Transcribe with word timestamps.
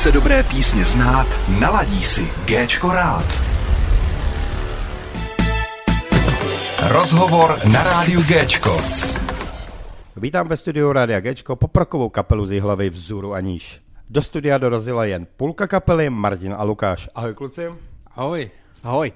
Chce 0.00 0.12
dobré 0.12 0.42
písně 0.42 0.84
znát, 0.84 1.26
naladí 1.60 2.04
si 2.04 2.28
Géčko 2.44 2.92
rád. 2.92 3.24
Rozhovor 6.88 7.58
na 7.72 7.82
rádiu 7.82 8.22
Géčko. 8.22 8.76
Vítám 10.16 10.48
ve 10.48 10.56
studiu 10.56 10.92
Rádia 10.92 11.20
Géčko 11.20 11.56
poprokovou 11.56 12.08
kapelu 12.08 12.46
z 12.46 12.60
hlavy 12.60 12.90
Vzůru 12.90 13.32
a 13.32 13.40
níž. 13.40 13.82
Do 14.10 14.22
studia 14.22 14.58
dorazila 14.58 15.04
jen 15.04 15.26
půlka 15.36 15.66
kapely, 15.66 16.10
Martin 16.10 16.54
a 16.58 16.62
Lukáš. 16.62 17.08
Ahoj 17.14 17.34
kluci. 17.34 17.66
Ahoj. 18.16 18.50
Ahoj. 18.82 19.12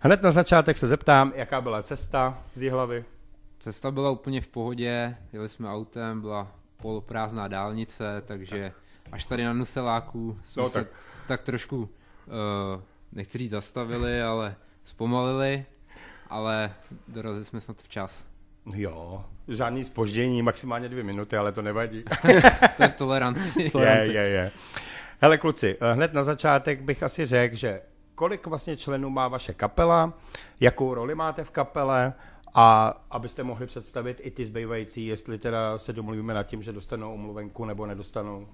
Hned 0.00 0.22
na 0.22 0.30
začátek 0.30 0.78
se 0.78 0.86
zeptám, 0.86 1.32
jaká 1.36 1.60
byla 1.60 1.82
cesta 1.82 2.38
z 2.54 2.70
hlavy. 2.70 3.04
Cesta 3.58 3.90
byla 3.90 4.10
úplně 4.10 4.40
v 4.40 4.48
pohodě, 4.48 5.16
jeli 5.32 5.48
jsme 5.48 5.68
autem, 5.70 6.20
byla 6.20 6.48
poloprázdná 6.82 7.48
dálnice, 7.48 8.22
takže 8.26 8.72
až 9.12 9.24
tady 9.24 9.44
na 9.44 9.52
Nuseláku 9.52 10.38
jsme 10.44 10.62
no, 10.62 10.70
tak. 10.70 10.86
se 10.86 10.92
tak 11.26 11.42
trošku, 11.42 11.76
uh, 11.76 12.82
nechci 13.12 13.38
říct 13.38 13.50
zastavili, 13.50 14.22
ale 14.22 14.56
zpomalili, 14.84 15.64
ale 16.28 16.72
dorazili 17.08 17.44
jsme 17.44 17.60
snad 17.60 17.82
včas. 17.82 18.24
Jo, 18.74 19.24
žádný 19.48 19.84
spoždění, 19.84 20.42
maximálně 20.42 20.88
dvě 20.88 21.04
minuty, 21.04 21.36
ale 21.36 21.52
to 21.52 21.62
nevadí. 21.62 22.04
to 22.76 22.82
je 22.82 22.88
v 22.88 22.94
toleranci. 22.94 23.70
je, 23.78 24.12
je, 24.12 24.28
je. 24.28 24.50
Hele 25.20 25.38
kluci, 25.38 25.76
eh, 25.80 25.92
hned 25.92 26.12
na 26.12 26.22
začátek 26.22 26.82
bych 26.82 27.02
asi 27.02 27.26
řekl, 27.26 27.56
že 27.56 27.80
kolik 28.14 28.46
vlastně 28.46 28.76
členů 28.76 29.10
má 29.10 29.28
vaše 29.28 29.54
kapela, 29.54 30.18
jakou 30.60 30.94
roli 30.94 31.14
máte 31.14 31.44
v 31.44 31.50
kapele 31.50 32.12
a 32.54 32.94
abyste 33.10 33.42
mohli 33.42 33.66
představit 33.66 34.20
i 34.22 34.30
ty 34.30 34.44
zbývající, 34.44 35.06
jestli 35.06 35.38
teda 35.38 35.78
se 35.78 35.92
domluvíme 35.92 36.34
nad 36.34 36.42
tím, 36.42 36.62
že 36.62 36.72
dostanou 36.72 37.14
omluvenku 37.14 37.64
nebo 37.64 37.86
nedostanou. 37.86 38.48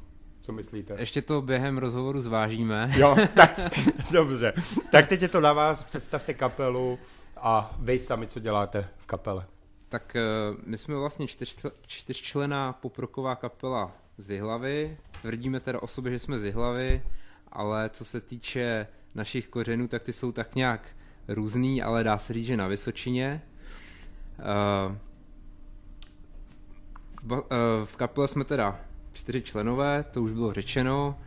Co 0.45 0.53
myslíte? 0.53 0.97
Ještě 0.99 1.23
to 1.23 1.43
během 1.43 1.79
rozhovoru 1.79 2.21
zvážíme. 2.21 2.93
Jo, 2.97 3.17
tak, 3.35 3.61
dobře. 4.11 4.53
Tak 4.93 5.07
teď 5.07 5.23
je 5.23 5.29
to 5.29 5.41
na 5.41 5.53
vás, 5.53 5.85
představte 5.85 6.35
kapelu 6.35 6.99
a 7.37 7.77
vy 7.79 8.01
sami, 8.01 8.27
co 8.27 8.41
děláte 8.41 8.89
v 8.97 9.07
kapele. 9.07 9.47
Tak 9.89 10.17
uh, 10.51 10.59
my 10.67 10.79
jsme 10.79 10.95
vlastně 10.95 11.27
čtyř, 11.27 11.67
čtyřčlená 11.87 12.73
poproková 12.73 13.37
kapela 13.37 13.93
z 14.19 14.31
Jihlavy. 14.31 14.97
Tvrdíme 15.21 15.61
teda 15.61 15.83
o 15.83 15.87
sobě, 15.87 16.13
že 16.13 16.19
jsme 16.19 16.39
z 16.39 16.45
Jihlavy, 16.45 17.03
ale 17.53 17.91
co 17.91 18.05
se 18.05 18.21
týče 18.21 18.87
našich 19.15 19.49
kořenů, 19.49 19.89
tak 19.89 20.03
ty 20.03 20.13
jsou 20.13 20.33
tak 20.33 20.55
nějak 20.55 20.89
různý, 21.29 21.83
ale 21.83 22.05
dá 22.05 22.19
se 22.19 22.33
říct, 22.33 22.47
že 22.47 22.57
na 22.57 22.67
Vysočině. 22.67 23.43
Uh, 24.89 24.97
v 27.85 27.97
kapele 27.97 28.29
jsme 28.29 28.45
teda 28.45 28.81
čtyři 29.15 29.43
členové, 29.43 30.05
to 30.11 30.23
už 30.23 30.33
bylo 30.33 30.53
řečeno, 30.53 31.19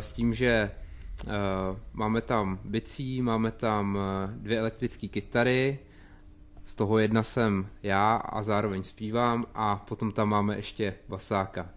s 0.00 0.12
tím, 0.12 0.34
že 0.34 0.70
máme 1.92 2.20
tam 2.20 2.58
bicí, 2.64 3.22
máme 3.22 3.50
tam 3.50 3.98
dvě 4.28 4.58
elektrické 4.58 5.08
kytary, 5.08 5.78
z 6.64 6.74
toho 6.74 6.98
jedna 6.98 7.22
jsem 7.22 7.66
já 7.82 8.16
a 8.16 8.42
zároveň 8.42 8.82
zpívám 8.82 9.44
a 9.54 9.76
potom 9.76 10.12
tam 10.12 10.28
máme 10.28 10.56
ještě 10.56 10.94
basáka. 11.08 11.68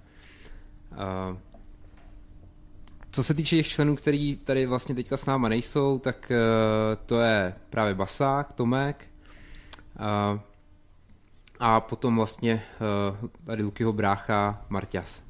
Co 3.12 3.24
se 3.24 3.34
týče 3.34 3.56
těch 3.56 3.68
členů, 3.68 3.96
který 3.96 4.36
tady 4.36 4.66
vlastně 4.66 4.96
teďka 4.96 5.18
s 5.18 5.26
náma 5.26 5.50
nejsou, 5.50 6.00
tak 6.00 6.32
to 7.06 7.20
je 7.20 7.54
právě 7.70 7.96
Basák, 7.96 8.54
Tomek 8.54 9.06
a 11.60 11.82
potom 11.82 12.16
vlastně 12.16 12.64
tady 13.44 13.64
Lukyho 13.64 13.94
brácha 13.94 14.66
Marťas. 14.70 15.27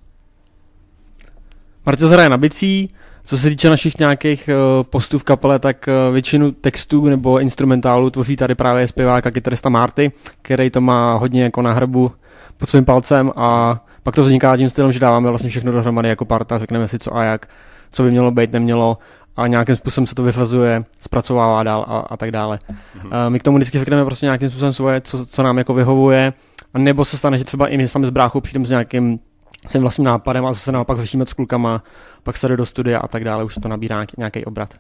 Marťas 1.87 2.09
hraje 2.09 2.29
na 2.29 2.37
bicí, 2.37 2.93
co 3.23 3.37
se 3.37 3.49
týče 3.49 3.69
našich 3.69 3.99
nějakých 3.99 4.49
uh, 4.49 4.83
postů 4.83 5.19
v 5.19 5.23
kapele, 5.23 5.59
tak 5.59 5.87
uh, 5.87 6.13
většinu 6.13 6.51
textů 6.51 7.09
nebo 7.09 7.39
instrumentálu 7.39 8.09
tvoří 8.09 8.35
tady 8.35 8.55
právě 8.55 8.87
zpěvák 8.87 9.27
a 9.27 9.31
kytarista 9.31 9.69
Marty, 9.69 10.11
který 10.41 10.69
to 10.69 10.81
má 10.81 11.13
hodně 11.13 11.43
jako 11.43 11.61
na 11.61 11.73
hrbu 11.73 12.11
pod 12.57 12.69
svým 12.69 12.85
palcem 12.85 13.31
a 13.35 13.79
pak 14.03 14.15
to 14.15 14.23
vzniká 14.23 14.57
tím 14.57 14.69
stylem, 14.69 14.91
že 14.91 14.99
dáváme 14.99 15.29
vlastně 15.29 15.49
všechno 15.49 15.71
dohromady 15.71 16.09
jako 16.09 16.25
parta, 16.25 16.57
řekneme 16.57 16.87
si 16.87 16.99
co 16.99 17.15
a 17.15 17.23
jak 17.23 17.47
co 17.91 18.03
by 18.03 18.11
mělo 18.11 18.31
být, 18.31 18.51
nemělo 18.51 18.97
a 19.37 19.47
nějakým 19.47 19.75
způsobem 19.75 20.07
se 20.07 20.15
to 20.15 20.23
vyfazuje, 20.23 20.83
zpracovává 20.99 21.63
dál 21.63 21.85
a, 21.87 21.97
a 21.97 22.17
tak 22.17 22.31
dále. 22.31 22.59
Mm-hmm. 22.69 23.29
My 23.29 23.39
k 23.39 23.43
tomu 23.43 23.57
vždycky 23.57 23.79
řekneme 23.79 24.05
prostě 24.05 24.25
nějakým 24.25 24.49
způsobem 24.49 24.73
svoje, 24.73 25.01
co, 25.01 25.25
co 25.25 25.43
nám 25.43 25.57
jako 25.57 25.73
vyhovuje, 25.73 26.33
a 26.73 26.79
nebo 26.79 27.05
se 27.05 27.17
stane, 27.17 27.37
že 27.37 27.43
třeba 27.43 27.67
i 27.67 27.77
my 27.77 27.87
sami 27.87 28.05
s 28.05 28.09
bráchou 28.09 28.41
přijdeme 28.41 28.65
s 28.65 28.69
nějakým 28.69 29.19
svým 29.67 29.81
vlastním 29.81 30.05
nápadem 30.05 30.45
a 30.45 30.53
zase 30.53 30.71
naopak 30.71 30.97
řešíme 30.97 31.25
s 31.25 31.33
klukama, 31.33 31.83
pak 32.23 32.37
se 32.37 32.47
jde 32.47 32.57
do 32.57 32.65
studia 32.65 32.99
a 32.99 33.07
tak 33.07 33.23
dále, 33.23 33.43
už 33.43 33.55
to 33.55 33.67
nabírá 33.67 34.05
nějaký 34.17 34.45
obrat. 34.45 34.75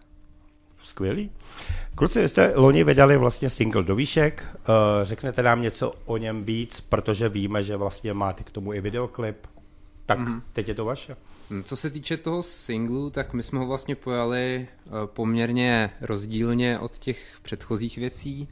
Skvělý. 0.83 1.31
Kluci, 1.95 2.27
jste 2.27 2.53
loni 2.55 2.83
vydali 2.83 3.17
vlastně 3.17 3.49
single 3.49 3.83
do 3.83 3.95
výšek, 3.95 4.45
uh, 4.55 4.75
řeknete 5.03 5.43
nám 5.43 5.61
něco 5.61 5.93
o 6.05 6.17
něm 6.17 6.43
víc, 6.43 6.81
protože 6.81 7.29
víme, 7.29 7.63
že 7.63 7.77
vlastně 7.77 8.13
máte 8.13 8.43
k 8.43 8.51
tomu 8.51 8.73
i 8.73 8.81
videoklip, 8.81 9.47
tak 10.05 10.19
mm-hmm. 10.19 10.41
teď 10.53 10.67
je 10.67 10.73
to 10.73 10.85
vaše. 10.85 11.15
Hm, 11.49 11.63
co 11.63 11.75
se 11.75 11.89
týče 11.89 12.17
toho 12.17 12.43
singlu, 12.43 13.09
tak 13.09 13.33
my 13.33 13.43
jsme 13.43 13.59
ho 13.59 13.67
vlastně 13.67 13.95
pojali 13.95 14.67
uh, 14.85 14.93
poměrně 15.05 15.89
rozdílně 16.01 16.79
od 16.79 16.97
těch 16.97 17.37
předchozích 17.41 17.97
věcí, 17.97 18.47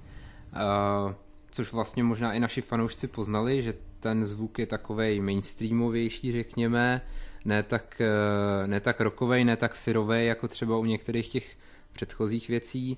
uh, 1.06 1.12
což 1.52 1.72
vlastně 1.72 2.04
možná 2.04 2.34
i 2.34 2.40
naši 2.40 2.62
fanoušci 2.62 3.08
poznali, 3.08 3.62
že 3.62 3.74
ten 4.06 4.26
zvuk 4.26 4.60
je 4.60 4.66
takovej 4.66 5.22
mainstreamovější, 5.22 6.32
řekněme, 6.32 7.02
ne 7.46 7.64
tak, 7.64 8.02
uh, 8.02 8.68
ne 8.68 8.80
tak 8.80 9.02
rokovej, 9.02 9.44
ne 9.44 9.58
tak 9.58 9.76
syrovej, 9.76 10.28
jako 10.28 10.48
třeba 10.48 10.78
u 10.78 10.86
některých 10.86 11.28
těch 11.28 11.58
předchozích 11.94 12.48
věcí, 12.48 12.98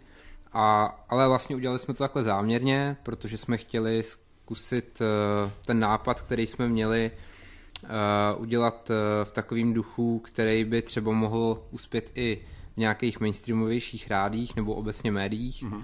a, 0.53 0.85
ale 1.09 1.27
vlastně 1.27 1.55
udělali 1.55 1.79
jsme 1.79 1.93
to 1.93 2.03
takhle 2.03 2.23
záměrně, 2.23 2.97
protože 3.03 3.37
jsme 3.37 3.57
chtěli 3.57 4.03
zkusit 4.03 5.01
uh, 5.01 5.51
ten 5.65 5.79
nápad, 5.79 6.21
který 6.21 6.47
jsme 6.47 6.67
měli, 6.67 7.11
uh, 7.83 8.41
udělat 8.41 8.91
v 9.23 9.31
takovém 9.31 9.73
duchu, 9.73 10.19
který 10.19 10.63
by 10.63 10.81
třeba 10.81 11.11
mohl 11.11 11.63
uspět 11.71 12.11
i 12.15 12.41
v 12.73 12.77
nějakých 12.77 13.19
mainstreamovějších 13.19 14.11
rádích 14.11 14.55
nebo 14.55 14.73
obecně 14.73 15.11
médiích. 15.11 15.63
Mm-hmm. 15.63 15.83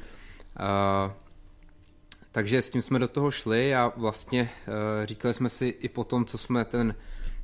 Takže 2.33 2.61
s 2.61 2.69
tím 2.69 2.81
jsme 2.81 2.99
do 2.99 3.07
toho 3.07 3.31
šli 3.31 3.75
a 3.75 3.93
vlastně 3.97 4.49
uh, 4.67 5.05
říkali 5.05 5.33
jsme 5.33 5.49
si 5.49 5.65
i 5.65 5.89
po 5.89 6.03
tom, 6.03 6.25
co 6.25 6.37
jsme 6.37 6.65
ten 6.65 6.95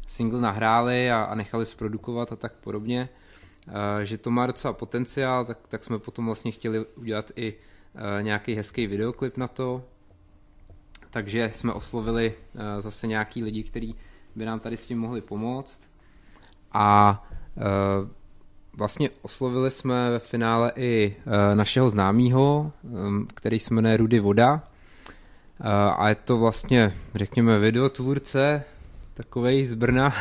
single 0.07 0.41
nahráli 0.41 1.11
a, 1.11 1.35
nechali 1.35 1.65
zprodukovat 1.65 2.31
a 2.31 2.35
tak 2.35 2.53
podobně, 2.53 3.09
uh, 3.67 3.73
že 4.03 4.17
to 4.17 4.31
má 4.31 4.47
docela 4.47 4.73
potenciál, 4.73 5.45
tak, 5.45 5.57
tak 5.67 5.83
jsme 5.83 5.99
potom 5.99 6.25
vlastně 6.25 6.51
chtěli 6.51 6.85
udělat 6.85 7.31
i 7.35 7.53
uh, 7.53 8.23
nějaký 8.23 8.53
hezký 8.53 8.87
videoklip 8.87 9.37
na 9.37 9.47
to. 9.47 9.83
Takže 11.09 11.51
jsme 11.53 11.73
oslovili 11.73 12.33
zase 12.79 13.07
nějaký 13.07 13.43
lidi, 13.43 13.63
kteří 13.63 13.95
by 14.35 14.45
nám 14.45 14.59
tady 14.59 14.77
s 14.77 14.85
tím 14.85 14.99
mohli 14.99 15.21
pomoct. 15.21 15.81
A 16.71 17.27
vlastně 18.77 19.09
oslovili 19.21 19.71
jsme 19.71 20.11
ve 20.11 20.19
finále 20.19 20.71
i 20.75 21.15
našeho 21.53 21.89
známého, 21.89 22.71
který 23.33 23.59
se 23.59 23.73
jmenuje 23.73 23.97
Rudy 23.97 24.19
Voda. 24.19 24.68
A 25.97 26.09
je 26.09 26.15
to 26.15 26.37
vlastně, 26.37 26.93
řekněme, 27.15 27.59
videotvůrce, 27.59 28.63
takovej 29.13 29.65
z 29.65 29.73
Brna, 29.73 30.13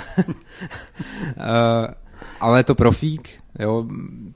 ale 2.40 2.58
je 2.58 2.64
to 2.64 2.74
profík, 2.74 3.30
jo, 3.58 3.86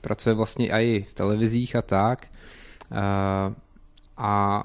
pracuje 0.01 0.35
vlastně 0.35 0.69
i 0.69 1.05
v 1.09 1.13
televizích 1.13 1.75
a 1.75 1.81
tak. 1.81 2.27
A 4.17 4.63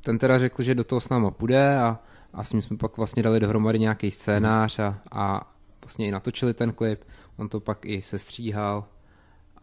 ten 0.00 0.18
teda 0.18 0.38
řekl, 0.38 0.62
že 0.62 0.74
do 0.74 0.84
toho 0.84 1.00
s 1.00 1.08
náma 1.08 1.30
půjde 1.30 1.78
a 1.78 1.98
a 2.34 2.44
s 2.44 2.52
ním 2.52 2.62
jsme 2.62 2.76
pak 2.76 2.96
vlastně 2.96 3.22
dali 3.22 3.40
dohromady 3.40 3.78
nějaký 3.78 4.10
scénář 4.10 4.78
a, 4.78 4.98
a 5.12 5.52
vlastně 5.84 6.06
i 6.06 6.10
natočili 6.10 6.54
ten 6.54 6.72
klip. 6.72 7.04
On 7.36 7.48
to 7.48 7.60
pak 7.60 7.78
i 7.86 8.02
sestříhal 8.02 8.84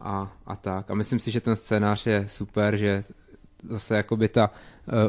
a, 0.00 0.36
a 0.46 0.56
tak. 0.56 0.90
A 0.90 0.94
myslím 0.94 1.20
si, 1.20 1.30
že 1.30 1.40
ten 1.40 1.56
scénář 1.56 2.06
je 2.06 2.24
super, 2.28 2.76
že 2.76 3.04
zase 3.68 3.96
jakoby 3.96 4.28
ta 4.28 4.50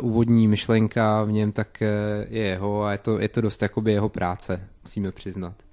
uh, 0.02 0.06
úvodní 0.06 0.48
myšlenka 0.48 1.24
v 1.24 1.32
něm 1.32 1.52
tak 1.52 1.78
uh, 1.82 1.88
je 2.34 2.44
jeho 2.44 2.84
a 2.84 2.92
je 2.92 2.98
to, 2.98 3.20
je 3.20 3.30
to 3.30 3.42
dost 3.42 3.62
jakoby 3.62 3.92
jeho 3.92 4.10
práce, 4.10 4.68
musíme 4.84 5.12
přiznat. 5.12 5.69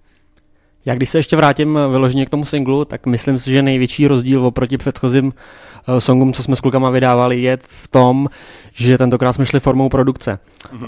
Já 0.86 0.94
když 0.94 1.10
se 1.10 1.18
ještě 1.18 1.36
vrátím 1.36 1.78
vyloženě 1.90 2.26
k 2.26 2.30
tomu 2.30 2.44
singlu, 2.44 2.84
tak 2.84 3.06
myslím 3.06 3.38
si, 3.38 3.50
že 3.52 3.62
největší 3.62 4.08
rozdíl 4.08 4.46
oproti 4.46 4.78
předchozím 4.78 5.26
uh, 5.26 5.98
songům, 5.98 6.32
co 6.32 6.42
jsme 6.42 6.56
s 6.56 6.60
klukama 6.60 6.90
vydávali, 6.90 7.42
je 7.42 7.58
v 7.60 7.88
tom, 7.88 8.28
že 8.72 8.98
tentokrát 8.98 9.32
jsme 9.32 9.46
šli 9.46 9.60
formou 9.60 9.88
produkce. 9.88 10.38
Mm-hmm. 10.72 10.82
Uh, 10.82 10.86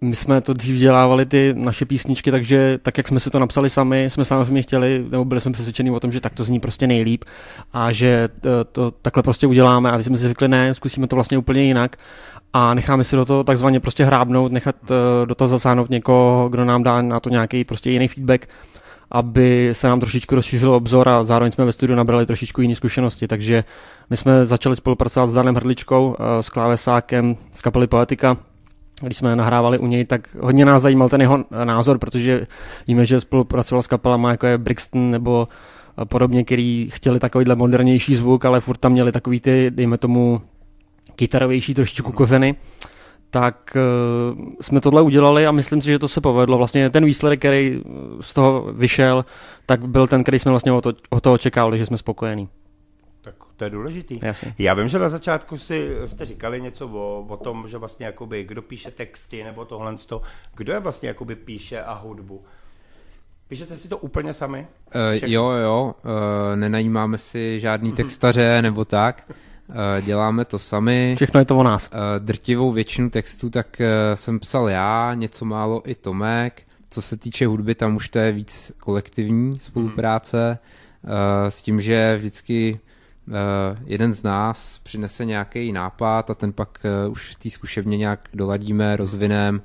my 0.00 0.16
jsme 0.16 0.40
to 0.40 0.52
dřív 0.52 0.78
dělávali 0.78 1.26
ty 1.26 1.54
naše 1.56 1.84
písničky, 1.84 2.30
takže 2.30 2.78
tak, 2.82 2.98
jak 2.98 3.08
jsme 3.08 3.20
si 3.20 3.30
to 3.30 3.38
napsali 3.38 3.70
sami, 3.70 4.04
jsme 4.04 4.24
samozřejmě 4.24 4.62
chtěli, 4.62 5.04
nebo 5.10 5.24
byli 5.24 5.40
jsme 5.40 5.52
přesvědčeni 5.52 5.90
o 5.90 6.00
tom, 6.00 6.12
že 6.12 6.20
tak 6.20 6.34
to 6.34 6.44
zní 6.44 6.60
prostě 6.60 6.86
nejlíp 6.86 7.24
a 7.72 7.92
že 7.92 8.28
to, 8.40 8.48
eh, 8.48 8.64
to 8.64 8.90
takhle 8.90 9.22
prostě 9.22 9.46
uděláme 9.46 9.90
a 9.90 9.96
teď 9.96 10.06
jsme 10.06 10.16
si 10.16 10.28
řekli, 10.28 10.48
ne, 10.48 10.74
zkusíme 10.74 11.06
to 11.06 11.16
vlastně 11.16 11.38
úplně 11.38 11.62
jinak 11.62 11.96
a 12.52 12.74
necháme 12.74 13.04
si 13.04 13.16
do 13.16 13.24
toho 13.24 13.44
takzvaně 13.44 13.80
prostě 13.80 14.04
hrábnout, 14.04 14.52
nechat 14.52 14.76
do 15.24 15.34
toho 15.34 15.48
zasáhnout 15.48 15.90
někoho, 15.90 16.48
kdo 16.50 16.64
nám 16.64 16.82
dá 16.82 17.02
na 17.02 17.20
to 17.20 17.30
nějaký 17.30 17.64
prostě 17.64 17.90
jiný 17.90 18.08
feedback 18.08 18.48
aby 19.10 19.68
se 19.72 19.88
nám 19.88 20.00
trošičku 20.00 20.34
rozšířil 20.34 20.74
obzor 20.74 21.08
a 21.08 21.24
zároveň 21.24 21.52
jsme 21.52 21.64
ve 21.64 21.72
studiu 21.72 21.96
nabrali 21.96 22.26
trošičku 22.26 22.60
jiné 22.60 22.74
zkušenosti. 22.74 23.28
Takže 23.28 23.64
my 24.10 24.16
jsme 24.16 24.44
začali 24.44 24.76
spolupracovat 24.76 25.30
s 25.30 25.34
Danem 25.34 25.54
Hrdličkou, 25.54 26.16
eh, 26.18 26.42
s 26.42 26.48
klávesákem 26.48 27.36
z 27.52 27.62
kapely 27.62 27.86
Poetika, 27.86 28.36
když 29.02 29.16
jsme 29.16 29.36
nahrávali 29.36 29.78
u 29.78 29.86
něj, 29.86 30.04
tak 30.04 30.36
hodně 30.40 30.64
nás 30.64 30.82
zajímal 30.82 31.08
ten 31.08 31.20
jeho 31.20 31.44
názor, 31.64 31.98
protože 31.98 32.46
víme, 32.88 33.06
že 33.06 33.20
spolupracoval 33.20 33.82
s 33.82 33.86
kapelama 33.86 34.30
jako 34.30 34.46
je 34.46 34.58
Brixton 34.58 35.10
nebo 35.10 35.48
podobně, 36.04 36.44
který 36.44 36.88
chtěli 36.92 37.20
takovýhle 37.20 37.54
modernější 37.54 38.14
zvuk, 38.14 38.44
ale 38.44 38.60
furt 38.60 38.76
tam 38.76 38.92
měli 38.92 39.12
takový 39.12 39.40
ty, 39.40 39.70
dejme 39.70 39.98
tomu, 39.98 40.40
kytarovější 41.16 41.74
trošičku 41.74 42.12
kořeny 42.12 42.54
tak 43.30 43.76
uh, 43.76 44.44
jsme 44.60 44.80
tohle 44.80 45.02
udělali 45.02 45.46
a 45.46 45.52
myslím 45.52 45.82
si, 45.82 45.88
že 45.88 45.98
to 45.98 46.08
se 46.08 46.20
povedlo. 46.20 46.58
Vlastně 46.58 46.90
ten 46.90 47.04
výsledek, 47.04 47.38
který 47.38 47.82
z 48.20 48.34
toho 48.34 48.72
vyšel, 48.72 49.24
tak 49.66 49.88
byl 49.88 50.06
ten, 50.06 50.22
který 50.22 50.38
jsme 50.38 50.50
vlastně 50.50 50.72
o 50.72 50.80
to, 50.80 50.92
o 51.10 51.20
to 51.20 51.32
očekávali, 51.32 51.78
že 51.78 51.86
jsme 51.86 51.98
spokojení. 51.98 52.48
Tak 53.20 53.34
to 53.56 53.64
je 53.64 53.70
důležitý. 53.70 54.20
Jasně. 54.22 54.54
Já 54.58 54.74
vím, 54.74 54.88
že 54.88 54.98
na 54.98 55.08
začátku 55.08 55.56
si 55.58 55.96
jste 56.06 56.24
říkali 56.24 56.60
něco 56.60 56.88
o, 56.88 57.26
o 57.28 57.36
tom, 57.36 57.68
že 57.68 57.78
vlastně 57.78 58.06
jakoby, 58.06 58.44
kdo 58.44 58.62
píše 58.62 58.90
texty 58.90 59.44
nebo 59.44 59.64
tohle, 59.64 59.94
kdo 60.56 60.72
je 60.72 60.80
vlastně 60.80 61.08
jakoby 61.08 61.36
píše 61.36 61.82
a 61.82 61.94
hudbu. 61.94 62.44
Píšete 63.48 63.76
si 63.76 63.88
to 63.88 63.98
úplně 63.98 64.32
sami? 64.32 64.66
Uh, 64.94 65.28
jo, 65.30 65.50
jo, 65.50 65.94
uh, 66.04 66.56
nenajímáme 66.56 67.18
si 67.18 67.60
žádný 67.60 67.92
textaře 67.92 68.62
nebo 68.62 68.84
tak. 68.84 69.32
Uh, 69.68 70.04
děláme 70.04 70.44
to 70.44 70.58
sami. 70.58 71.12
Všechno 71.16 71.40
je 71.40 71.44
to 71.44 71.58
o 71.58 71.62
nás. 71.62 71.90
Uh, 71.92 71.98
drtivou 72.24 72.72
většinu 72.72 73.10
textů 73.10 73.50
tak 73.50 73.66
uh, 73.80 73.86
jsem 74.14 74.40
psal 74.40 74.68
já, 74.68 75.14
něco 75.14 75.44
málo 75.44 75.90
i 75.90 75.94
Tomek. 75.94 76.62
Co 76.90 77.02
se 77.02 77.16
týče 77.16 77.46
hudby, 77.46 77.74
tam 77.74 77.96
už 77.96 78.08
to 78.08 78.18
je 78.18 78.32
víc 78.32 78.72
kolektivní 78.80 79.58
spolupráce. 79.60 80.58
Uh, 81.04 81.10
s 81.48 81.62
tím, 81.62 81.80
že 81.80 82.16
vždycky 82.16 82.80
jeden 83.84 84.12
z 84.12 84.22
nás 84.22 84.80
přinese 84.82 85.24
nějaký 85.24 85.72
nápad 85.72 86.30
a 86.30 86.34
ten 86.34 86.52
pak 86.52 86.86
už 87.10 87.34
v 87.34 87.34
té 87.34 87.50
zkušebně 87.50 87.96
nějak 87.96 88.28
doladíme, 88.34 88.96
rozvinem. 88.96 89.62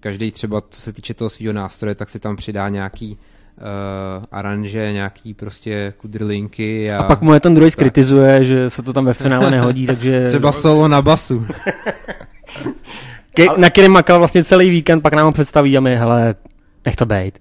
Každý 0.00 0.30
třeba, 0.30 0.60
co 0.60 0.80
se 0.80 0.92
týče 0.92 1.14
toho 1.14 1.30
svého 1.30 1.52
nástroje, 1.52 1.94
tak 1.94 2.10
si 2.10 2.18
tam 2.18 2.36
přidá 2.36 2.68
nějaký 2.68 3.12
uh, 3.12 3.35
aranže, 4.32 4.92
nějaký 4.92 5.34
prostě 5.34 5.94
kudrlinky. 5.96 6.92
A, 6.92 6.98
a 6.98 7.02
pak 7.02 7.20
mu 7.20 7.34
je 7.34 7.40
ten 7.40 7.54
druhý 7.54 7.70
skritizuje, 7.70 8.44
že 8.44 8.70
se 8.70 8.82
to 8.82 8.92
tam 8.92 9.04
ve 9.04 9.14
finále 9.14 9.50
nehodí, 9.50 9.86
takže... 9.86 10.28
Třeba 10.28 10.52
solo 10.52 10.88
na 10.88 11.02
basu. 11.02 11.46
Ke, 13.34 13.46
na 13.56 13.70
kterém 13.70 13.92
makal 13.92 14.18
vlastně 14.18 14.44
celý 14.44 14.70
víkend, 14.70 15.00
pak 15.00 15.12
nám 15.12 15.26
ho 15.26 15.32
představí 15.32 15.78
a 15.78 15.80
my, 15.80 15.96
hele, 15.96 16.34
nech 16.86 16.96
to 16.96 17.06
bejt. 17.06 17.38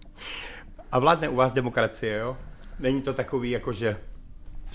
A 0.92 1.00
vládne 1.00 1.30
u 1.30 1.36
vás 1.36 1.54
demokracie, 1.54 2.18
jo? 2.18 2.38
Není 2.80 3.02
to 3.02 3.14
takový, 3.14 3.52
jako 3.52 3.74
že 3.74 3.98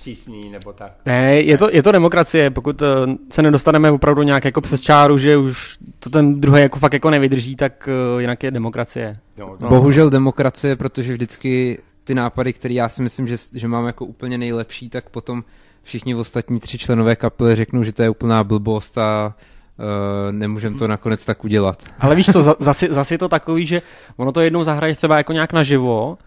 přísný 0.00 0.50
nebo 0.50 0.72
tak. 0.72 0.92
Ne, 1.06 1.40
je 1.40 1.58
to, 1.58 1.68
je 1.72 1.82
to 1.82 1.92
demokracie, 1.92 2.50
pokud 2.50 2.82
uh, 2.82 2.88
se 3.30 3.42
nedostaneme 3.42 3.90
opravdu 3.90 4.22
nějak 4.22 4.44
jako 4.44 4.60
přes 4.60 4.80
čáru, 4.80 5.18
že 5.18 5.36
už 5.36 5.78
to 5.98 6.10
ten 6.10 6.40
druhý 6.40 6.62
jako 6.62 6.78
fakt 6.78 6.92
jako 6.92 7.10
nevydrží, 7.10 7.56
tak 7.56 7.88
uh, 8.14 8.20
jinak 8.20 8.42
je 8.42 8.50
demokracie. 8.50 9.18
No, 9.38 9.56
no. 9.60 9.68
Bohužel 9.68 10.10
demokracie, 10.10 10.76
protože 10.76 11.12
vždycky 11.12 11.78
ty 12.04 12.14
nápady, 12.14 12.52
které 12.52 12.74
já 12.74 12.88
si 12.88 13.02
myslím, 13.02 13.28
že, 13.28 13.36
že 13.54 13.68
mám 13.68 13.86
jako 13.86 14.04
úplně 14.04 14.38
nejlepší, 14.38 14.88
tak 14.88 15.10
potom 15.10 15.44
všichni 15.82 16.14
ostatní 16.14 16.60
tři 16.60 16.78
členové 16.78 17.16
kapely 17.16 17.56
řeknou, 17.56 17.82
že 17.82 17.92
to 17.92 18.02
je 18.02 18.10
úplná 18.10 18.44
blbost 18.44 18.98
a 18.98 19.34
Uh, 19.80 20.32
nemůžeme 20.32 20.78
to 20.78 20.88
nakonec 20.88 21.24
tak 21.24 21.44
udělat. 21.44 21.82
Ale 22.00 22.14
víš 22.14 22.26
co, 22.32 22.56
zase, 22.60 22.88
zase 22.90 23.14
je 23.14 23.18
to 23.18 23.28
takový, 23.28 23.66
že 23.66 23.82
ono 24.16 24.32
to 24.32 24.40
jednou 24.40 24.64
zahraješ 24.64 24.96
třeba 24.96 25.16
jako 25.16 25.32
nějak 25.32 25.52
naživo 25.52 26.18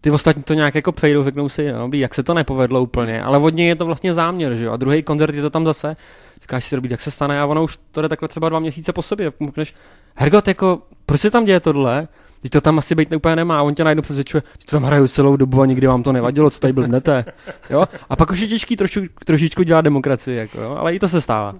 ty 0.00 0.10
ostatní 0.10 0.42
to 0.42 0.54
nějak 0.54 0.74
jako 0.74 0.92
přejdou, 0.92 1.24
řeknou 1.24 1.48
si, 1.48 1.72
no, 1.72 1.90
jak 1.92 2.14
se 2.14 2.22
to 2.22 2.34
nepovedlo 2.34 2.82
úplně, 2.82 3.22
ale 3.22 3.38
od 3.38 3.54
něj 3.54 3.66
je 3.66 3.76
to 3.76 3.86
vlastně 3.86 4.14
záměr, 4.14 4.56
že 4.56 4.64
jo, 4.64 4.72
a 4.72 4.76
druhý 4.76 5.02
koncert 5.02 5.34
je 5.34 5.42
to 5.42 5.50
tam 5.50 5.64
zase, 5.64 5.96
říkáš 6.42 6.64
si 6.64 6.76
robit, 6.76 6.90
jak 6.90 7.00
se 7.00 7.10
stane 7.10 7.40
a 7.40 7.46
ono 7.46 7.64
už 7.64 7.78
to 7.90 8.02
jde 8.02 8.08
takhle 8.08 8.28
třeba 8.28 8.48
dva 8.48 8.58
měsíce 8.58 8.92
po 8.92 9.02
sobě, 9.02 9.32
můžeš, 9.40 9.74
Hergot, 10.14 10.48
jako, 10.48 10.82
proč 11.06 11.20
se 11.20 11.30
tam 11.30 11.44
děje 11.44 11.60
tohle? 11.60 12.08
Teď 12.42 12.52
to 12.52 12.60
tam 12.60 12.78
asi 12.78 12.94
být 12.94 13.12
úplně 13.12 13.36
nemá, 13.36 13.58
a 13.58 13.62
on 13.62 13.74
tě 13.74 13.84
najednou 13.84 14.02
přesvědčuje, 14.02 14.42
že 14.58 14.66
to 14.66 14.76
tam 14.76 14.82
hraju 14.82 15.08
celou 15.08 15.36
dobu 15.36 15.62
a 15.62 15.66
nikdy 15.66 15.86
vám 15.86 16.02
to 16.02 16.12
nevadilo, 16.12 16.50
co 16.50 16.60
tady 16.60 16.72
blbnete. 16.72 17.24
Jo? 17.70 17.88
A 18.10 18.16
pak 18.16 18.30
už 18.30 18.40
je 18.40 18.48
těžký 18.48 18.76
trošku, 18.76 19.00
trošičku 19.24 19.62
dělat 19.62 19.80
demokracii, 19.80 20.38
jako, 20.38 20.60
jo? 20.60 20.76
ale 20.76 20.94
i 20.94 20.98
to 20.98 21.08
se 21.08 21.20
stává. 21.20 21.54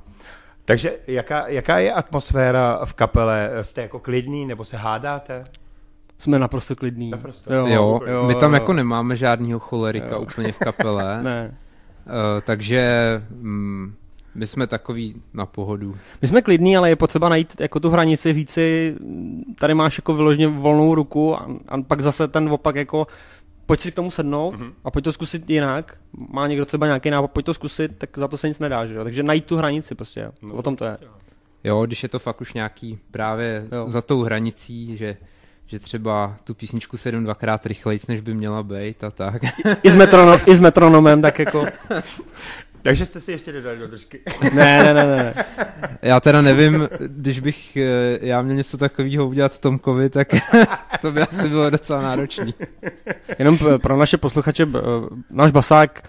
Takže 0.64 0.92
jaká, 1.06 1.48
jaká 1.48 1.78
je 1.78 1.92
atmosféra 1.92 2.80
v 2.84 2.94
kapele? 2.94 3.50
Jste 3.62 3.82
jako 3.82 3.98
klidný 3.98 4.46
nebo 4.46 4.64
se 4.64 4.76
hádáte? 4.76 5.44
Jsme 6.18 6.38
naprosto 6.38 6.76
klidní. 6.76 7.10
Naprosto. 7.10 7.54
Jo, 7.54 7.66
jo, 7.66 8.00
jo, 8.06 8.26
my 8.26 8.34
tam 8.34 8.50
jo. 8.50 8.54
jako 8.54 8.72
nemáme 8.72 9.16
žádného 9.16 9.60
cholerika 9.60 10.10
jo. 10.10 10.20
úplně 10.20 10.52
v 10.52 10.58
kapele. 10.58 11.18
ne. 11.22 11.56
Uh, 12.06 12.40
takže 12.40 12.92
mm, 13.30 13.94
my 14.34 14.46
jsme 14.46 14.66
takový 14.66 15.22
na 15.34 15.46
pohodu. 15.46 15.96
My 16.22 16.28
jsme 16.28 16.42
klidní, 16.42 16.76
ale 16.76 16.88
je 16.88 16.96
potřeba 16.96 17.28
najít 17.28 17.60
jako 17.60 17.80
tu 17.80 17.90
hranici, 17.90 18.32
říci, 18.32 18.96
tady 19.54 19.74
máš 19.74 19.98
jako 19.98 20.14
vyloženě 20.14 20.48
volnou 20.48 20.94
ruku 20.94 21.36
a, 21.36 21.48
a 21.68 21.82
pak 21.82 22.00
zase 22.00 22.28
ten 22.28 22.48
opak 22.48 22.76
jako 22.76 23.06
pojď 23.66 23.80
si 23.80 23.92
k 23.92 23.94
tomu 23.94 24.10
sednout 24.10 24.54
mm-hmm. 24.54 24.72
a 24.84 24.90
pojď 24.90 25.04
to 25.04 25.12
zkusit 25.12 25.50
jinak. 25.50 25.96
Má 26.28 26.46
někdo 26.46 26.66
třeba 26.66 26.86
nějaký 26.86 27.10
nápad, 27.10 27.30
pojď 27.30 27.46
to 27.46 27.54
zkusit, 27.54 27.98
tak 27.98 28.18
za 28.18 28.28
to 28.28 28.36
se 28.36 28.48
nic 28.48 28.58
nedá, 28.58 28.86
že 28.86 28.94
jo? 28.94 29.04
Takže 29.04 29.22
najít 29.22 29.44
tu 29.44 29.56
hranici 29.56 29.94
prostě, 29.94 30.32
no, 30.42 30.54
o 30.54 30.62
tom 30.62 30.76
to 30.76 30.84
je. 30.84 30.98
Jo, 31.64 31.86
když 31.86 32.02
je 32.02 32.08
to 32.08 32.18
fakt 32.18 32.40
už 32.40 32.52
nějaký 32.54 32.98
právě 33.10 33.68
jo. 33.72 33.88
za 33.88 34.02
tou 34.02 34.22
hranicí, 34.22 34.96
že 34.96 35.16
že 35.68 35.78
třeba 35.78 36.36
tu 36.44 36.54
písničku 36.54 36.96
se 36.96 37.08
jdem 37.08 37.24
dvakrát 37.24 37.66
rychlejc, 37.66 38.06
než 38.06 38.20
by 38.20 38.34
měla 38.34 38.62
být 38.62 39.04
a 39.04 39.10
tak. 39.10 39.42
I 39.82 39.90
s, 39.90 39.96
metrono, 39.96 40.40
i 40.46 40.54
s 40.54 40.60
metronomem, 40.60 41.22
tak 41.22 41.38
jako... 41.38 41.66
Takže 42.82 43.06
jste 43.06 43.20
si 43.20 43.32
ještě 43.32 43.52
dodali 43.52 43.78
do 43.78 43.86
držky. 43.86 44.20
ne, 44.54 44.84
ne, 44.84 44.94
ne, 44.94 45.16
ne. 45.16 45.44
Já 46.02 46.20
teda 46.20 46.42
nevím, 46.42 46.88
když 47.00 47.40
bych 47.40 47.76
eh, 47.76 48.18
já 48.20 48.42
měl 48.42 48.56
něco 48.56 48.78
takového 48.78 49.28
udělat 49.28 49.58
Tomkovi, 49.58 50.10
tak 50.10 50.28
to 51.00 51.12
by 51.12 51.20
asi 51.20 51.48
bylo 51.48 51.70
docela 51.70 52.02
náročný. 52.02 52.54
Jenom 53.38 53.58
pro 53.82 53.96
naše 53.96 54.16
posluchače, 54.16 54.66
náš 55.30 55.50
basák 55.50 56.08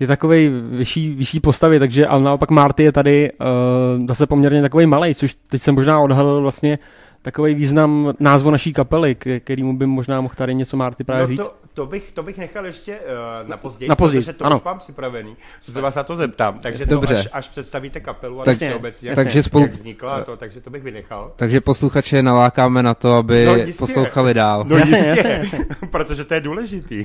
je 0.00 0.06
takový 0.06 0.50
vyšší, 0.70 1.14
vyšší 1.14 1.40
postavy, 1.40 1.78
takže 1.78 2.06
ale 2.06 2.22
naopak 2.22 2.50
Marty 2.50 2.82
je 2.82 2.92
tady 2.92 3.32
uh, 3.32 4.06
zase 4.06 4.26
poměrně 4.26 4.62
takový 4.62 4.86
malý, 4.86 5.14
což 5.14 5.36
teď 5.46 5.62
jsem 5.62 5.74
možná 5.74 6.00
odhalil 6.00 6.40
vlastně 6.40 6.78
takový 7.22 7.54
význam 7.54 8.14
názvu 8.20 8.50
naší 8.50 8.72
kapely, 8.72 9.14
k 9.14 9.40
kterýmu 9.40 9.76
by 9.76 9.86
možná 9.86 10.20
mohl 10.20 10.34
tady 10.34 10.54
něco 10.54 10.76
Marty 10.76 11.04
právě 11.04 11.22
no 11.22 11.28
říct. 11.28 11.38
To, 11.38 11.54
to, 11.74 11.86
bych, 11.86 12.12
to 12.12 12.22
bych 12.22 12.38
nechal 12.38 12.66
ještě 12.66 12.98
uh, 12.98 13.48
na 13.48 13.56
později, 13.56 13.88
na 13.88 13.96
později, 13.96 14.22
protože 14.22 14.32
to 14.32 14.46
ano. 14.46 14.56
už 14.56 14.62
mám 14.64 14.78
připravený, 14.78 15.36
co 15.60 15.72
se 15.72 15.80
vás 15.80 15.94
na 15.94 16.02
to 16.02 16.16
zeptám, 16.16 16.58
takže 16.58 16.86
Dobře. 16.86 17.14
to 17.14 17.20
až, 17.20 17.28
až 17.32 17.48
představíte 17.48 18.00
kapelu 18.00 18.40
a 18.40 18.44
tak, 18.44 18.56
obecně, 18.76 19.14
takže 19.14 19.42
spolu... 19.42 19.62
jak 19.62 19.72
vznikla, 19.72 20.24
to, 20.24 20.36
takže 20.36 20.60
to 20.60 20.70
bych 20.70 20.82
vynechal. 20.82 21.32
Takže 21.36 21.60
posluchače 21.60 22.22
nalákáme 22.22 22.82
na 22.82 22.94
to, 22.94 23.14
aby 23.14 23.46
no, 23.46 23.72
poslouchali 23.78 24.34
dál. 24.34 24.64
No 24.68 24.76
jasně, 24.76 24.96
jistě, 24.96 25.08
jasně, 25.08 25.32
jasně. 25.32 25.66
protože 25.90 26.24
to 26.24 26.34
je 26.34 26.40
důležitý. 26.40 27.04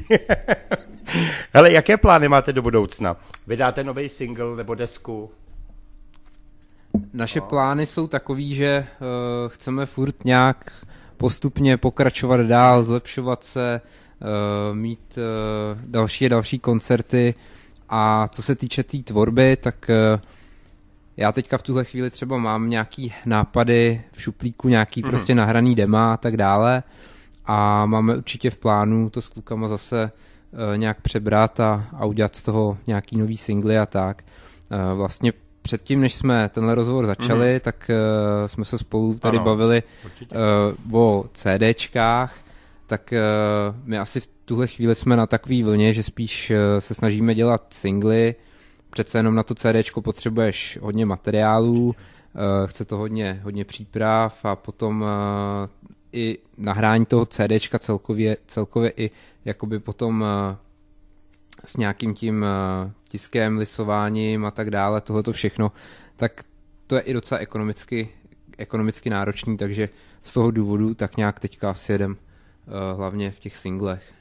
Hele, 1.53 1.71
jaké 1.71 1.97
plány 1.97 2.29
máte 2.29 2.53
do 2.53 2.61
budoucna? 2.61 3.17
Vydáte 3.47 3.83
nový 3.83 4.09
single 4.09 4.55
nebo 4.55 4.75
desku? 4.75 5.31
Naše 7.13 7.39
no. 7.39 7.45
plány 7.45 7.85
jsou 7.85 8.07
takový, 8.07 8.55
že 8.55 8.79
uh, 8.99 9.51
chceme 9.51 9.85
furt 9.85 10.25
nějak 10.25 10.71
postupně 11.17 11.77
pokračovat 11.77 12.41
dál, 12.41 12.83
zlepšovat 12.83 13.43
se, 13.43 13.81
uh, 14.21 14.75
mít 14.75 15.17
uh, 15.17 15.81
další 15.81 16.25
a 16.25 16.29
další 16.29 16.59
koncerty 16.59 17.35
a 17.89 18.27
co 18.27 18.41
se 18.41 18.55
týče 18.55 18.83
té 18.83 18.89
tý 18.89 19.03
tvorby, 19.03 19.57
tak 19.57 19.89
uh, 19.89 20.21
já 21.17 21.31
teďka 21.31 21.57
v 21.57 21.63
tuhle 21.63 21.85
chvíli 21.85 22.09
třeba 22.09 22.37
mám 22.37 22.69
nějaký 22.69 23.13
nápady 23.25 24.03
v 24.11 24.21
šuplíku, 24.21 24.69
nějaký 24.69 25.03
mm-hmm. 25.03 25.09
prostě 25.09 25.35
nahraný 25.35 25.75
dema 25.75 26.13
a 26.13 26.17
tak 26.17 26.37
dále 26.37 26.83
a 27.45 27.85
máme 27.85 28.17
určitě 28.17 28.49
v 28.49 28.57
plánu 28.57 29.09
to 29.09 29.21
s 29.21 29.27
klukama 29.27 29.67
zase 29.67 30.11
uh, 30.51 30.77
nějak 30.77 31.01
přebrat 31.01 31.59
a, 31.59 31.87
a 31.93 32.05
udělat 32.05 32.35
z 32.35 32.41
toho 32.41 32.77
nějaký 32.87 33.17
nový 33.17 33.37
singly 33.37 33.77
a 33.77 33.85
tak. 33.85 34.23
Uh, 34.71 34.97
vlastně 34.97 35.33
předtím, 35.63 36.01
než 36.01 36.15
jsme 36.15 36.49
tenhle 36.49 36.75
rozhovor 36.75 37.05
začali, 37.05 37.55
mm-hmm. 37.55 37.59
tak 37.59 37.89
uh, 37.89 38.47
jsme 38.47 38.65
se 38.65 38.77
spolu 38.77 39.13
tady 39.13 39.37
ano, 39.37 39.45
bavili 39.45 39.83
uh, 40.91 40.99
o 40.99 41.25
CDčkách, 41.33 42.35
tak 42.87 43.13
uh, 43.13 43.75
my 43.83 43.97
asi 43.97 44.19
v 44.19 44.29
tuhle 44.45 44.67
chvíli 44.67 44.95
jsme 44.95 45.15
na 45.17 45.27
takové 45.27 45.63
vlně, 45.63 45.93
že 45.93 46.03
spíš 46.03 46.49
uh, 46.51 46.57
se 46.79 46.93
snažíme 46.93 47.35
dělat 47.35 47.65
singly, 47.73 48.35
přece 48.89 49.17
jenom 49.17 49.35
na 49.35 49.43
to 49.43 49.55
CDčko 49.55 50.01
potřebuješ 50.01 50.79
hodně 50.81 51.05
materiálů, 51.05 51.85
uh, 51.85 51.93
chce 52.65 52.85
to 52.85 52.97
hodně, 52.97 53.41
hodně 53.43 53.65
příprav 53.65 54.45
a 54.45 54.55
potom 54.55 55.01
uh, 55.01 55.07
i 56.13 56.37
nahrání 56.57 57.05
toho 57.05 57.25
CDčka 57.25 57.79
celkově, 57.79 58.37
celkově 58.47 58.93
i 58.97 59.11
jakoby 59.45 59.79
potom 59.79 60.21
uh, 60.21 60.27
s 61.65 61.77
nějakým 61.77 62.13
tím 62.13 62.45
uh, 62.85 62.91
tiskem, 63.13 63.57
lisováním 63.57 64.45
a 64.45 64.51
tak 64.51 64.69
dále, 64.69 65.01
tohle 65.01 65.23
to 65.23 65.31
všechno, 65.31 65.71
tak 66.15 66.43
to 66.87 66.95
je 66.95 67.01
i 67.01 67.13
docela 67.13 67.39
ekonomicky, 67.39 68.09
ekonomicky 68.57 69.09
náročný, 69.09 69.57
takže 69.57 69.89
z 70.23 70.33
toho 70.33 70.51
důvodu 70.51 70.93
tak 70.93 71.17
nějak 71.17 71.39
teďka 71.39 71.69
asi 71.71 71.91
jedem 71.91 72.17
hlavně 72.95 73.31
v 73.31 73.39
těch 73.39 73.57
singlech. 73.57 74.13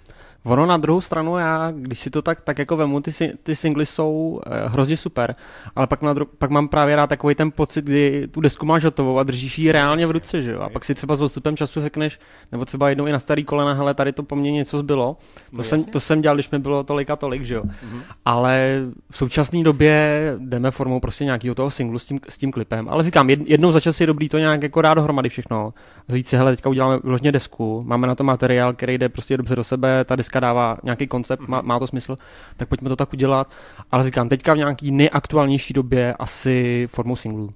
Ono 0.44 0.66
na 0.66 0.76
druhou 0.76 1.00
stranu, 1.00 1.38
já, 1.38 1.70
když 1.76 1.99
si 1.99 2.11
to 2.11 2.22
tak, 2.22 2.40
tak 2.40 2.58
jako 2.58 2.76
vemu, 2.76 3.00
ty, 3.00 3.12
ty 3.42 3.56
singly 3.56 3.87
jsou 3.87 4.40
eh, 4.46 4.68
hrozně 4.68 4.96
super, 4.96 5.34
ale 5.76 5.87
pak, 5.87 6.02
na 6.02 6.14
dru- 6.14 6.26
pak 6.38 6.50
mám 6.50 6.68
právě 6.68 6.96
rád 6.96 7.06
takový 7.06 7.34
ten 7.34 7.50
pocit, 7.50 7.84
kdy 7.84 8.28
tu 8.30 8.40
desku 8.40 8.66
máš 8.66 8.84
hotovou 8.84 9.18
a 9.18 9.22
držíš 9.22 9.58
ji 9.58 9.72
reálně 9.72 10.06
v 10.06 10.11
ruce, 10.11 10.42
že 10.42 10.52
jo? 10.52 10.61
A 10.61 10.68
pak 10.68 10.84
si 10.84 10.94
třeba 10.94 11.16
s 11.16 11.20
odstupem 11.20 11.56
času 11.56 11.80
řekneš, 11.80 12.18
nebo 12.52 12.64
třeba 12.64 12.88
jednou 12.88 13.06
i 13.06 13.12
na 13.12 13.18
starý 13.18 13.44
kolena, 13.44 13.72
hele, 13.72 13.94
tady 13.94 14.12
to 14.12 14.22
po 14.22 14.37
mně 14.37 14.50
něco 14.52 14.78
zbylo. 14.78 15.16
To, 15.50 15.56
no, 15.56 15.62
jsem, 15.62 15.84
to 15.84 16.00
jsem 16.00 16.20
dělal, 16.20 16.37
když 16.37 16.50
mi 16.50 16.58
bylo 16.58 16.84
tolik 16.84 17.11
a 17.11 17.16
tolik, 17.16 17.44
že 17.44 17.54
jo? 17.54 17.62
Mm-hmm. 17.62 18.02
Ale 18.25 18.80
v 19.11 19.16
současné 19.16 19.64
době 19.64 20.22
jdeme 20.38 20.70
formou 20.70 21.00
prostě 21.00 21.25
nějakého 21.25 21.54
toho 21.54 21.70
singlu 21.70 21.99
s 21.99 22.04
tím, 22.04 22.20
s 22.28 22.38
tím 22.38 22.52
klipem. 22.52 22.88
Ale 22.88 23.04
říkám, 23.04 23.30
jednou 23.30 23.72
za 23.72 23.80
čas 23.80 24.00
je 24.00 24.06
dobrý 24.06 24.28
to 24.28 24.38
nějak 24.38 24.62
jako 24.62 24.80
rád 24.80 24.94
dohromady 24.94 25.28
všechno. 25.28 25.75
Říct 26.08 26.28
si, 26.28 26.37
hele, 26.37 26.52
teďka 26.52 26.68
uděláme 26.68 26.99
vložně 27.04 27.32
desku, 27.32 27.82
máme 27.87 28.06
na 28.06 28.14
to 28.14 28.25
materiál, 28.25 28.72
který 28.72 28.99
jde 28.99 29.08
prostě 29.08 29.37
dobře 29.37 29.56
do 29.56 29.64
sebe, 29.64 30.04
ta 30.04 30.16
deska 30.16 30.31
dává 30.40 30.76
nějaký 30.82 31.06
koncept, 31.06 31.48
má, 31.48 31.60
má 31.60 31.78
to 31.78 31.86
smysl, 31.86 32.16
tak 32.56 32.68
pojďme 32.68 32.88
to 32.88 32.96
tak 32.96 33.12
udělat. 33.12 33.50
Ale 33.90 34.04
říkám, 34.04 34.28
teďka 34.28 34.54
v 34.54 34.56
nějaký 34.56 34.90
nejaktuálnější 34.90 35.74
době 35.74 36.14
asi 36.18 36.88
formou 36.90 37.16
singlu. 37.16 37.50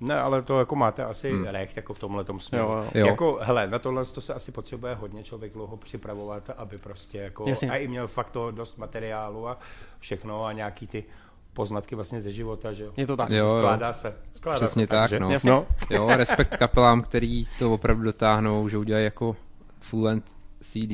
Ne, 0.00 0.20
ale 0.20 0.42
to 0.42 0.58
jako 0.58 0.76
máte 0.76 1.04
asi 1.04 1.30
hmm. 1.30 1.44
recht 1.44 1.76
jako 1.76 1.94
v 1.94 1.98
tomhle 1.98 2.24
směru. 2.38 2.66
Jo, 2.66 2.86
jo. 2.94 3.06
Jako, 3.06 3.38
hele, 3.42 3.66
na 3.66 3.78
tohle 3.78 4.04
to 4.04 4.20
se 4.20 4.34
asi 4.34 4.52
potřebuje 4.52 4.94
hodně 4.94 5.22
člověk 5.22 5.52
dlouho 5.52 5.76
připravovat, 5.76 6.50
aby 6.56 6.78
prostě 6.78 7.18
jako, 7.18 7.44
Jasně. 7.48 7.70
a 7.70 7.76
i 7.76 7.88
měl 7.88 8.08
fakt 8.08 8.30
to 8.30 8.50
dost 8.50 8.78
materiálu 8.78 9.48
a 9.48 9.58
všechno 9.98 10.44
a 10.44 10.52
nějaký 10.52 10.86
ty 10.86 11.04
poznatky 11.52 11.94
vlastně 11.94 12.20
ze 12.20 12.30
života, 12.30 12.72
že 12.72 12.84
jo. 12.84 12.92
Je 12.96 13.06
to 13.06 13.16
tak. 13.16 13.30
Jo, 13.30 13.56
skládá 13.58 13.92
se. 13.92 14.14
Skládá 14.34 14.56
Přesně 14.56 14.86
to 14.86 14.94
tak, 14.94 15.10
tak 15.10 15.20
no. 15.20 15.30
no. 15.44 15.66
Jo, 15.90 16.08
respekt 16.16 16.56
kapelám, 16.56 17.02
který 17.02 17.44
to 17.58 17.72
opravdu 17.72 18.02
dotáhnou, 18.02 18.68
že 18.68 18.78
udělají 18.78 19.04
jako 19.04 19.36
full 19.80 20.04
length 20.04 20.39
CD. 20.60 20.90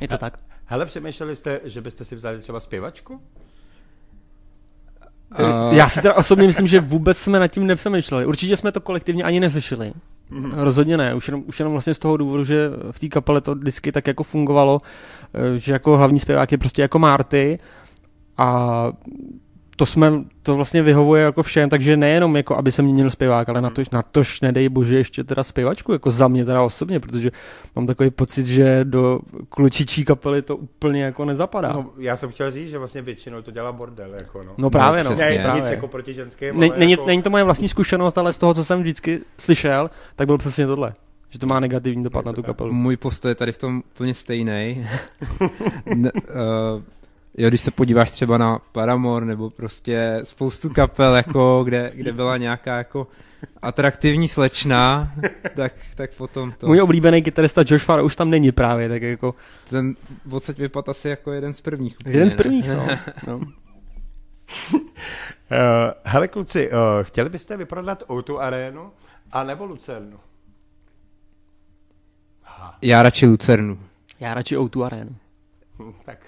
Je 0.00 0.08
to 0.08 0.18
tak. 0.18 0.38
Hele, 0.64 0.86
přemýšleli 0.86 1.36
jste, 1.36 1.60
že 1.64 1.80
byste 1.80 2.04
si 2.04 2.16
vzali 2.16 2.38
třeba 2.38 2.60
zpěvačku? 2.60 3.20
Uh... 5.38 5.74
Já 5.74 5.88
si 5.88 6.02
teda 6.02 6.14
osobně 6.14 6.46
myslím, 6.46 6.66
že 6.66 6.80
vůbec 6.80 7.18
jsme 7.18 7.38
nad 7.38 7.48
tím 7.48 7.66
nepřemýšleli. 7.66 8.26
Určitě 8.26 8.56
jsme 8.56 8.72
to 8.72 8.80
kolektivně 8.80 9.24
ani 9.24 9.40
neřešili. 9.40 9.92
Mm-hmm. 10.30 10.52
Rozhodně 10.56 10.96
ne, 10.96 11.14
už 11.14 11.28
jenom, 11.28 11.44
už 11.46 11.58
jenom 11.58 11.72
vlastně 11.72 11.94
z 11.94 11.98
toho 11.98 12.16
důvodu, 12.16 12.44
že 12.44 12.70
v 12.90 12.98
té 12.98 13.08
kapele 13.08 13.40
to 13.40 13.54
vždycky 13.54 13.92
tak 13.92 14.06
jako 14.06 14.22
fungovalo, 14.22 14.80
eh, 15.34 15.58
že 15.58 15.72
jako 15.72 15.96
hlavní 15.96 16.20
zpěvák 16.20 16.52
je 16.52 16.58
prostě 16.58 16.82
jako 16.82 16.98
Marty 16.98 17.58
a 18.38 18.92
to 19.80 19.86
jsme, 19.86 20.12
to 20.42 20.56
vlastně 20.56 20.82
vyhovuje 20.82 21.22
jako 21.22 21.42
všem, 21.42 21.70
takže 21.70 21.96
nejenom 21.96 22.36
jako, 22.36 22.56
aby 22.56 22.72
se 22.72 22.82
měnil 22.82 23.10
zpěvák, 23.10 23.48
ale 23.48 23.60
na 23.60 23.70
to, 23.70 23.82
na 23.92 24.02
tož 24.02 24.40
nedej 24.40 24.68
bože 24.68 24.96
ještě 24.96 25.24
teda 25.24 25.42
zpěvačku, 25.42 25.92
jako 25.92 26.10
za 26.10 26.28
mě 26.28 26.44
teda 26.44 26.62
osobně, 26.62 27.00
protože 27.00 27.30
mám 27.76 27.86
takový 27.86 28.10
pocit, 28.10 28.46
že 28.46 28.80
do 28.84 29.20
klučičí 29.48 30.04
kapely 30.04 30.42
to 30.42 30.56
úplně 30.56 31.04
jako 31.04 31.24
nezapadá. 31.24 31.72
No, 31.72 31.90
já 31.98 32.16
jsem 32.16 32.30
chtěl 32.30 32.50
říct, 32.50 32.70
že 32.70 32.78
vlastně 32.78 33.02
většinou 33.02 33.42
to 33.42 33.50
dělá 33.50 33.72
bordel, 33.72 34.10
jako 34.14 34.42
no. 34.42 34.54
No 34.58 34.70
právě, 34.70 35.04
no. 35.04 35.10
Ne, 35.10 35.38
právě. 35.42 35.60
nic 35.60 35.70
jako 35.70 35.88
proti 35.88 36.12
ženským, 36.12 36.60
ne, 36.60 36.68
není, 36.76 36.92
jako... 36.92 37.06
není 37.06 37.22
to 37.22 37.30
moje 37.30 37.44
vlastní 37.44 37.68
zkušenost, 37.68 38.18
ale 38.18 38.32
z 38.32 38.38
toho, 38.38 38.54
co 38.54 38.64
jsem 38.64 38.80
vždycky 38.80 39.20
slyšel, 39.38 39.90
tak 40.16 40.26
bylo 40.26 40.38
přesně 40.38 40.66
tohle 40.66 40.94
že 41.32 41.38
to 41.38 41.46
má 41.46 41.60
negativní 41.60 42.04
dopad 42.04 42.24
na 42.24 42.32
tu 42.32 42.42
kapelu. 42.42 42.72
Můj 42.72 42.96
postoj 42.96 43.30
je 43.30 43.34
tady 43.34 43.52
v 43.52 43.58
tom 43.58 43.82
úplně 43.94 44.14
stejný. 44.14 44.86
uh, 45.86 46.02
Jo, 47.40 47.48
když 47.48 47.60
se 47.60 47.70
podíváš 47.70 48.10
třeba 48.10 48.38
na 48.38 48.58
Paramore 48.72 49.26
nebo 49.26 49.50
prostě 49.50 50.20
spoustu 50.22 50.70
kapel, 50.70 51.16
jako, 51.16 51.64
kde, 51.64 51.92
kde 51.94 52.12
byla 52.12 52.36
nějaká 52.36 52.76
jako 52.76 53.06
atraktivní 53.62 54.28
slečna, 54.28 55.12
tak, 55.56 55.72
tak 55.94 56.14
potom 56.14 56.52
to... 56.52 56.66
Můj 56.66 56.80
oblíbený 56.80 57.22
kytarista 57.22 57.64
Josh 57.66 57.84
Farr 57.84 58.04
už 58.04 58.16
tam 58.16 58.30
není 58.30 58.52
právě, 58.52 58.88
tak 58.88 59.02
jako... 59.02 59.34
Ten 59.70 59.94
odsaď 60.30 60.58
vypadá 60.58 60.90
asi 60.90 61.08
jako 61.08 61.32
jeden 61.32 61.52
z 61.52 61.60
prvních. 61.60 61.96
Úplně, 62.00 62.14
jeden 62.14 62.30
z 62.30 62.34
prvních, 62.34 62.68
no. 62.68 62.86
no. 63.26 63.36
uh, 63.36 63.46
hele 66.04 66.28
kluci, 66.28 66.70
uh, 66.70 66.76
chtěli 67.02 67.30
byste 67.30 67.56
vyprodat 67.56 68.02
O2 68.08 68.38
arénu 68.38 68.90
a 69.32 69.44
nebo 69.44 69.64
Lucernu? 69.64 70.18
Aha. 72.44 72.78
Já 72.82 73.02
radši 73.02 73.26
Lucernu. 73.26 73.78
Já 74.20 74.34
radši 74.34 74.56
O2 74.56 74.82
arénu. 74.82 75.16
Hm, 75.78 75.92
tak 76.04 76.18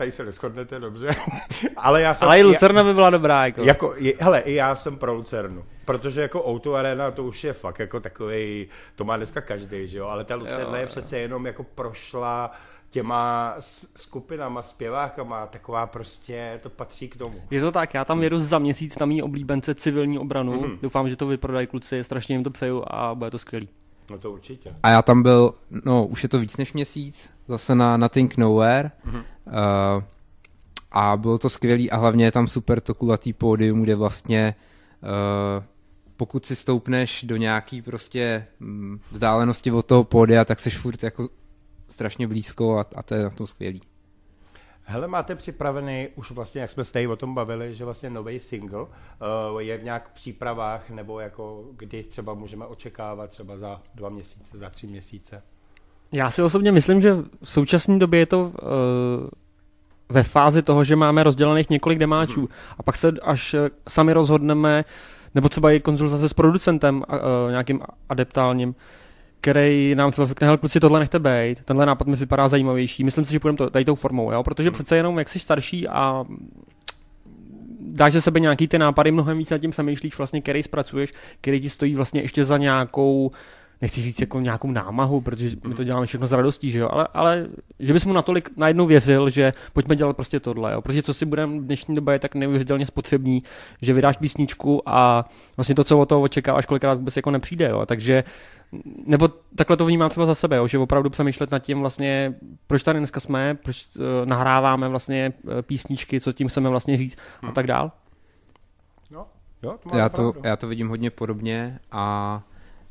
tady 0.00 0.12
se 0.12 0.24
neschodnete 0.24 0.80
dobře. 0.80 1.10
ale 1.76 2.02
já 2.02 2.14
jsem... 2.14 2.28
Ale 2.28 2.40
i 2.40 2.42
Lucerna 2.42 2.84
by 2.84 2.94
byla 2.94 3.10
dobrá, 3.10 3.46
jako. 3.46 3.62
jako 3.62 3.94
je, 3.96 4.14
hele, 4.20 4.40
i 4.40 4.54
já 4.54 4.74
jsem 4.74 4.96
pro 4.96 5.14
Lucernu. 5.14 5.64
Protože 5.84 6.22
jako 6.22 6.44
Auto 6.44 6.74
Arena 6.74 7.10
to 7.10 7.24
už 7.24 7.44
je 7.44 7.52
fakt 7.52 7.78
jako 7.78 8.00
takový, 8.00 8.68
to 8.96 9.04
má 9.04 9.16
dneska 9.16 9.40
každý, 9.40 9.86
že 9.86 9.98
jo, 9.98 10.06
ale 10.06 10.24
ta 10.24 10.34
Lucerna 10.34 10.76
jo, 10.76 10.80
je 10.80 10.86
přece 10.86 11.18
jenom 11.18 11.46
jako 11.46 11.64
prošla 11.64 12.52
těma 12.90 13.54
skupinama, 13.96 14.62
zpěvákama, 14.62 15.46
taková 15.46 15.86
prostě, 15.86 16.60
to 16.62 16.70
patří 16.70 17.08
k 17.08 17.16
tomu. 17.16 17.42
Je 17.50 17.60
to 17.60 17.72
tak, 17.72 17.94
já 17.94 18.04
tam 18.04 18.22
jedu 18.22 18.38
za 18.38 18.58
měsíc 18.58 18.98
na 18.98 19.06
mý 19.06 19.22
oblíbence 19.22 19.74
civilní 19.74 20.18
obranu, 20.18 20.62
mm-hmm. 20.62 20.78
doufám, 20.82 21.08
že 21.08 21.16
to 21.16 21.26
vyprodají 21.26 21.66
kluci, 21.66 22.04
strašně 22.04 22.34
jim 22.34 22.44
to 22.44 22.50
přeju 22.50 22.84
a 22.86 23.14
bude 23.14 23.30
to 23.30 23.38
skvělý. 23.38 23.68
No 24.10 24.18
to 24.18 24.32
určitě. 24.32 24.74
A 24.82 24.90
já 24.90 25.02
tam 25.02 25.22
byl, 25.22 25.54
no 25.84 26.06
už 26.06 26.22
je 26.22 26.28
to 26.28 26.38
víc 26.38 26.56
než 26.56 26.72
měsíc, 26.72 27.30
zase 27.48 27.74
na 27.74 27.96
Nothing 27.96 28.36
Nowhere. 28.36 28.90
Mm-hmm. 29.06 29.22
Uh, 29.50 30.02
a 30.90 31.16
bylo 31.16 31.38
to 31.38 31.48
skvělý 31.48 31.90
a 31.90 31.96
hlavně 31.96 32.24
je 32.24 32.32
tam 32.32 32.48
super 32.48 32.80
to 32.80 32.94
kulatý 32.94 33.32
pódium, 33.32 33.82
kde 33.82 33.94
vlastně 33.94 34.54
uh, 35.02 35.64
pokud 36.16 36.44
si 36.44 36.56
stoupneš 36.56 37.24
do 37.24 37.36
nějaký 37.36 37.82
prostě 37.82 38.46
um, 38.60 39.00
vzdálenosti 39.10 39.72
od 39.72 39.86
toho 39.86 40.04
pódia, 40.04 40.44
tak 40.44 40.60
seš 40.60 40.78
furt 40.78 41.02
jako 41.02 41.28
strašně 41.88 42.28
blízko 42.28 42.78
a, 42.78 42.84
a 42.96 43.02
to 43.02 43.14
je 43.14 43.22
na 43.22 43.30
tom 43.30 43.46
skvělý. 43.46 43.82
Hele, 44.82 45.08
máte 45.08 45.34
připravený, 45.34 46.08
už 46.14 46.30
vlastně, 46.30 46.60
jak 46.60 46.70
jsme 46.70 46.84
se 46.84 46.92
tady 46.92 47.06
o 47.06 47.16
tom 47.16 47.34
bavili, 47.34 47.74
že 47.74 47.84
vlastně 47.84 48.10
nový 48.10 48.40
single 48.40 48.82
uh, 48.82 48.88
je 49.58 49.78
v 49.78 49.84
nějak 49.84 50.12
přípravách, 50.12 50.90
nebo 50.90 51.20
jako 51.20 51.64
kdy 51.72 52.04
třeba 52.04 52.34
můžeme 52.34 52.66
očekávat 52.66 53.30
třeba 53.30 53.58
za 53.58 53.82
dva 53.94 54.08
měsíce, 54.08 54.58
za 54.58 54.70
tři 54.70 54.86
měsíce? 54.86 55.42
Já 56.12 56.30
si 56.30 56.42
osobně 56.42 56.72
myslím, 56.72 57.00
že 57.00 57.14
v 57.42 57.50
současné 57.50 57.98
době 57.98 58.20
je 58.20 58.26
to 58.26 58.40
uh, 58.40 58.50
ve 60.08 60.22
fázi 60.22 60.62
toho, 60.62 60.84
že 60.84 60.96
máme 60.96 61.22
rozdělených 61.22 61.70
několik 61.70 61.98
demáčů 61.98 62.40
hmm. 62.40 62.48
a 62.78 62.82
pak 62.82 62.96
se 62.96 63.12
až 63.22 63.56
sami 63.88 64.12
rozhodneme, 64.12 64.84
nebo 65.34 65.48
třeba 65.48 65.72
i 65.72 65.80
konzultace 65.80 66.28
s 66.28 66.32
producentem 66.32 66.96
uh, 66.96 67.50
nějakým 67.50 67.80
adeptálním, 68.08 68.74
který 69.40 69.94
nám 69.94 70.10
třeba 70.10 70.26
řekne, 70.26 70.56
kluci, 70.56 70.80
tohle 70.80 71.00
nechte 71.00 71.18
být, 71.18 71.64
tenhle 71.64 71.86
nápad 71.86 72.06
mi 72.06 72.16
vypadá 72.16 72.48
zajímavější, 72.48 73.04
myslím 73.04 73.24
si, 73.24 73.32
že 73.32 73.40
půjdeme 73.40 73.56
to, 73.56 73.70
tady 73.70 73.84
tou 73.84 73.94
formou, 73.94 74.32
jo? 74.32 74.42
protože 74.42 74.68
hmm. 74.68 74.74
přece 74.74 74.96
jenom, 74.96 75.18
jak 75.18 75.28
jsi 75.28 75.38
starší 75.38 75.88
a 75.88 76.24
dáš 77.80 78.12
ze 78.12 78.20
sebe 78.20 78.40
nějaký 78.40 78.68
ty 78.68 78.78
nápady, 78.78 79.12
mnohem 79.12 79.38
víc 79.38 79.50
nad 79.50 79.58
tím 79.58 79.70
přemýšlíš, 79.70 80.18
vlastně, 80.18 80.42
který 80.42 80.62
zpracuješ, 80.62 81.12
který 81.40 81.60
ti 81.60 81.70
stojí 81.70 81.94
vlastně 81.94 82.20
ještě 82.20 82.44
za 82.44 82.58
nějakou 82.58 83.30
nechci 83.80 84.02
říct 84.02 84.20
jako 84.20 84.40
nějakou 84.40 84.70
námahu, 84.70 85.20
protože 85.20 85.56
my 85.66 85.74
to 85.74 85.84
děláme 85.84 86.06
všechno 86.06 86.26
s 86.26 86.32
radostí, 86.32 86.70
že 86.70 86.78
jo, 86.78 86.88
ale, 86.92 87.08
ale 87.14 87.46
že 87.78 87.92
bys 87.92 88.04
mu 88.04 88.12
natolik 88.12 88.50
najednou 88.56 88.86
věřil, 88.86 89.30
že 89.30 89.52
pojďme 89.72 89.96
dělat 89.96 90.16
prostě 90.16 90.40
tohle, 90.40 90.72
jo, 90.72 90.82
protože 90.82 91.02
co 91.02 91.14
si 91.14 91.26
budeme 91.26 91.60
v 91.60 91.64
dnešní 91.64 91.94
době 91.94 92.14
je 92.14 92.18
tak 92.18 92.34
neuvěřitelně 92.34 92.86
spotřební, 92.86 93.42
že 93.82 93.92
vydáš 93.92 94.16
písničku 94.16 94.82
a 94.86 95.28
vlastně 95.56 95.74
to, 95.74 95.84
co 95.84 95.98
od 95.98 96.08
toho 96.08 96.20
očekáváš, 96.20 96.66
kolikrát 96.66 96.94
vůbec 96.94 97.16
jako 97.16 97.30
nepřijde, 97.30 97.68
jo, 97.68 97.86
takže 97.86 98.24
nebo 99.06 99.28
takhle 99.54 99.76
to 99.76 99.86
vnímám 99.86 100.10
třeba 100.10 100.26
za 100.26 100.34
sebe, 100.34 100.56
jo, 100.56 100.66
že 100.66 100.78
opravdu 100.78 101.10
přemýšlet 101.10 101.50
nad 101.50 101.58
tím 101.58 101.80
vlastně, 101.80 102.34
proč 102.66 102.82
tady 102.82 102.98
dneska 102.98 103.20
jsme, 103.20 103.54
proč 103.62 103.86
uh, 103.96 104.02
nahráváme 104.24 104.88
vlastně 104.88 105.32
uh, 105.42 105.52
písničky, 105.62 106.20
co 106.20 106.32
tím 106.32 106.48
chceme 106.48 106.68
vlastně 106.68 106.96
říct 106.96 107.16
hmm. 107.40 107.50
a 107.50 107.54
tak 107.54 107.66
dál. 107.66 107.92
Jo, 109.10 109.26
jo, 109.62 109.76
to 109.90 109.98
já, 109.98 110.08
to, 110.08 110.32
já 110.44 110.56
to 110.56 110.68
vidím 110.68 110.88
hodně 110.88 111.10
podobně 111.10 111.78
a 111.92 112.42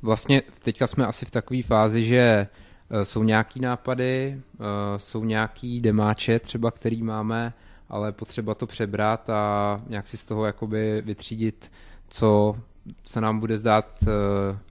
Vlastně 0.01 0.41
teďka 0.63 0.87
jsme 0.87 1.07
asi 1.07 1.25
v 1.25 1.31
takové 1.31 1.63
fázi, 1.63 2.05
že 2.05 2.47
uh, 2.91 3.01
jsou 3.01 3.23
nějaký 3.23 3.59
nápady, 3.59 4.41
uh, 4.59 4.65
jsou 4.97 5.23
nějaký 5.23 5.81
demáče 5.81 6.39
třeba, 6.39 6.71
který 6.71 7.03
máme, 7.03 7.53
ale 7.89 8.11
potřeba 8.11 8.55
to 8.55 8.67
přebrat 8.67 9.29
a 9.29 9.81
nějak 9.87 10.07
si 10.07 10.17
z 10.17 10.25
toho 10.25 10.45
jakoby 10.45 11.01
vytřídit, 11.05 11.71
co 12.07 12.55
se 13.03 13.21
nám 13.21 13.39
bude 13.39 13.57
zdát 13.57 13.99
uh, 14.01 14.07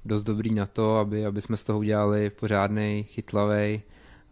dost 0.04 0.24
dobrý 0.24 0.54
na 0.54 0.66
to, 0.66 0.96
aby, 0.96 1.26
aby 1.26 1.40
jsme 1.40 1.56
z 1.56 1.64
toho 1.64 1.78
udělali 1.78 2.30
pořádný, 2.30 3.06
chytlavý 3.08 3.82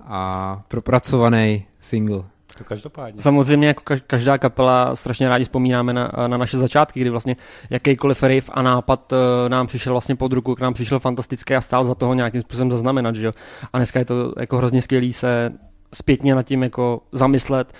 a 0.00 0.62
propracovaný 0.69 1.67
single. 1.81 2.36
To 2.58 2.64
každopádně. 2.64 3.22
Samozřejmě 3.22 3.68
jako 3.68 3.82
každá 4.06 4.38
kapela 4.38 4.96
strašně 4.96 5.28
rádi 5.28 5.44
vzpomínáme 5.44 5.92
na, 5.92 6.12
na 6.26 6.36
naše 6.36 6.58
začátky, 6.58 7.00
kdy 7.00 7.10
vlastně 7.10 7.36
jakýkoliv 7.70 8.22
riff 8.22 8.50
a 8.52 8.62
nápad 8.62 9.12
uh, 9.12 9.18
nám 9.48 9.66
přišel 9.66 9.92
vlastně 9.92 10.16
pod 10.16 10.32
ruku, 10.32 10.54
k 10.54 10.60
nám 10.60 10.75
přišel 10.75 10.98
fantastický 10.98 11.54
a 11.54 11.60
stál 11.60 11.84
za 11.84 11.94
toho 11.94 12.14
nějakým 12.14 12.40
způsobem 12.42 12.70
zaznamenat, 12.70 13.16
že 13.16 13.26
jo. 13.26 13.32
A 13.72 13.78
dneska 13.78 13.98
je 13.98 14.04
to 14.04 14.32
jako 14.38 14.56
hrozně 14.56 14.82
skvělý 14.82 15.12
se 15.12 15.52
zpětně 15.94 16.34
nad 16.34 16.42
tím 16.42 16.62
jako 16.62 17.00
zamyslet 17.12 17.72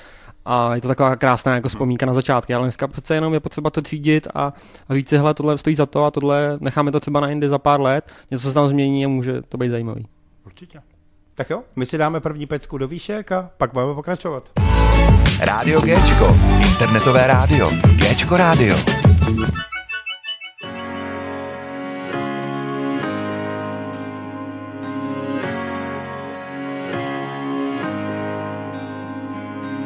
a 0.45 0.75
je 0.75 0.81
to 0.81 0.89
taková 0.89 1.17
krásná 1.17 1.55
jako 1.55 1.69
vzpomínka 1.69 2.07
na 2.07 2.15
začátky, 2.15 2.55
ale 2.55 2.65
dneska 2.65 2.89
přece 2.89 3.15
jenom 3.15 3.35
je 3.35 3.41
potřeba 3.41 3.71
to 3.71 3.83
třídit 3.83 4.29
a, 4.35 4.53
a 4.89 4.95
říct 4.95 5.09
si, 5.09 5.17
hele, 5.17 5.35
tohle 5.35 5.59
stojí 5.59 5.77
za 5.77 5.87
to 5.87 6.05
a 6.05 6.11
tohle 6.11 6.59
necháme 6.61 6.93
to 6.93 7.01
třeba 7.01 7.21
na 7.21 7.31
Indy 7.31 7.49
za 7.49 7.59
pár 7.59 7.81
let, 7.81 8.13
něco 8.31 8.49
se 8.49 8.55
tam 8.55 8.69
změní 8.69 9.05
a 9.05 9.09
může 9.09 9.43
to 9.43 9.59
být 9.59 9.69
zajímavý. 9.69 10.07
Určitě. 10.47 10.81
Tak 11.37 11.51
jo, 11.51 11.63
my 11.77 11.87
si 11.87 11.99
dáme 11.99 12.21
první 12.21 12.47
pecku 12.47 12.79
do 12.79 12.89
výšek 12.89 13.33
a 13.33 13.51
pak 13.57 13.73
budeme 13.73 13.95
pokračovat. 13.95 14.51
Rádio 15.41 15.81
Géčko, 15.81 16.37
internetové 16.61 17.27
rádio. 17.27 17.71
Géčko 17.97 18.37
rádio. 18.37 18.77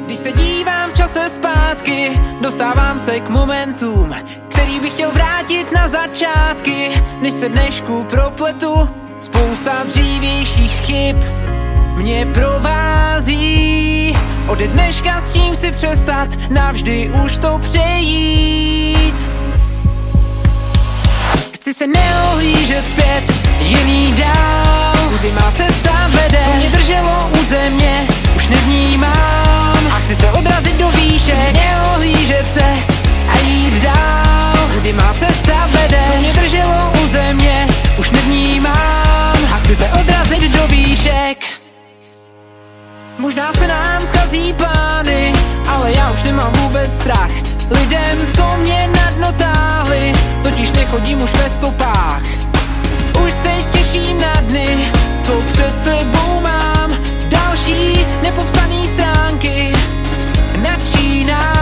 Když 0.07 0.19
se 0.19 0.33
dívám 0.33 0.91
v 0.91 0.95
čase 0.95 1.31
zpátky, 1.31 2.21
dostávám 2.43 2.99
se 2.99 3.21
k 3.21 3.29
momentům, 3.29 4.15
který 4.49 4.81
bych 4.81 4.93
chtěl 4.93 5.11
vrátit 5.13 5.73
na 5.73 5.89
začátky, 5.89 6.91
než 7.21 7.33
se 7.35 7.49
dnešku 7.49 8.05
propletu. 8.05 9.00
Spousta 9.21 9.85
dřívějších 9.85 10.73
chyb 10.73 11.17
mě 11.97 12.27
provází. 12.35 14.17
Ode 14.49 14.69
dneška 14.69 15.21
s 15.21 15.29
tím 15.29 15.57
si 15.57 15.71
přestat, 15.71 16.29
navždy 16.51 17.11
už 17.25 17.39
to 17.39 17.59
přejít. 17.59 19.31
Chci 21.55 21.75
se 21.75 21.87
neohlížet 21.87 22.87
zpět, 22.87 23.25
jiný 23.61 24.15
dál 24.19 24.97
Kudy 25.11 25.33
má 25.33 25.53
cesta 25.53 26.09
vede, 26.09 26.39
co 26.45 26.61
mě 26.61 26.71
drželo 26.71 27.31
u 27.41 27.45
země 27.45 28.07
Už 28.37 28.49
nevnímám 28.49 29.87
a 29.91 29.99
chci 29.99 30.17
se 30.17 30.31
odrazit 30.31 30.77
do 30.77 30.89
výše 30.89 31.53
Neohlížet 31.53 32.55
se 32.55 33.00
a 33.35 33.39
jít 33.39 33.83
dál. 33.83 34.69
Kudy 34.75 34.93
má 34.93 35.15
cesta 35.15 35.69
vede, 35.73 36.03
co 36.07 36.21
mě 36.21 36.33
drželo 36.33 36.93
u 37.03 37.07
země 37.07 37.67
Už 37.99 38.11
nevnímám. 38.11 39.37
A 39.55 39.59
chci 39.59 39.77
se 39.77 39.91
odrazit 40.01 40.53
do 40.53 40.67
výšek 40.67 41.45
Možná 43.19 43.53
se 43.53 43.67
nám 43.67 44.01
zkazí 44.01 44.53
plány, 44.53 45.33
ale 45.69 45.93
já 45.93 46.11
už 46.11 46.23
nemám 46.23 46.53
vůbec 46.53 46.99
strach. 46.99 47.31
Lidem, 47.71 48.19
co 48.37 48.57
mě 48.57 48.89
na 48.97 49.11
dno 49.11 49.33
táhli, 49.33 50.13
totiž 50.43 50.73
nechodím 50.73 51.23
už 51.23 51.35
ve 51.35 51.51
stopách. 51.51 52.23
Už 53.27 53.33
se 53.33 53.53
těším 53.71 54.21
na 54.21 54.33
dny, 54.41 54.93
co 55.23 55.33
před 55.53 55.83
sebou 55.83 56.41
mám. 56.41 56.91
Další 57.29 58.07
nepopsaný 58.23 58.87
stránky 58.87 59.73
načínám 60.63 61.60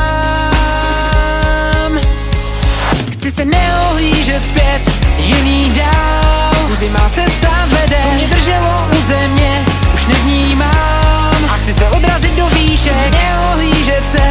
se 3.38 3.44
neohlížet 3.44 4.44
zpět, 4.44 4.82
jiný 5.18 5.70
dál. 5.70 6.54
Kudy 6.66 6.88
má 6.88 7.10
cesta 7.10 7.66
vede, 7.66 7.98
co 8.02 8.10
mě 8.10 8.26
drželo 8.26 8.88
u 8.98 9.00
země 9.00 9.64
Už 9.94 10.06
nevnímám. 10.06 11.44
A 11.48 11.56
chci 11.56 11.74
se 11.74 11.88
odrazit 11.88 12.34
do 12.36 12.46
výše 12.46 12.94
Neohlížet 13.10 14.12
se 14.12 14.30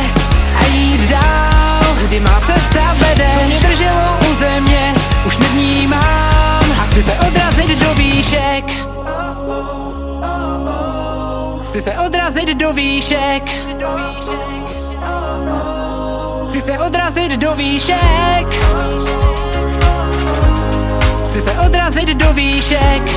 a 0.59 0.65
jít 0.73 1.09
dál. 1.09 1.95
Kudy 2.01 2.19
má 2.19 2.41
cesta 2.41 2.95
vede, 2.99 3.29
co 3.33 3.47
mě 3.47 3.59
drželo 3.59 4.17
u 4.31 4.33
země 4.33 4.93
Už 5.25 5.37
nevnímám. 5.37 6.71
A 6.81 6.85
chci 6.91 7.03
se 7.03 7.13
odrazit 7.27 7.79
do 7.79 7.93
výšek. 7.93 8.65
Chci 11.63 11.81
se 11.81 11.93
odrazit 11.93 12.57
do 12.57 12.73
výšek 12.73 13.43
Chci 16.57 16.65
se 16.65 16.79
odrazit 16.79 17.31
do 17.31 17.55
výšek. 17.55 18.47
Chci 21.25 21.41
se 21.41 21.51
odrazit 21.51 22.09
do 22.09 22.33
výšek. 22.33 23.11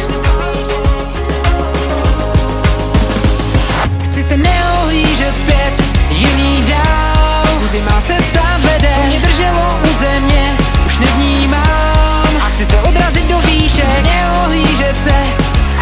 Chci 4.05 4.23
se 4.23 4.37
neohlížet 4.37 5.37
zpět, 5.37 5.83
jiný 6.11 6.65
dál. 6.69 7.45
Kudy 7.59 7.81
má 7.81 8.03
cesta 8.05 8.59
vede, 8.59 8.93
co 8.95 9.03
mě 9.11 9.21
drželo 9.21 9.79
u 9.91 9.99
země 10.01 10.57
Už 10.87 10.99
nevnímám. 10.99 12.37
A 12.41 12.49
chci 12.49 12.67
se 12.67 12.81
odrazit 12.81 13.29
do 13.29 13.39
výšek 13.39 14.03
Neohlížet 14.03 15.05
se 15.05 15.17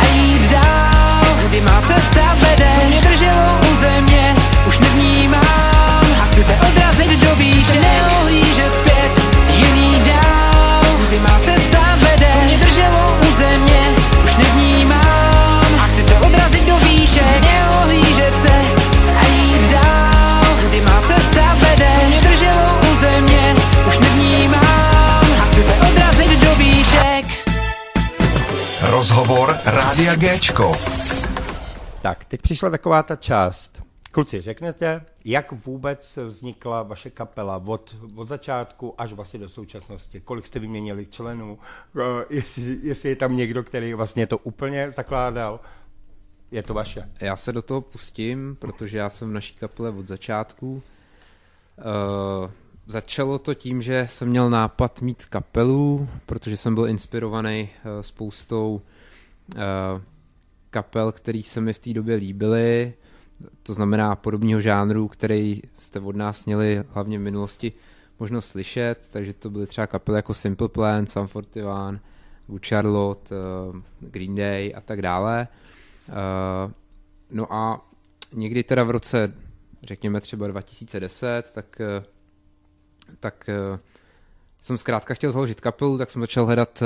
a 0.01 0.05
jít 0.15 0.51
dál. 0.51 1.25
Kudy 1.43 1.61
má 1.61 1.83
cesta 1.83 2.37
vede, 2.41 2.71
co 2.75 2.89
mě 2.89 3.01
drželo 3.01 3.61
u 3.73 3.75
země 3.75 4.35
Už 4.67 4.79
nevnímám 4.79 5.78
odrazit 7.19 7.31
do 7.31 7.37
výšek 7.37 7.81
Neohlížet 7.81 8.75
zpět, 8.75 9.23
jiný 9.57 10.03
dál. 10.05 10.83
Kudy 10.97 11.19
má 11.19 11.41
cesta 11.43 11.97
vede, 11.97 12.31
co 12.33 12.41
mě 12.41 12.59
drželo 12.59 13.19
u 13.29 13.33
země 13.39 13.81
Už 14.25 14.37
nevnímám. 14.37 15.81
A 15.81 15.87
chci 15.87 16.03
se 16.03 16.15
odrazit 16.19 16.67
do 16.67 16.77
výšek 16.77 17.41
Neohlížet 17.43 18.43
se 18.43 18.61
a 19.17 19.27
jít 19.27 19.71
dál. 19.73 20.45
Kudy 20.63 20.81
má 20.81 21.03
cesta 21.03 21.55
vede, 21.55 21.91
co 22.03 22.09
mě 22.09 22.21
drželo 22.21 22.81
u 22.93 22.95
země 22.95 23.55
Už 23.89 23.99
nevnímám. 23.99 25.27
A 25.43 25.45
chci 25.47 25.63
se 25.63 25.75
odrazit 25.91 26.41
do 26.41 26.55
výšek. 26.55 27.25
Rozhovor 28.83 29.59
Rádia 29.65 30.15
Géčko. 30.15 30.77
Tak, 32.03 32.25
teď 32.25 32.43
přišla 32.43 32.71
taková 32.71 33.03
ta 33.03 33.17
část. 33.17 33.78
Kluci, 34.13 34.41
řeknete, 34.41 35.05
jak 35.25 35.53
vůbec 35.53 36.19
vznikla 36.27 36.83
vaše 36.83 37.11
kapela 37.11 37.63
od, 37.67 37.97
od 38.17 38.29
začátku 38.29 38.95
až 38.99 39.13
vlastně 39.13 39.41
do 39.41 39.49
současnosti? 39.49 40.21
Kolik 40.21 40.47
jste 40.47 40.59
vyměnili 40.59 41.07
členů? 41.07 41.59
Eh, 42.01 42.25
Jestli, 42.31 42.79
jestli 42.83 43.09
je 43.09 43.17
tam 43.17 43.37
někdo, 43.37 43.63
který 43.63 43.95
vlastně 43.95 44.27
to 44.27 44.39
úplně 44.39 44.91
zakládal? 44.91 45.61
Je 46.51 46.63
to 46.63 46.75
vaše. 46.75 47.11
Já 47.21 47.37
se 47.37 47.53
do 47.53 47.63
toho 47.63 47.81
pustím, 47.81 48.57
protože 48.59 48.99
já 48.99 49.11
jsem 49.11 49.31
v 49.31 49.33
naší 49.33 49.55
kapele 49.55 49.91
od 49.91 50.09
začátku. 50.09 50.83
Uh, 51.79 52.51
začalo 52.87 53.39
to 53.39 53.55
tím, 53.55 53.83
že 53.83 54.09
jsem 54.11 54.29
měl 54.29 54.51
nápad 54.51 55.03
mít 55.03 55.25
kapelu, 55.25 56.09
protože 56.27 56.57
jsem 56.57 56.75
byl 56.75 56.87
inspirovaný 56.87 57.63
uh, 57.85 58.01
spoustou 58.01 58.83
uh, 59.57 59.61
kapel, 60.71 61.13
který 61.13 61.43
se 61.43 61.61
mi 61.61 61.73
v 61.73 61.79
té 61.79 61.93
době 61.93 62.17
líbily. 62.17 62.95
To 63.63 63.75
znamená 63.75 64.17
podobného 64.17 64.61
žánru, 64.61 65.09
který 65.09 65.63
jste 65.75 66.01
od 66.01 66.17
nás 66.17 66.47
měli 66.47 66.85
hlavně 66.89 67.19
v 67.19 67.23
minulosti 67.23 67.73
možnost 68.21 68.49
slyšet, 68.49 69.09
takže 69.11 69.33
to 69.33 69.51
byly 69.51 69.67
třeba 69.67 69.87
kapely 69.87 70.19
jako 70.19 70.35
Simple 70.35 70.69
Plan, 70.69 71.07
Sum 71.07 71.29
41, 71.29 72.01
Good 72.47 72.67
Charlotte, 72.67 73.35
uh, 73.35 73.81
Green 74.01 74.35
Day 74.35 74.73
a 74.77 74.81
tak 74.81 75.03
dále. 75.03 75.49
Uh, 76.09 76.73
no 77.31 77.53
a 77.53 77.89
někdy 78.33 78.63
teda 78.63 78.85
v 78.85 78.91
roce, 78.91 79.33
řekněme 79.83 80.21
třeba 80.21 80.49
2010, 80.49 81.51
tak, 81.53 81.81
uh, 81.99 82.05
tak 83.21 83.51
jsem 84.61 84.79
zkrátka 84.79 85.15
chtěl 85.15 85.33
založit 85.33 85.61
kapelu, 85.61 85.99
tak 85.99 86.11
jsem 86.11 86.23
začal 86.23 86.47
hledat 86.47 86.83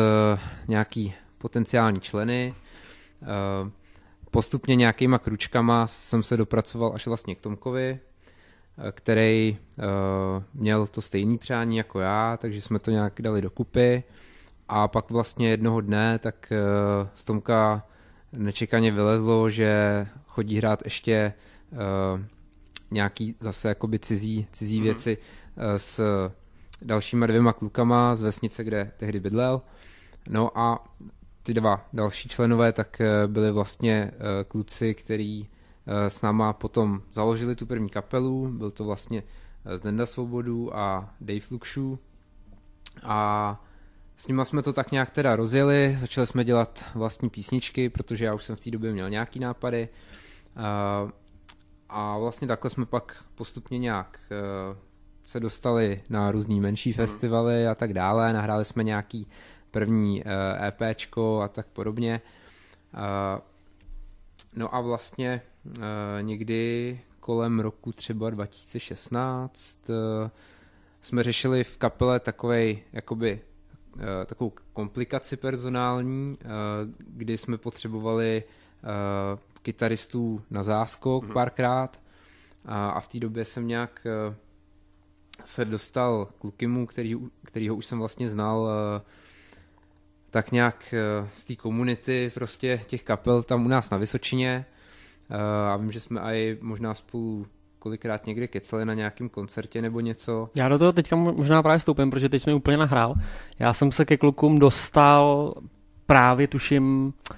nějaký 0.68 1.14
potenciální 1.38 2.00
členy. 2.00 2.54
Postupně 4.32 4.76
nějakýma 4.76 5.18
kručkama 5.18 5.86
jsem 5.86 6.22
se 6.22 6.36
dopracoval 6.36 6.92
až 6.94 7.06
vlastně 7.06 7.34
k 7.34 7.40
Tomkovi, 7.40 7.98
eh, 8.78 8.92
který 8.92 9.58
uh, 9.78 9.84
měl 10.54 10.86
to 10.86 11.02
stejné 11.02 11.38
přání 11.38 11.76
jako 11.76 12.00
já, 12.00 12.36
takže 12.36 12.60
jsme 12.60 12.78
to 12.78 12.90
nějak 12.90 13.22
dali 13.22 13.42
dokupy 13.42 14.02
a 14.68 14.88
pak 14.88 15.10
vlastně 15.10 15.50
jednoho 15.50 15.80
dne 15.80 16.18
tak 16.18 16.52
uh, 16.52 17.08
z 17.14 17.24
Tomka 17.24 17.86
nečekaně 18.32 18.92
vylezlo, 18.92 19.50
že 19.50 20.06
chodí 20.26 20.56
hrát 20.56 20.82
ještě 20.84 21.32
uh, 21.72 22.20
nějaký 22.90 23.36
zase 23.40 23.68
jakoby 23.68 23.98
cizí, 23.98 24.46
cizí 24.52 24.76
mm. 24.78 24.84
věci 24.84 25.18
uh, 25.18 25.64
s 25.76 26.00
dalšíma 26.82 27.26
dvěma 27.26 27.52
klukama 27.52 28.16
z 28.16 28.22
vesnice, 28.22 28.64
kde 28.64 28.92
tehdy 28.96 29.20
bydlel. 29.20 29.62
No 30.28 30.58
a 30.58 30.84
ty 31.42 31.54
dva 31.54 31.88
další 31.92 32.28
členové 32.28 32.72
tak 32.72 33.00
eh, 33.00 33.26
byli 33.26 33.52
vlastně 33.52 34.10
eh, 34.14 34.44
kluci, 34.44 34.94
který 34.94 35.48
eh, 35.86 36.10
s 36.10 36.22
náma 36.22 36.52
potom 36.52 37.02
založili 37.12 37.56
tu 37.56 37.66
první 37.66 37.88
kapelu, 37.88 38.48
byl 38.48 38.70
to 38.70 38.84
vlastně 38.84 39.22
Zdenda 39.76 40.06
Svobodu 40.06 40.76
a 40.76 41.14
Dave 41.20 41.46
Luxu 41.50 41.98
a 43.02 43.60
s 44.16 44.28
nima 44.28 44.44
jsme 44.44 44.62
to 44.62 44.72
tak 44.72 44.92
nějak 44.92 45.10
teda 45.10 45.36
rozjeli, 45.36 45.98
začali 46.00 46.26
jsme 46.26 46.44
dělat 46.44 46.84
vlastní 46.94 47.30
písničky, 47.30 47.88
protože 47.88 48.24
já 48.24 48.34
už 48.34 48.44
jsem 48.44 48.56
v 48.56 48.60
té 48.60 48.70
době 48.70 48.92
měl 48.92 49.10
nějaký 49.10 49.38
nápady. 49.38 49.88
A, 51.88 52.18
vlastně 52.18 52.48
takhle 52.48 52.70
jsme 52.70 52.86
pak 52.86 53.24
postupně 53.34 53.78
nějak 53.78 54.18
se 55.24 55.40
dostali 55.40 56.02
na 56.08 56.30
různý 56.30 56.60
menší 56.60 56.90
mhm. 56.90 56.96
festivaly 56.96 57.66
a 57.66 57.74
tak 57.74 57.92
dále, 57.92 58.32
nahráli 58.32 58.64
jsme 58.64 58.84
nějaký 58.84 59.26
první 59.72 60.22
EPčko 60.68 61.38
eh, 61.38 61.42
e 61.42 61.44
a 61.44 61.48
tak 61.48 61.66
podobně. 61.66 62.20
Eh, 62.94 63.40
no 64.56 64.74
a 64.74 64.80
vlastně 64.80 65.42
eh, 65.66 65.82
někdy 66.22 67.00
kolem 67.20 67.60
roku 67.60 67.92
třeba 67.92 68.30
2016 68.30 69.78
jsme 71.02 71.22
řešili 71.22 71.64
v 71.64 71.76
kapele 71.76 72.20
takovej, 72.20 72.82
jakoby, 72.92 73.40
takovou 74.26 74.52
komplikaci 74.72 75.36
personální, 75.36 76.38
kdy 76.98 77.38
jsme 77.38 77.58
potřebovali 77.58 78.44
kytaristů 79.62 80.42
na 80.50 80.62
záskok 80.62 81.24
mm-hmm. 81.24 81.32
párkrát 81.32 82.00
a, 82.64 82.90
a 82.90 83.00
v 83.00 83.08
té 83.08 83.18
době 83.18 83.44
jsem 83.44 83.68
nějak 83.68 84.06
se 85.44 85.64
dostal 85.64 86.28
k 86.38 86.44
Lukimu, 86.44 86.86
který, 86.86 87.16
kterýho 87.44 87.76
už 87.76 87.86
jsem 87.86 87.98
vlastně 87.98 88.28
znal 88.28 88.60
uh, 88.60 89.02
tak 90.32 90.52
nějak 90.52 90.94
uh, 91.20 91.28
z 91.36 91.44
té 91.44 91.56
komunity 91.56 92.30
prostě 92.34 92.80
těch 92.86 93.02
kapel 93.02 93.42
tam 93.42 93.66
u 93.66 93.68
nás 93.68 93.90
na 93.90 93.98
Vysočině 93.98 94.64
uh, 95.30 95.36
a 95.70 95.76
vím, 95.76 95.92
že 95.92 96.00
jsme 96.00 96.20
aj 96.20 96.56
možná 96.60 96.94
spolu 96.94 97.46
kolikrát 97.78 98.26
někde 98.26 98.48
kecali 98.48 98.84
na 98.84 98.94
nějakém 98.94 99.28
koncertě 99.28 99.82
nebo 99.82 100.00
něco. 100.00 100.50
Já 100.54 100.68
do 100.68 100.78
toho 100.78 100.92
teďka 100.92 101.16
možná 101.16 101.62
právě 101.62 101.80
stoupím, 101.80 102.10
protože 102.10 102.28
teď 102.28 102.42
jsme 102.42 102.54
úplně 102.54 102.76
nahrál. 102.76 103.14
Já 103.58 103.72
jsem 103.72 103.92
se 103.92 104.04
ke 104.04 104.16
klukům 104.16 104.58
dostal 104.58 105.54
právě 106.06 106.48
tuším 106.48 107.12
Eh, 107.30 107.36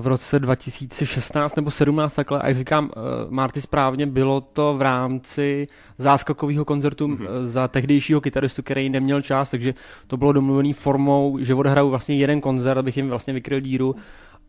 v 0.00 0.06
roce 0.06 0.38
2016 0.38 1.56
nebo 1.56 1.70
17 1.70 2.14
takhle, 2.14 2.40
a 2.40 2.48
jak 2.48 2.56
říkám, 2.56 2.90
eh, 2.90 3.00
Marty 3.28 3.60
správně, 3.60 4.06
bylo 4.06 4.40
to 4.40 4.74
v 4.78 4.82
rámci 4.82 5.68
záskokového 5.98 6.64
koncertu 6.64 7.08
mm-hmm. 7.08 7.26
za 7.44 7.68
tehdejšího 7.68 8.20
kytaristu, 8.20 8.62
který 8.62 8.90
neměl 8.90 9.22
čas, 9.22 9.50
takže 9.50 9.74
to 10.06 10.16
bylo 10.16 10.32
domluvený 10.32 10.72
formou, 10.72 11.38
že 11.40 11.54
odhraju 11.54 11.90
vlastně 11.90 12.16
jeden 12.16 12.40
koncert, 12.40 12.78
abych 12.78 12.96
jim 12.96 13.08
vlastně 13.08 13.32
vykryl 13.34 13.60
díru 13.60 13.96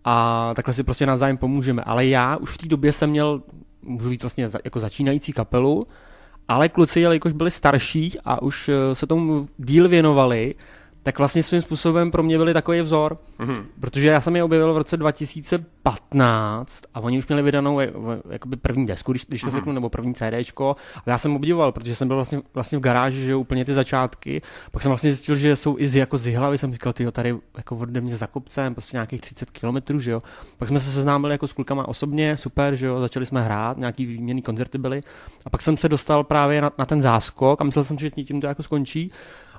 a 0.04 0.52
takhle 0.56 0.74
si 0.74 0.84
prostě 0.84 1.06
navzájem 1.06 1.38
pomůžeme. 1.38 1.84
Ale 1.84 2.06
já 2.06 2.38
už 2.38 2.50
v 2.50 2.58
té 2.58 2.68
době 2.68 2.92
jsem 2.92 3.10
měl, 3.10 3.42
můžu 3.82 4.10
říct 4.10 4.22
vlastně 4.22 4.50
jako 4.66 4.80
začínající 4.80 5.34
kapelu, 5.34 5.88
ale 6.48 6.70
kluci, 6.70 7.00
jelikož 7.00 7.34
byli 7.34 7.52
starší 7.52 8.14
a 8.26 8.42
už 8.42 8.70
se 8.94 9.08
tomu 9.08 9.48
díl 9.58 9.90
věnovali, 9.90 10.56
tak 11.04 11.18
vlastně 11.18 11.44
svým 11.44 11.62
způsobem 11.62 12.12
pro 12.12 12.24
mě 12.24 12.38
byli 12.38 12.54
takový 12.54 12.82
vzor, 12.82 13.18
mm-hmm. 13.40 13.66
protože 13.80 14.08
já 14.08 14.22
jsem 14.22 14.36
je 14.36 14.44
objevil 14.44 14.74
v 14.74 14.78
roce 14.78 14.98
2015 14.98 16.82
a 16.94 17.00
oni 17.00 17.18
už 17.18 17.28
měli 17.28 17.42
vydanou 17.42 17.80
jakoby 18.30 18.56
první 18.56 18.86
desku, 18.86 19.12
když, 19.12 19.26
když 19.26 19.42
to 19.42 19.48
mm-hmm. 19.48 19.56
řeknu, 19.56 19.74
nebo 19.74 19.90
první 19.90 20.14
CDčko. 20.14 20.76
A 20.96 21.10
já 21.10 21.18
jsem 21.18 21.36
obdivoval, 21.36 21.72
protože 21.72 21.96
jsem 21.96 22.08
byl 22.08 22.18
vlastně, 22.18 22.42
vlastně 22.54 22.78
v 22.78 22.82
garáži, 22.82 23.22
že 23.22 23.36
úplně 23.36 23.66
ty 23.66 23.74
začátky. 23.74 24.42
Pak 24.72 24.82
jsem 24.82 24.90
vlastně 24.90 25.14
zjistil, 25.14 25.36
že 25.36 25.56
jsou 25.56 25.76
i 25.80 25.88
z, 25.88 25.96
jako 25.96 26.18
z 26.18 26.36
hlavy, 26.36 26.58
jsem 26.58 26.74
říkal, 26.74 26.94
ty 26.94 27.12
tady 27.12 27.36
jako 27.58 27.78
ode 27.78 28.02
mě 28.02 28.16
za 28.16 28.28
kopcem, 28.28 28.74
prostě 28.74 28.98
nějakých 28.98 29.22
30 29.22 29.52
kilometrů, 29.52 30.00
že 30.00 30.12
jo. 30.12 30.22
Pak 30.58 30.68
jsme 30.68 30.80
se 30.80 30.92
seznámili 30.92 31.34
jako 31.34 31.48
s 31.48 31.54
klukama 31.54 31.88
osobně, 31.88 32.38
super, 32.38 32.76
že 32.76 32.86
jo, 32.86 33.02
začali 33.02 33.26
jsme 33.26 33.42
hrát, 33.42 33.78
nějaký 33.78 34.06
výměný 34.06 34.42
koncerty 34.42 34.78
byly. 34.78 35.04
A 35.46 35.50
pak 35.50 35.62
jsem 35.62 35.78
se 35.78 35.90
dostal 35.90 36.24
právě 36.24 36.62
na, 36.62 36.72
na 36.78 36.86
ten 36.86 37.02
záskok 37.02 37.62
a 37.62 37.64
myslel 37.64 37.84
jsem, 37.84 38.00
že 38.00 38.10
tím 38.10 38.42
to 38.42 38.48
jako 38.48 38.64
skončí. 38.64 39.12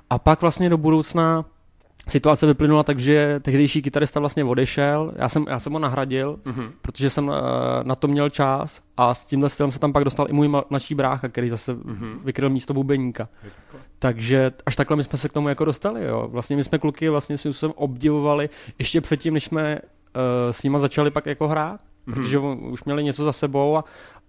A 0.09 0.19
pak 0.19 0.41
vlastně 0.41 0.69
do 0.69 0.77
budoucna 0.77 1.45
situace 2.07 2.45
vyplynula 2.45 2.83
tak, 2.83 2.99
že 2.99 3.39
tehdejší 3.39 3.81
kytarista 3.81 4.19
vlastně 4.19 4.43
odešel, 4.43 5.13
já 5.15 5.29
jsem, 5.29 5.45
já 5.49 5.59
jsem 5.59 5.73
ho 5.73 5.79
nahradil, 5.79 6.39
mm-hmm. 6.45 6.71
protože 6.81 7.09
jsem 7.09 7.27
uh, 7.27 7.35
na 7.83 7.95
to 7.95 8.07
měl 8.07 8.29
čas 8.29 8.81
a 8.97 9.13
s 9.13 9.25
tímhle 9.25 9.49
stylem 9.49 9.71
se 9.71 9.79
tam 9.79 9.93
pak 9.93 10.03
dostal 10.03 10.29
i 10.29 10.33
můj 10.33 10.47
mladší 10.69 10.95
brácha, 10.95 11.29
který 11.29 11.49
zase 11.49 11.73
mm-hmm. 11.73 12.19
vykryl 12.23 12.49
místo 12.49 12.73
bubeníka. 12.73 13.29
Takže 13.99 14.51
až 14.65 14.75
takhle 14.75 14.97
my 14.97 15.03
jsme 15.03 15.17
se 15.17 15.29
k 15.29 15.33
tomu 15.33 15.49
jako 15.49 15.65
dostali, 15.65 16.05
jo. 16.05 16.27
Vlastně 16.31 16.55
my 16.55 16.63
jsme 16.63 16.79
kluky 16.79 17.09
vlastně 17.09 17.37
svým 17.37 17.53
způsobem 17.53 17.73
obdivovali 17.77 18.49
ještě 18.79 19.01
předtím, 19.01 19.33
než 19.33 19.43
jsme 19.43 19.79
uh, 19.81 20.21
s 20.51 20.63
nima 20.63 20.79
začali 20.79 21.11
pak 21.11 21.25
jako 21.25 21.47
hrát, 21.47 21.81
mm-hmm. 21.81 22.13
protože 22.13 22.39
už 22.39 22.83
měli 22.83 23.03
něco 23.03 23.25
za 23.25 23.33
sebou 23.33 23.77
a, 23.77 23.83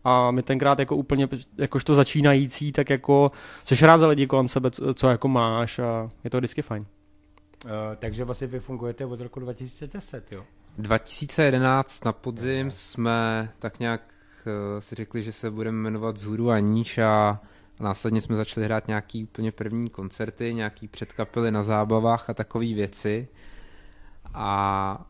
a 0.06 0.30
my 0.30 0.42
tenkrát 0.42 0.78
jako 0.78 0.96
úplně, 0.96 1.28
jakožto 1.58 1.94
začínající, 1.94 2.72
tak 2.72 2.90
jako 2.90 3.30
seš 3.64 3.82
rád 3.82 3.98
za 3.98 4.06
lidi 4.06 4.26
kolem 4.26 4.48
sebe, 4.48 4.70
co, 4.70 4.94
co 4.94 5.08
jako 5.08 5.28
máš 5.28 5.78
a 5.78 6.08
je 6.24 6.30
to 6.30 6.36
vždycky 6.38 6.62
fajn. 6.62 6.86
Uh, 7.64 7.70
takže 7.98 8.24
vlastně 8.24 8.46
vy 8.46 8.60
fungujete 8.60 9.06
od 9.06 9.20
roku 9.20 9.40
2010, 9.40 10.32
jo? 10.32 10.44
2011 10.78 12.04
na 12.04 12.12
podzim 12.12 12.70
jsme 12.70 13.50
tak 13.58 13.80
nějak 13.80 14.00
uh, 14.46 14.80
si 14.80 14.94
řekli, 14.94 15.22
že 15.22 15.32
se 15.32 15.50
budeme 15.50 15.78
jmenovat 15.78 16.16
Zhůru 16.16 16.50
a 16.50 16.58
níž 16.58 16.98
a 16.98 17.40
následně 17.80 18.20
jsme 18.20 18.36
začali 18.36 18.66
hrát 18.66 18.88
nějaký 18.88 19.24
úplně 19.24 19.52
první 19.52 19.90
koncerty, 19.90 20.54
nějaký 20.54 20.88
předkapely 20.88 21.50
na 21.50 21.62
zábavách 21.62 22.30
a 22.30 22.34
takové 22.34 22.74
věci. 22.74 23.28
A 24.34 25.05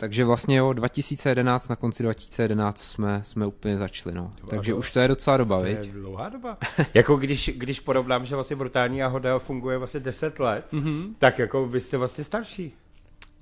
takže 0.00 0.24
vlastně 0.24 0.56
jo, 0.56 0.72
2011, 0.72 1.68
na 1.68 1.76
konci 1.76 2.02
2011 2.02 2.82
jsme, 2.82 3.20
jsme 3.24 3.46
úplně 3.46 3.76
začali, 3.78 4.14
no. 4.14 4.32
Takže 4.48 4.74
už 4.74 4.92
to 4.92 5.00
je 5.00 5.08
docela 5.08 5.36
doba, 5.36 5.58
to 5.60 5.66
je 5.66 5.76
dlouhá 5.92 6.28
doba. 6.28 6.58
jako 6.94 7.16
když, 7.16 7.50
když 7.56 7.80
porovnám, 7.80 8.26
že 8.26 8.34
vlastně 8.34 8.56
Brutální 8.56 9.02
a 9.02 9.06
Hoda 9.06 9.38
funguje 9.38 9.78
vlastně 9.78 10.00
10 10.00 10.40
let, 10.40 10.66
mm-hmm. 10.72 11.14
tak 11.18 11.38
jako 11.38 11.66
vy 11.66 11.80
jste 11.80 11.96
vlastně 11.96 12.24
starší. 12.24 12.74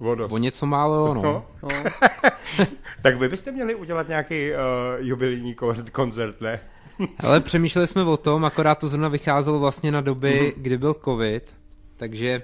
Vodost. 0.01 0.33
O 0.33 0.39
něco 0.39 0.67
málo, 0.67 1.15
no. 1.15 1.23
no. 1.23 1.45
no. 1.63 1.69
tak 3.03 3.17
vy 3.19 3.29
byste 3.29 3.53
měli 3.53 3.75
udělat 3.75 4.09
nějaký 4.09 4.51
uh, 4.51 4.57
jubilejní 4.99 5.57
koncert, 5.93 6.41
ne? 6.41 6.61
Ale 7.19 7.41
přemýšleli 7.41 7.87
jsme 7.87 8.03
o 8.03 8.17
tom, 8.17 8.45
akorát 8.45 8.79
to 8.79 8.89
zrovna 8.89 9.09
vycházelo 9.09 9.59
vlastně 9.59 9.93
na 9.93 10.01
doby, 10.01 10.41
mm-hmm. 10.41 10.63
kdy 10.63 10.79
byl 10.79 10.95
covid, 11.05 11.57
takže 11.97 12.43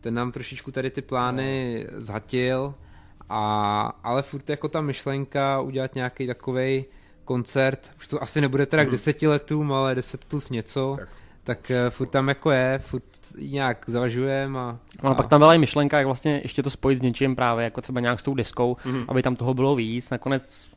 ten 0.00 0.14
nám 0.14 0.32
trošičku 0.32 0.72
tady 0.72 0.90
ty 0.90 1.02
plány 1.02 1.86
no. 1.92 2.02
zhatil 2.02 2.74
a, 3.28 3.92
ale 4.04 4.22
furt 4.22 4.50
jako 4.50 4.68
ta 4.68 4.80
myšlenka 4.80 5.60
udělat 5.60 5.94
nějaký 5.94 6.26
takový 6.26 6.84
koncert, 7.24 7.92
už 7.98 8.08
to 8.08 8.22
asi 8.22 8.40
nebude 8.40 8.66
teda 8.66 8.82
k 8.84 8.86
mhm. 8.86 8.92
deseti 8.92 9.26
letům, 9.26 9.72
ale 9.72 9.94
deset 9.94 10.24
plus 10.24 10.50
něco, 10.50 10.96
tak, 10.98 11.08
tak 11.46 11.70
uh, 11.70 11.90
furt 11.90 12.06
tam 12.06 12.28
jako 12.28 12.50
je, 12.50 12.78
furt 12.78 13.04
nějak 13.38 13.84
zvažujeme. 13.86 14.58
A, 14.58 14.78
a... 15.02 15.14
pak 15.14 15.26
tam 15.26 15.40
byla 15.40 15.54
i 15.54 15.58
myšlenka, 15.58 15.98
jak 15.98 16.06
vlastně 16.06 16.40
ještě 16.42 16.62
to 16.62 16.70
spojit 16.70 16.98
s 16.98 17.02
něčím 17.02 17.36
právě, 17.36 17.64
jako 17.64 17.82
třeba 17.82 18.00
nějak 18.00 18.20
s 18.20 18.22
tou 18.22 18.34
deskou, 18.34 18.76
mm-hmm. 18.84 19.04
aby 19.08 19.22
tam 19.22 19.36
toho 19.36 19.54
bylo 19.54 19.74
víc. 19.74 20.10
Nakonec 20.10 20.68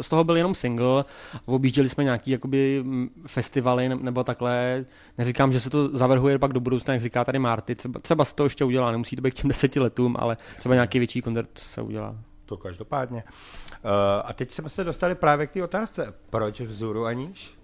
z 0.00 0.08
toho 0.08 0.24
byl 0.24 0.36
jenom 0.36 0.54
single, 0.54 1.04
objížděli 1.44 1.88
jsme 1.88 2.04
nějaký 2.04 2.30
jakoby 2.30 2.84
festivaly 3.26 3.88
nebo 3.88 4.24
takhle. 4.24 4.84
Neříkám, 5.18 5.52
že 5.52 5.60
se 5.60 5.70
to 5.70 5.98
zavrhuje 5.98 6.38
pak 6.38 6.52
do 6.52 6.60
budoucna, 6.60 6.94
jak 6.94 7.02
říká 7.02 7.24
tady 7.24 7.38
Marty, 7.38 7.74
třeba, 7.74 8.00
třeba 8.00 8.24
se 8.24 8.34
to 8.34 8.44
ještě 8.44 8.64
udělá, 8.64 8.92
nemusí 8.92 9.16
to 9.16 9.22
být 9.22 9.30
k 9.30 9.34
těm 9.34 9.48
deseti 9.48 9.80
letům, 9.80 10.16
ale 10.18 10.36
třeba 10.58 10.74
nějaký 10.74 10.98
větší 10.98 11.22
koncert 11.22 11.58
se 11.58 11.82
udělá. 11.82 12.16
To 12.44 12.56
každopádně. 12.56 13.24
Uh, 13.26 13.90
a 14.24 14.32
teď 14.32 14.50
jsme 14.50 14.68
se 14.68 14.84
dostali 14.84 15.14
právě 15.14 15.46
k 15.46 15.50
té 15.50 15.64
otázce. 15.64 16.14
Proč 16.30 16.60
vzoru 16.60 17.04
aníž? 17.04 17.55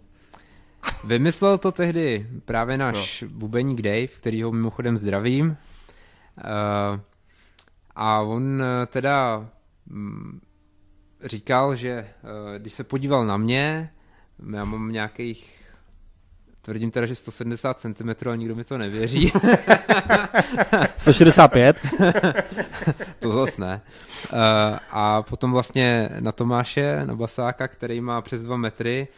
Vymyslel 1.05 1.59
to 1.59 1.73
tehdy 1.73 2.27
právě 2.45 2.79
náš 2.79 3.23
no. 3.23 3.29
bubeník 3.29 3.83
Dave, 3.83 4.07
který 4.07 4.43
ho 4.43 4.53
mimochodem 4.53 4.99
zdravím. 4.99 5.47
Uh, 5.49 7.01
a 7.97 8.21
on 8.21 8.63
eh, 8.63 8.87
teda 8.87 9.49
um, 9.91 10.41
říkal, 11.25 11.75
že 11.75 12.09
uh, 12.23 12.59
když 12.59 12.73
se 12.73 12.85
podíval 12.85 13.27
na 13.27 13.37
mě, 13.37 13.91
já 14.53 14.65
mám 14.65 14.93
nějakých 14.93 15.63
Tvrdím 16.65 16.91
teda, 16.91 17.07
že 17.07 17.15
170 17.15 17.79
cm, 17.79 18.11
ale 18.27 18.37
nikdo 18.37 18.55
mi 18.55 18.65
to 18.65 18.79
nevěří. 18.79 19.33
165? 20.97 21.77
to 23.19 23.33
zase 23.33 23.61
ne. 23.61 23.81
A 24.91 25.23
potom 25.23 25.53
vlastně 25.53 26.11
na 26.21 26.33
Tomáše, 26.33 27.07
na 27.07 27.15
Basáka, 27.15 27.69
který 27.69 28.01
má 28.01 28.21
přes 28.21 28.43
2 28.43 28.57
metry, 28.57 29.09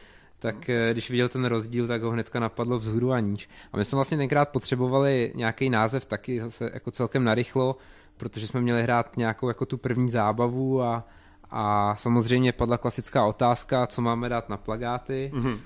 tak 0.45 0.71
eh, 0.71 0.93
když 0.93 1.11
viděl 1.11 1.29
ten 1.29 1.45
rozdíl, 1.45 1.89
tak 1.89 2.03
ho 2.03 2.11
hnedka 2.11 2.41
napadlo 2.41 2.79
vzhůru 2.79 3.13
a 3.13 3.21
níž. 3.21 3.49
A 3.73 3.77
my 3.77 3.85
jsme 3.85 3.97
vlastně 3.97 4.17
tenkrát 4.17 4.49
potřebovali 4.49 5.33
nějaký 5.35 5.71
název 5.71 6.05
taky 6.05 6.41
zase 6.41 6.71
jako 6.75 6.91
celkem 6.91 7.25
narychlo, 7.25 7.77
protože 8.17 8.47
jsme 8.47 8.61
měli 8.61 8.83
hrát 8.83 9.17
nějakou 9.17 9.49
jako 9.49 9.67
tu 9.67 9.77
první 9.77 10.09
zábavu 10.09 10.83
a, 10.83 11.09
a 11.51 11.97
samozřejmě 11.97 12.53
padla 12.53 12.79
klasická 12.79 13.27
otázka, 13.27 13.87
co 13.87 14.03
máme 14.03 14.29
dát 14.29 14.49
na 14.49 14.57
plagáty. 14.57 15.33
Mm-hmm. 15.35 15.59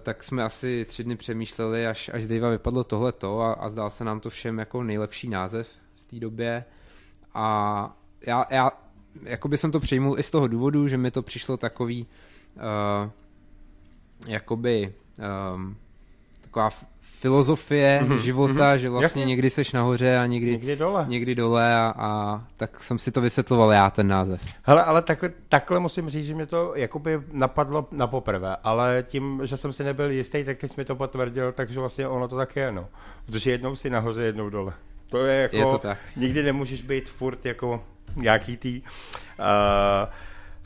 Tak 0.00 0.24
jsme 0.24 0.42
asi 0.42 0.84
tři 0.84 1.04
dny 1.04 1.16
přemýšleli, 1.16 1.86
až, 1.86 2.10
až 2.14 2.22
z 2.22 2.28
Davea 2.28 2.50
vypadlo 2.50 2.84
tohleto 2.84 3.40
a, 3.40 3.52
a 3.52 3.68
zdál 3.68 3.90
se 3.90 4.04
nám 4.04 4.20
to 4.20 4.30
všem 4.30 4.58
jako 4.58 4.82
nejlepší 4.82 5.28
název 5.28 5.68
v 5.94 6.04
té 6.04 6.16
době. 6.16 6.64
A 7.34 7.96
já, 8.26 8.46
já 8.50 8.70
jakoby 9.22 9.56
jsem 9.56 9.72
to 9.72 9.80
přijmul 9.80 10.18
i 10.18 10.22
z 10.22 10.30
toho 10.30 10.48
důvodu, 10.48 10.88
že 10.88 10.98
mi 10.98 11.10
to 11.10 11.22
přišlo 11.22 11.56
takový 11.56 12.06
uh, 12.56 13.10
jakoby 14.26 14.92
um, 15.54 15.76
taková 16.40 16.70
filozofie 17.00 18.00
mm-hmm, 18.02 18.16
života, 18.16 18.52
mm-hmm, 18.52 18.74
že 18.74 18.88
vlastně 18.88 19.22
jasně. 19.22 19.24
někdy 19.24 19.50
seš 19.50 19.72
nahoře 19.72 20.18
a 20.18 20.26
někdy, 20.26 20.50
někdy 20.50 20.76
dole, 20.76 21.04
někdy 21.08 21.34
dole 21.34 21.74
a, 21.74 21.94
a 21.98 22.42
tak 22.56 22.82
jsem 22.82 22.98
si 22.98 23.12
to 23.12 23.20
vysvětloval 23.20 23.72
já, 23.72 23.90
ten 23.90 24.08
název. 24.08 24.40
Hele, 24.62 24.84
ale 24.84 25.02
takhle, 25.02 25.30
takhle 25.48 25.80
musím 25.80 26.10
říct, 26.10 26.26
že 26.26 26.34
mě 26.34 26.46
to 26.46 26.72
jakoby 26.76 27.20
napadlo 27.32 27.88
na 27.90 28.06
poprvé, 28.06 28.56
ale 28.64 29.04
tím, 29.06 29.40
že 29.44 29.56
jsem 29.56 29.72
si 29.72 29.84
nebyl 29.84 30.10
jistý, 30.10 30.44
tak 30.44 30.58
teď 30.58 30.76
mi 30.76 30.84
to 30.84 30.96
potvrdil, 30.96 31.52
takže 31.52 31.80
vlastně 31.80 32.08
ono 32.08 32.28
to 32.28 32.36
tak 32.36 32.56
je, 32.56 32.72
no. 32.72 32.88
Protože 33.26 33.50
jednou 33.50 33.76
si 33.76 33.90
nahoře, 33.90 34.22
jednou 34.22 34.50
dole. 34.50 34.72
To 35.08 35.26
je 35.26 35.42
jako, 35.42 35.56
je 35.56 35.66
to 35.66 35.78
tak. 35.78 35.98
nikdy 36.16 36.42
nemůžeš 36.42 36.82
být 36.82 37.08
furt 37.08 37.46
jako 37.46 37.84
nějaký 38.16 38.56
tý. 38.56 38.82
Uh, 38.82 40.12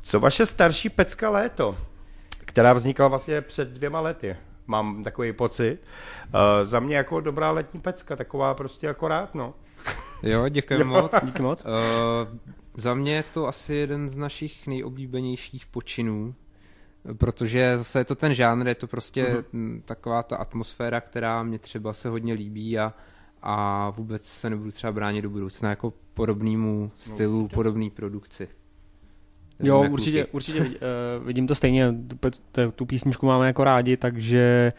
co 0.03 0.21
vaše 0.21 0.47
starší 0.47 0.89
pecka 0.89 1.31
léto? 1.31 1.77
Která 2.51 2.73
vznikla 2.73 3.09
vlastně 3.09 3.41
před 3.41 3.69
dvěma 3.69 4.01
lety. 4.01 4.37
Mám 4.67 5.05
takový 5.05 5.33
pocit. 5.33 5.79
Uh, 5.81 6.41
za 6.63 6.81
mě 6.81 6.97
jako 6.97 7.21
dobrá 7.21 7.51
letní 7.51 7.81
pecka, 7.81 8.17
taková 8.17 8.55
prostě 8.55 8.89
akorát, 8.89 9.35
no. 9.35 9.55
Jo, 10.23 10.49
děkuji 10.49 10.85
moc. 10.85 11.13
Díky 11.23 11.43
moc. 11.43 11.65
Uh, 11.65 12.39
za 12.77 12.95
mě 12.95 13.15
je 13.15 13.23
to 13.23 13.49
asi 13.49 13.75
jeden 13.75 14.09
z 14.09 14.17
našich 14.17 14.67
nejoblíbenějších 14.67 15.67
počinů, 15.67 16.35
protože 17.19 17.79
zase 17.79 18.01
je 18.01 18.05
to 18.05 18.15
ten 18.15 18.35
žánr, 18.35 18.69
je 18.69 18.75
to 18.75 18.87
prostě 18.87 19.25
mm-hmm. 19.25 19.83
taková 19.85 20.23
ta 20.23 20.37
atmosféra, 20.37 21.01
která 21.01 21.43
mě 21.43 21.59
třeba 21.59 21.93
se 21.93 22.09
hodně 22.09 22.33
líbí 22.33 22.79
a, 22.79 22.95
a 23.43 23.91
vůbec 23.91 24.29
se 24.29 24.51
nebudu 24.51 24.71
třeba 24.71 24.93
bránit 24.93 25.23
do 25.23 25.31
budoucna 25.31 25.71
jako 25.71 25.93
podobnému 26.15 26.91
stylu, 26.97 27.43
no, 27.43 27.49
podobné 27.49 27.91
produkci. 27.91 28.49
Jo, 29.63 29.87
určitě, 29.91 30.27
určitě 30.27 30.61
uh, 30.61 31.27
vidím 31.27 31.47
to 31.47 31.55
stejně, 31.55 31.95
tu, 32.53 32.71
tu 32.71 32.87
písničku 32.87 33.27
máme 33.27 33.47
jako 33.47 33.65
rádi, 33.65 33.97
takže 33.97 34.73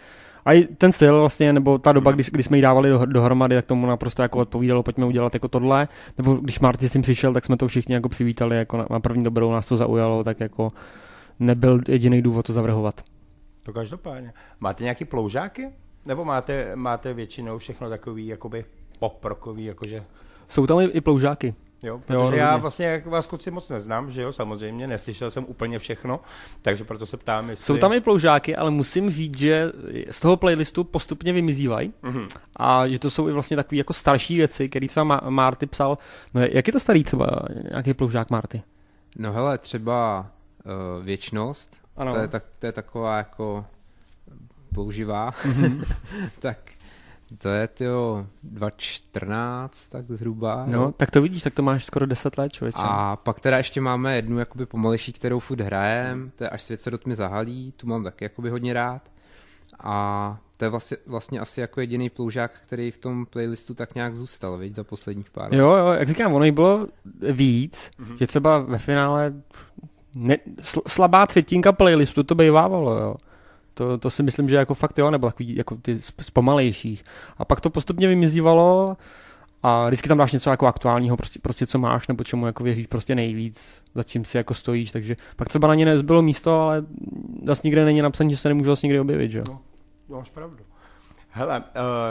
a 0.46 0.54
i 0.54 0.64
ten 0.64 0.92
styl 0.92 1.20
vlastně, 1.20 1.54
nebo 1.54 1.78
ta 1.78 1.92
doba, 1.92 2.12
kdy, 2.12 2.24
kdy 2.32 2.44
jsme 2.44 2.58
ji 2.58 2.62
dávali 2.62 2.90
do, 2.90 3.06
dohromady, 3.06 3.56
tak 3.56 3.66
tomu 3.66 3.88
naprosto 3.88 4.22
jako 4.22 4.40
odpovídalo, 4.40 4.84
pojďme 4.84 5.06
udělat 5.06 5.34
jako 5.34 5.48
tohle, 5.48 5.88
nebo 6.18 6.34
když 6.34 6.60
Marty 6.60 6.90
s 6.90 6.92
tím 6.92 7.02
přišel, 7.02 7.34
tak 7.34 7.46
jsme 7.46 7.58
to 7.58 7.68
všichni 7.68 7.94
jako 7.94 8.10
přivítali, 8.10 8.58
jako 8.58 8.78
na, 8.78 8.88
na 8.90 9.00
první 9.00 9.24
dobrou 9.24 9.52
nás 9.52 9.66
to 9.66 9.78
zaujalo, 9.78 10.24
tak 10.24 10.40
jako 10.40 10.72
nebyl 11.40 11.82
jediný 11.88 12.22
důvod 12.22 12.46
to 12.46 12.54
zavrhovat. 12.54 13.02
To 13.64 13.74
každopádně. 13.74 14.34
Máte 14.60 14.84
nějaký 14.84 15.06
ploužáky? 15.06 15.70
Nebo 16.06 16.26
máte, 16.26 16.76
máte 16.76 17.14
většinou 17.14 17.58
všechno 17.58 17.90
takový 17.90 18.28
jakoby 18.28 18.66
poprokový, 19.00 19.66
jakože... 19.66 20.04
Jsou 20.48 20.68
tam 20.68 20.80
i, 20.80 20.86
i 20.86 21.02
ploužáky. 21.02 21.56
Jo, 21.84 22.00
protože 22.00 22.14
jo, 22.14 22.32
já 22.32 22.58
vlastně 22.58 22.86
jak 22.86 23.06
vás 23.06 23.28
kluci 23.28 23.52
moc 23.52 23.70
neznám, 23.70 24.12
že 24.12 24.22
jo, 24.22 24.32
samozřejmě, 24.32 24.88
neslyšel 24.88 25.32
jsem 25.32 25.46
úplně 25.48 25.80
všechno, 25.80 26.20
takže 26.62 26.84
proto 26.84 27.06
se 27.06 27.18
ptám, 27.18 27.50
jestli... 27.50 27.66
Jsou 27.66 27.78
tam 27.78 27.94
i 27.94 28.02
ploužáky, 28.02 28.56
ale 28.56 28.72
musím 28.72 29.10
říct, 29.10 29.38
že 29.38 29.72
z 30.12 30.20
toho 30.20 30.38
playlistu 30.38 30.84
postupně 30.84 31.34
vymizívají 31.34 31.94
mm-hmm. 32.04 32.28
a 32.56 32.88
že 32.88 33.00
to 33.00 33.10
jsou 33.10 33.30
i 33.30 33.32
vlastně 33.32 33.58
takové 33.58 33.78
jako 33.78 33.94
starší 33.94 34.38
věci, 34.38 34.70
které 34.70 34.88
třeba 34.88 35.22
Marty 35.30 35.66
psal. 35.66 35.98
No 36.34 36.42
jak 36.42 36.68
je 36.68 36.74
to 36.74 36.80
starý 36.80 37.04
třeba, 37.04 37.28
nějaký 37.70 37.94
ploužák 37.94 38.30
Marty? 38.30 38.62
No 39.18 39.34
hele, 39.34 39.58
třeba 39.58 40.28
uh, 40.66 41.06
Věčnost, 41.06 41.78
ano. 41.98 42.14
To, 42.14 42.20
je 42.20 42.28
tak, 42.28 42.44
to 42.60 42.66
je 42.66 42.72
taková 42.72 43.18
jako 43.18 43.66
plouživá, 44.74 45.32
mm-hmm. 45.32 45.84
tak 46.40 46.58
to 47.38 47.50
je 47.50 47.68
tyjo 47.68 48.28
2014, 48.44 49.88
tak 49.88 50.06
zhruba. 50.12 50.66
No, 50.68 50.82
jo. 50.82 50.94
tak 50.98 51.12
to 51.12 51.22
vidíš, 51.22 51.44
tak 51.44 51.54
to 51.54 51.62
máš 51.62 51.86
skoro 51.86 52.06
10 52.06 52.38
let, 52.38 52.54
člověče. 52.54 52.78
A 52.82 53.16
pak 53.16 53.40
teda 53.40 53.58
ještě 53.58 53.82
máme 53.82 54.16
jednu 54.16 54.40
jakoby 54.40 54.66
pomalejší, 54.66 55.14
kterou 55.14 55.40
furt 55.40 55.62
hrajem, 55.62 56.32
to 56.36 56.44
je 56.44 56.50
Až 56.50 56.62
svět 56.62 56.82
se 56.82 56.92
do 56.92 56.98
tmy 56.98 57.16
zahalí, 57.16 57.74
tu 57.78 57.88
mám 57.88 58.04
taky 58.04 58.26
jakoby 58.26 58.50
hodně 58.50 58.74
rád. 58.74 59.12
A 59.84 60.38
to 60.58 60.66
je 60.66 60.70
vlastně, 60.70 60.98
vlastně 61.08 61.40
asi 61.40 61.62
jako 61.62 61.82
jediný 61.82 62.10
ploužák, 62.10 62.52
který 62.60 62.92
v 62.92 62.98
tom 62.98 63.26
playlistu 63.26 63.74
tak 63.74 63.96
nějak 63.96 64.16
zůstal, 64.16 64.58
viď, 64.58 64.76
za 64.76 64.84
posledních 64.84 65.30
pár 65.30 65.52
let. 65.52 65.58
Jo, 65.58 65.76
jo, 65.76 65.88
jak 65.88 66.08
říkám, 66.08 66.34
ono 66.34 66.46
jich 66.46 66.54
bylo 66.54 66.88
víc, 67.32 67.92
mm-hmm. 68.00 68.18
že 68.18 68.28
třeba 68.28 68.60
ve 68.60 68.78
finále 68.78 69.34
ne, 70.16 70.38
slabá 70.88 71.28
třetinka 71.28 71.72
playlistu 71.72 72.24
to 72.24 72.36
bývávalo, 72.36 73.00
jo. 73.00 73.16
To, 73.82 73.98
to 73.98 74.10
si 74.10 74.24
myslím, 74.24 74.50
že 74.50 74.56
jako 74.56 74.74
fakt 74.74 74.98
jo, 74.98 75.12
nebo 75.12 75.28
takový 75.28 75.56
jako 75.56 75.76
ty 75.76 76.00
z 76.00 76.30
pomalejších. 76.34 77.04
A 77.38 77.46
pak 77.46 77.62
to 77.62 77.70
postupně 77.70 78.08
vymizívalo 78.08 78.98
a 79.64 79.88
vždycky 79.88 80.10
tam 80.10 80.18
dáš 80.18 80.32
něco 80.32 80.50
jako 80.50 80.68
aktuálního, 80.68 81.18
prostě, 81.18 81.40
prostě 81.40 81.68
co 81.68 81.80
máš, 81.80 82.08
nebo 82.08 82.24
čemu 82.24 82.46
jako 82.46 82.64
věříš 82.64 82.88
prostě 82.88 83.16
nejvíc, 83.16 83.84
za 83.96 84.04
čím 84.04 84.26
si 84.26 84.38
jako 84.38 84.54
stojíš, 84.54 84.92
takže 84.92 85.16
pak 85.36 85.50
třeba 85.50 85.68
na 85.68 85.76
ně 85.76 85.86
nezbylo 85.86 86.22
místo, 86.22 86.62
ale 86.62 86.86
zase 87.46 87.62
nikde 87.64 87.86
není 87.86 88.02
napsaný, 88.02 88.32
že 88.32 88.38
se 88.38 88.50
nemůžu 88.50 88.70
zase 88.70 88.88
nikdy 88.88 89.00
objevit, 89.00 89.32
že 89.32 89.40
jo. 89.40 89.46
No, 89.50 89.60
máš 90.10 90.30
pravdu. 90.30 90.64
Hele, 91.30 91.60
uh, 91.60 91.66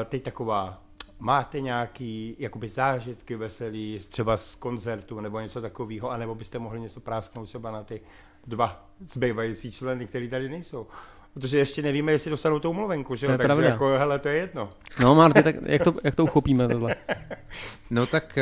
teď 0.04 0.22
taková, 0.22 0.82
máte 1.18 1.60
nějaký 1.60 2.36
jakoby 2.38 2.68
zážitky 2.68 3.36
veselý, 3.36 3.98
třeba 4.08 4.36
z 4.36 4.54
koncertu 4.54 5.20
nebo 5.20 5.40
něco 5.40 5.60
takového, 5.60 6.10
anebo 6.10 6.34
byste 6.34 6.58
mohli 6.58 6.80
něco 6.80 7.00
prásknout 7.00 7.48
třeba 7.48 7.70
na 7.70 7.82
ty 7.84 8.00
dva 8.46 8.86
zbývající 9.08 9.72
členy, 9.72 10.06
který 10.06 10.28
tady 10.28 10.48
nejsou. 10.48 10.86
Protože 11.34 11.58
ještě 11.58 11.82
nevíme, 11.82 12.12
jestli 12.12 12.30
dostanou 12.30 12.58
tou 12.58 12.72
mluvenku, 12.72 13.14
že 13.14 13.26
jo? 13.26 13.30
Takže 13.30 13.44
pravda. 13.44 13.68
jako, 13.68 13.86
hele, 13.86 14.18
to 14.18 14.28
je 14.28 14.36
jedno. 14.36 14.70
No, 15.00 15.14
Marty, 15.14 15.42
tak 15.42 15.56
jak 15.62 15.82
to, 15.82 15.94
jak 16.04 16.14
to 16.14 16.24
uchopíme 16.24 16.68
tohle? 16.68 16.96
No 17.90 18.06
tak 18.06 18.38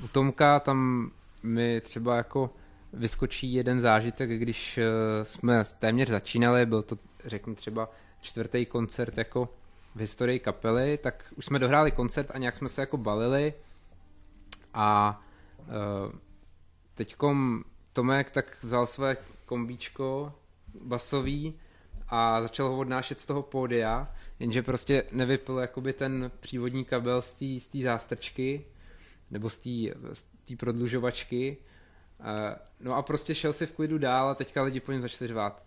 uh, 0.00 0.04
u 0.04 0.08
Tomka 0.08 0.60
tam 0.60 1.10
mi 1.42 1.80
třeba 1.80 2.16
jako 2.16 2.50
vyskočí 2.92 3.54
jeden 3.54 3.80
zážitek, 3.80 4.30
když 4.30 4.78
uh, 4.78 5.24
jsme 5.24 5.62
téměř 5.78 6.08
začínali, 6.08 6.66
byl 6.66 6.82
to, 6.82 6.96
řeknu 7.24 7.54
třeba 7.54 7.90
čtvrtý 8.20 8.66
koncert 8.66 9.18
jako 9.18 9.48
v 9.94 10.00
historii 10.00 10.38
kapely, 10.38 10.98
tak 11.02 11.24
už 11.36 11.44
jsme 11.44 11.58
dohráli 11.58 11.90
koncert 11.90 12.30
a 12.34 12.38
nějak 12.38 12.56
jsme 12.56 12.68
se 12.68 12.80
jako 12.80 12.96
balili 12.96 13.54
a 14.74 15.20
uh, 15.58 16.12
teďkom 16.94 17.64
Tomek 17.92 18.30
tak 18.30 18.58
vzal 18.62 18.86
své 18.86 19.16
kombíčko 19.46 20.32
basový 20.84 21.54
a 22.08 22.42
začal 22.42 22.68
ho 22.68 22.78
odnášet 22.78 23.20
z 23.20 23.26
toho 23.26 23.42
pódia, 23.42 24.14
jenže 24.38 24.62
prostě 24.62 25.04
nevypl 25.12 25.58
jakoby 25.58 25.92
ten 25.92 26.30
přívodní 26.40 26.84
kabel 26.84 27.22
z 27.22 27.34
té 27.72 27.78
zástrčky 27.82 28.64
nebo 29.30 29.50
z 29.50 29.58
té 30.44 30.56
prodlužovačky. 30.58 31.56
No 32.80 32.94
a 32.94 33.02
prostě 33.02 33.34
šel 33.34 33.52
si 33.52 33.66
v 33.66 33.72
klidu 33.72 33.98
dál 33.98 34.28
a 34.28 34.34
teďka 34.34 34.62
lidi 34.62 34.80
po 34.80 34.92
něm 34.92 35.02
začali 35.02 35.28
řvát. 35.28 35.62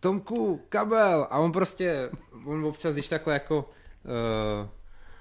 Tomku, 0.00 0.66
kabel! 0.68 1.26
A 1.30 1.38
on 1.38 1.52
prostě, 1.52 2.10
on 2.44 2.64
občas, 2.64 2.92
když 2.94 3.08
takhle 3.08 3.34
jako, 3.34 3.70
uh, 4.04 4.68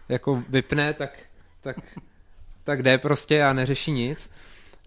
jako 0.10 0.44
vypne, 0.50 0.94
tak, 0.94 1.20
tak, 1.62 1.78
tak 2.64 2.84
jde 2.84 2.98
prostě 2.98 3.44
a 3.44 3.54
neřeší 3.54 3.92
nic. 3.92 4.30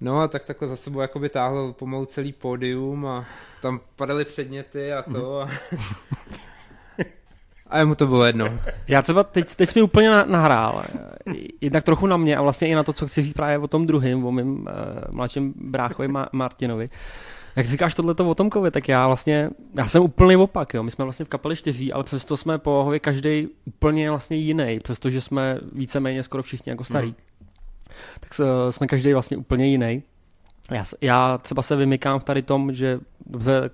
No 0.02 0.20
a 0.20 0.28
tak 0.28 0.44
takhle 0.44 0.68
za 0.68 0.76
sebou 0.76 1.00
jakoby 1.00 1.28
táhl 1.28 1.72
pomalu 1.72 2.04
celý 2.04 2.32
pódium 2.32 3.06
a 3.06 3.26
tam 3.60 3.80
padaly 3.96 4.24
předměty 4.24 4.92
a 4.92 5.02
to. 5.02 5.40
A, 5.40 5.48
a 7.80 7.84
mu 7.84 7.94
to 7.94 8.06
bylo 8.06 8.24
jedno. 8.24 8.58
Já 8.88 9.02
třeba 9.02 9.24
teď, 9.24 9.54
teď 9.54 9.68
jsi 9.68 9.78
mi 9.78 9.82
úplně 9.82 10.10
nahrál. 10.24 10.84
Jednak 11.60 11.84
trochu 11.84 12.06
na 12.06 12.16
mě 12.16 12.36
a 12.36 12.42
vlastně 12.42 12.68
i 12.68 12.74
na 12.74 12.82
to, 12.82 12.92
co 12.92 13.06
chci 13.06 13.22
říct 13.22 13.32
právě 13.32 13.58
o 13.58 13.68
tom 13.68 13.86
druhém, 13.86 14.26
o 14.26 14.32
mém 14.32 14.52
uh, 14.52 14.66
mladším 15.10 15.54
bráchovi 15.56 16.08
Ma- 16.08 16.28
Martinovi. 16.32 16.90
Jak 17.56 17.66
říkáš 17.66 17.94
tohleto 17.94 18.30
o 18.30 18.34
Tomkovi, 18.34 18.70
tak 18.70 18.88
já 18.88 19.06
vlastně, 19.06 19.50
já 19.74 19.88
jsem 19.88 20.02
úplný 20.02 20.36
opak, 20.36 20.74
jo. 20.74 20.82
My 20.82 20.90
jsme 20.90 21.04
vlastně 21.04 21.24
v 21.24 21.28
kapeli 21.28 21.56
čtyří, 21.56 21.92
ale 21.92 22.04
přesto 22.04 22.36
jsme 22.36 22.58
po 22.58 22.92
každý 23.00 23.48
úplně 23.64 24.10
vlastně 24.10 24.36
jiný, 24.36 24.78
přestože 24.82 25.20
jsme 25.20 25.58
víceméně 25.72 26.22
skoro 26.22 26.42
všichni 26.42 26.70
jako 26.70 26.84
starí. 26.84 27.06
Hmm 27.06 27.31
tak 28.20 28.34
jsme 28.70 28.86
každý 28.86 29.12
vlastně 29.12 29.36
úplně 29.36 29.66
jiný. 29.66 30.02
Já, 30.70 30.84
já 31.00 31.38
třeba 31.38 31.62
se 31.62 31.76
vymykám 31.76 32.20
v 32.20 32.24
tady 32.24 32.42
tom, 32.42 32.72
že 32.72 33.00
dobře, 33.26 33.70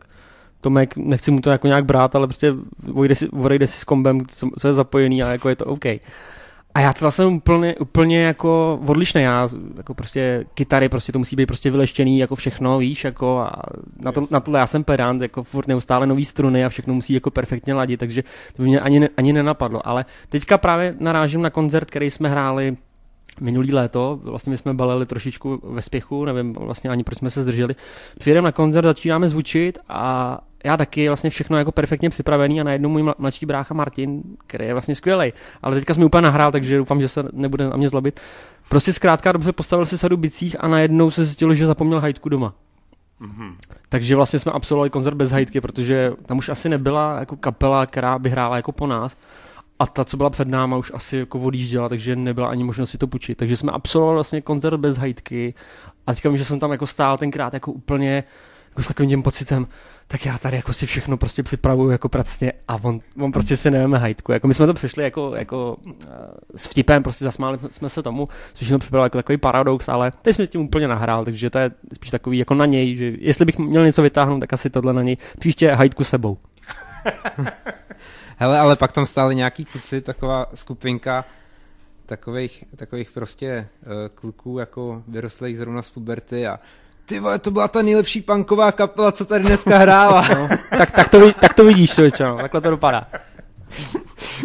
Tomek, 0.61 0.97
nechci 0.97 1.31
mu 1.31 1.41
to 1.41 1.51
jako 1.51 1.67
nějak 1.67 1.85
brát, 1.85 2.17
ale 2.17 2.27
prostě 2.27 2.55
odejde 2.95 3.15
si, 3.15 3.29
odejde 3.29 3.67
si 3.67 3.81
s 3.81 3.85
kombem, 3.85 4.27
co, 4.27 4.51
co 4.59 4.69
je 4.69 4.75
zapojený 4.75 5.23
a 5.23 5.33
jako 5.33 5.49
je 5.49 5.57
to 5.57 5.65
OK. 5.65 5.85
A 6.75 6.81
já 6.81 6.93
teda 6.93 7.11
jsem 7.11 7.35
úplně, 7.35 7.77
úplně 7.77 8.23
jako 8.23 8.81
odlišný, 8.87 9.23
já 9.23 9.49
jako 9.77 9.95
prostě 9.95 10.45
kytary, 10.55 10.89
prostě 10.89 11.13
to 11.13 11.19
musí 11.19 11.37
být 11.37 11.47
prostě 11.47 11.71
vyleštěný 11.71 12.19
jako 12.19 12.35
všechno, 12.35 12.79
víš, 12.79 13.05
jako 13.05 13.39
a 13.39 13.53
na, 14.01 14.13
to, 14.13 14.23
na 14.31 14.41
tohle 14.41 14.61
já 14.61 14.67
jsem 14.67 14.85
pedant, 14.85 15.23
jako 15.23 15.43
furt 15.43 15.69
neustále 15.69 16.07
nový 16.07 16.25
struny 16.25 16.65
a 16.65 16.69
všechno 16.69 16.95
musí 16.95 17.13
jako 17.13 17.31
perfektně 17.31 17.75
ladit, 17.75 18.01
takže 18.01 18.23
to 18.57 18.63
by 18.63 18.69
mě 18.69 18.81
ani, 18.81 19.09
ani 19.17 19.33
nenapadlo, 19.33 19.89
ale 19.89 20.05
teďka 20.29 20.59
právě 20.59 20.95
narážím 21.01 21.43
na 21.43 21.51
koncert, 21.51 21.91
který 21.91 22.11
jsme 22.11 22.29
hráli 22.29 22.77
minulý 23.41 23.73
léto, 23.73 24.21
vlastně 24.23 24.51
my 24.51 24.57
jsme 24.57 24.75
balili 24.75 25.07
trošičku 25.07 25.61
ve 25.65 25.83
spěchu, 25.83 26.25
nevím 26.25 26.53
vlastně 26.53 26.91
ani 26.91 27.05
proč 27.05 27.19
jsme 27.19 27.31
se 27.31 27.43
zdrželi. 27.43 27.75
Přijedeme 28.19 28.45
na 28.45 28.53
koncert, 28.53 28.85
začínáme 28.85 29.29
zvučit 29.29 29.79
a 29.89 30.39
já 30.65 30.77
taky 30.77 31.09
vlastně 31.09 31.31
všechno 31.31 31.59
jako 31.59 31.73
perfektně 31.73 32.11
připravený 32.11 32.61
a 32.61 32.65
najednou 32.65 32.89
můj 32.89 33.03
mladší 33.19 33.47
brácha 33.47 33.75
Martin, 33.75 34.23
který 34.47 34.67
je 34.67 34.73
vlastně 34.73 34.95
skvělý, 34.95 35.33
ale 35.63 35.75
teďka 35.75 35.95
jsme 35.95 36.05
úplně 36.05 36.23
nahrál, 36.23 36.53
takže 36.53 36.79
doufám, 36.79 37.01
že 37.01 37.09
se 37.09 37.25
nebude 37.33 37.69
na 37.69 37.77
mě 37.77 37.89
zlobit. 37.89 38.21
Prostě 38.69 38.93
zkrátka 38.93 39.33
dobře 39.33 39.53
postavil 39.53 39.87
si 39.87 39.99
sadu 39.99 40.17
bicích 40.17 40.57
a 40.61 40.69
najednou 40.69 41.11
se 41.11 41.25
zjistilo, 41.25 41.55
že 41.55 41.67
zapomněl 41.67 42.01
hajtku 42.01 42.29
doma. 42.29 42.55
Mm-hmm. 43.21 43.55
Takže 43.89 44.17
vlastně 44.17 44.39
jsme 44.39 44.53
absolvovali 44.53 44.91
koncert 44.91 45.15
bez 45.15 45.31
hajtky, 45.31 45.61
protože 45.61 46.13
tam 46.27 46.39
už 46.39 46.49
asi 46.49 46.69
nebyla 46.69 47.19
jako 47.19 47.37
kapela, 47.37 47.87
která 47.87 48.19
by 48.19 48.31
hrála 48.31 48.57
jako 48.57 48.73
po 48.73 48.87
nás 48.87 49.17
a 49.79 49.87
ta, 49.87 50.05
co 50.05 50.17
byla 50.17 50.31
před 50.31 50.49
náma, 50.49 50.77
už 50.77 50.93
asi 50.95 51.17
jako 51.17 51.41
odjížděla, 51.41 51.89
takže 51.89 52.17
nebyla 52.17 52.49
ani 52.49 52.65
možnost 52.65 52.91
si 52.91 52.99
to 52.99 53.07
půjčit. 53.07 53.39
Takže 53.39 53.57
jsme 53.57 53.73
absolvovali 53.73 54.15
vlastně 54.17 54.41
koncert 54.41 54.77
bez 54.77 54.99
hajtky 54.99 55.55
a 56.07 56.15
teďka 56.15 56.37
že 56.37 56.45
jsem 56.45 56.61
tam 56.61 56.73
jako 56.73 56.87
stál 56.87 57.19
tenkrát 57.19 57.55
jako 57.55 57.73
úplně 57.73 58.25
jako 58.69 58.83
s 58.83 58.87
takovým 58.89 59.11
tím 59.11 59.23
pocitem, 59.23 59.67
tak 60.09 60.27
já 60.27 60.39
tady 60.39 60.57
jako 60.57 60.73
si 60.73 60.87
všechno 60.87 61.17
prostě 61.17 61.43
připravuju 61.43 61.91
jako 61.91 62.09
pracně 62.09 62.53
a 62.69 62.79
on, 62.83 63.01
on 63.21 63.33
prostě 63.33 63.57
si 63.57 63.71
nevíme 63.71 63.99
hajtku. 63.99 64.33
Jako 64.33 64.49
my 64.49 64.55
jsme 64.55 64.67
to 64.67 64.75
přišli 64.75 65.05
jako, 65.05 65.35
jako 65.35 65.77
uh, 65.87 65.93
s 66.57 66.67
vtipem, 66.67 67.03
prostě 67.03 67.25
zasmáli 67.25 67.59
jsme 67.71 67.89
se 67.89 68.03
tomu, 68.03 68.29
což 68.53 68.69
to 68.69 68.79
připravil 68.79 69.05
jako 69.05 69.19
takový 69.19 69.39
paradox, 69.39 69.89
ale 69.89 70.13
teď 70.23 70.37
jsme 70.37 70.47
tím 70.47 70.61
úplně 70.61 70.89
nahrál, 70.89 71.25
takže 71.25 71.51
to 71.51 71.59
je 71.59 71.71
spíš 71.95 72.11
takový 72.11 72.39
jako 72.39 72.55
na 72.55 72.67
něj, 72.67 72.97
že 72.97 73.13
jestli 73.19 73.45
bych 73.45 73.59
měl 73.59 73.85
něco 73.85 74.03
vytáhnout, 74.03 74.41
tak 74.41 74.53
asi 74.53 74.71
tohle 74.71 74.93
na 74.93 75.03
něj. 75.03 75.17
Příště 75.39 75.73
hajtku 75.73 76.05
sebou. 76.05 76.39
Hele, 78.41 78.59
ale 78.59 78.77
pak 78.77 78.93
tam 78.93 79.07
stáli 79.07 79.35
nějaký 79.35 79.65
kluci, 79.65 80.01
taková 80.01 80.47
skupinka, 80.55 81.25
takových, 82.07 82.65
takových 82.77 83.11
prostě 83.11 83.69
uh, 83.87 83.93
kluků 84.15 84.59
jako 84.59 85.03
vyrostlých 85.09 85.59
zrovna 85.59 85.83
z 85.83 85.91
puberty 85.91 86.47
a 86.47 86.61
ty 87.05 87.21
vole, 87.21 87.39
to 87.39 87.51
byla 87.51 87.69
ta 87.69 87.83
nejlepší 87.83 88.21
punková 88.21 88.73
kapela, 88.73 89.13
co 89.13 89.25
tady 89.25 89.45
dneska 89.45 89.79
hrála. 89.79 90.29
No, 90.29 90.49
tak, 90.71 90.91
tak, 90.91 91.09
to, 91.09 91.33
tak 91.33 91.55
to 91.55 91.65
vidíš, 91.65 91.91
člověče, 91.91 92.25
no. 92.25 92.37
takhle 92.37 92.61
to 92.61 92.71
dopadá. 92.71 93.09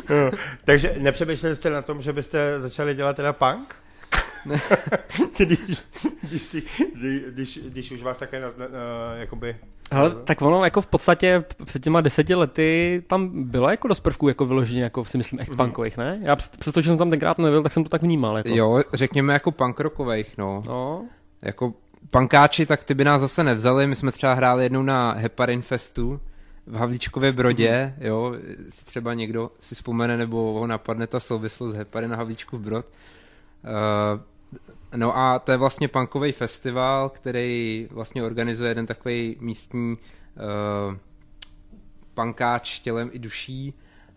No, 0.09 0.31
takže 0.65 0.95
nepřemýšleli 0.99 1.55
jste 1.55 1.69
na 1.69 1.81
tom, 1.81 2.01
že 2.01 2.13
byste 2.13 2.59
začali 2.59 2.95
dělat 2.95 3.15
teda 3.15 3.33
punk? 3.33 3.75
když, 5.37 5.59
když, 6.21 6.41
si, 6.41 6.63
když, 6.95 7.21
když, 7.29 7.59
když 7.63 7.91
už 7.91 8.03
vás 8.03 8.19
také 8.19 8.39
nazna, 8.39 8.65
uh, 8.65 8.71
jakoby... 9.19 9.55
Hele, 9.93 10.11
tak 10.23 10.41
ono 10.41 10.63
jako 10.63 10.81
v 10.81 10.85
podstatě 10.85 11.43
před 11.65 11.83
těma 11.83 12.01
deseti 12.01 12.35
lety 12.35 13.03
tam 13.07 13.43
bylo 13.43 13.69
jako 13.69 13.87
dost 13.87 13.99
prvků 13.99 14.27
jako 14.27 14.45
vyloženě, 14.45 14.83
jako 14.83 15.05
si 15.05 15.17
myslím, 15.17 15.39
echt 15.39 15.55
punkových, 15.55 15.97
ne? 15.97 16.19
Já 16.21 16.35
přestože 16.35 16.89
jsem 16.89 16.97
tam 16.97 17.09
tenkrát 17.09 17.37
nebyl, 17.37 17.63
tak 17.63 17.71
jsem 17.71 17.83
to 17.83 17.89
tak 17.89 18.01
vnímal. 18.01 18.37
Jako. 18.37 18.49
Jo, 18.49 18.83
řekněme 18.93 19.33
jako 19.33 19.51
punk 19.51 19.79
rockových, 19.79 20.37
no. 20.37 20.63
No, 20.65 21.05
Jako 21.41 21.73
pankáči, 22.11 22.65
tak 22.65 22.83
ty 22.83 22.93
by 22.93 23.03
nás 23.03 23.21
zase 23.21 23.43
nevzali, 23.43 23.87
my 23.87 23.95
jsme 23.95 24.11
třeba 24.11 24.33
hráli 24.33 24.63
jednou 24.63 24.81
na 24.81 25.11
Heparin 25.13 25.61
Festu 25.61 26.19
v 26.67 26.75
Havlíčkově 26.75 27.31
Brodě, 27.31 27.95
jo, 27.97 28.33
si 28.69 28.85
třeba 28.85 29.13
někdo 29.13 29.51
si 29.59 29.75
vzpomene 29.75 30.17
nebo 30.17 30.59
ho 30.59 30.67
napadne 30.67 31.07
ta 31.07 31.19
souvislost 31.19 31.75
Heparin 31.75 32.09
na 32.09 32.17
Havlíčku 32.17 32.57
v 32.57 32.61
Brod. 32.61 32.85
Uh, 33.63 34.21
no 34.95 35.17
a 35.17 35.39
to 35.39 35.51
je 35.51 35.57
vlastně 35.57 35.87
punkový 35.87 36.31
festival, 36.31 37.09
který 37.09 37.87
vlastně 37.91 38.23
organizuje 38.23 38.69
jeden 38.69 38.85
takový 38.85 39.37
místní 39.39 39.97
uh, 39.97 40.95
pankáč 42.13 42.79
tělem 42.79 43.09
i 43.13 43.19
duší 43.19 43.73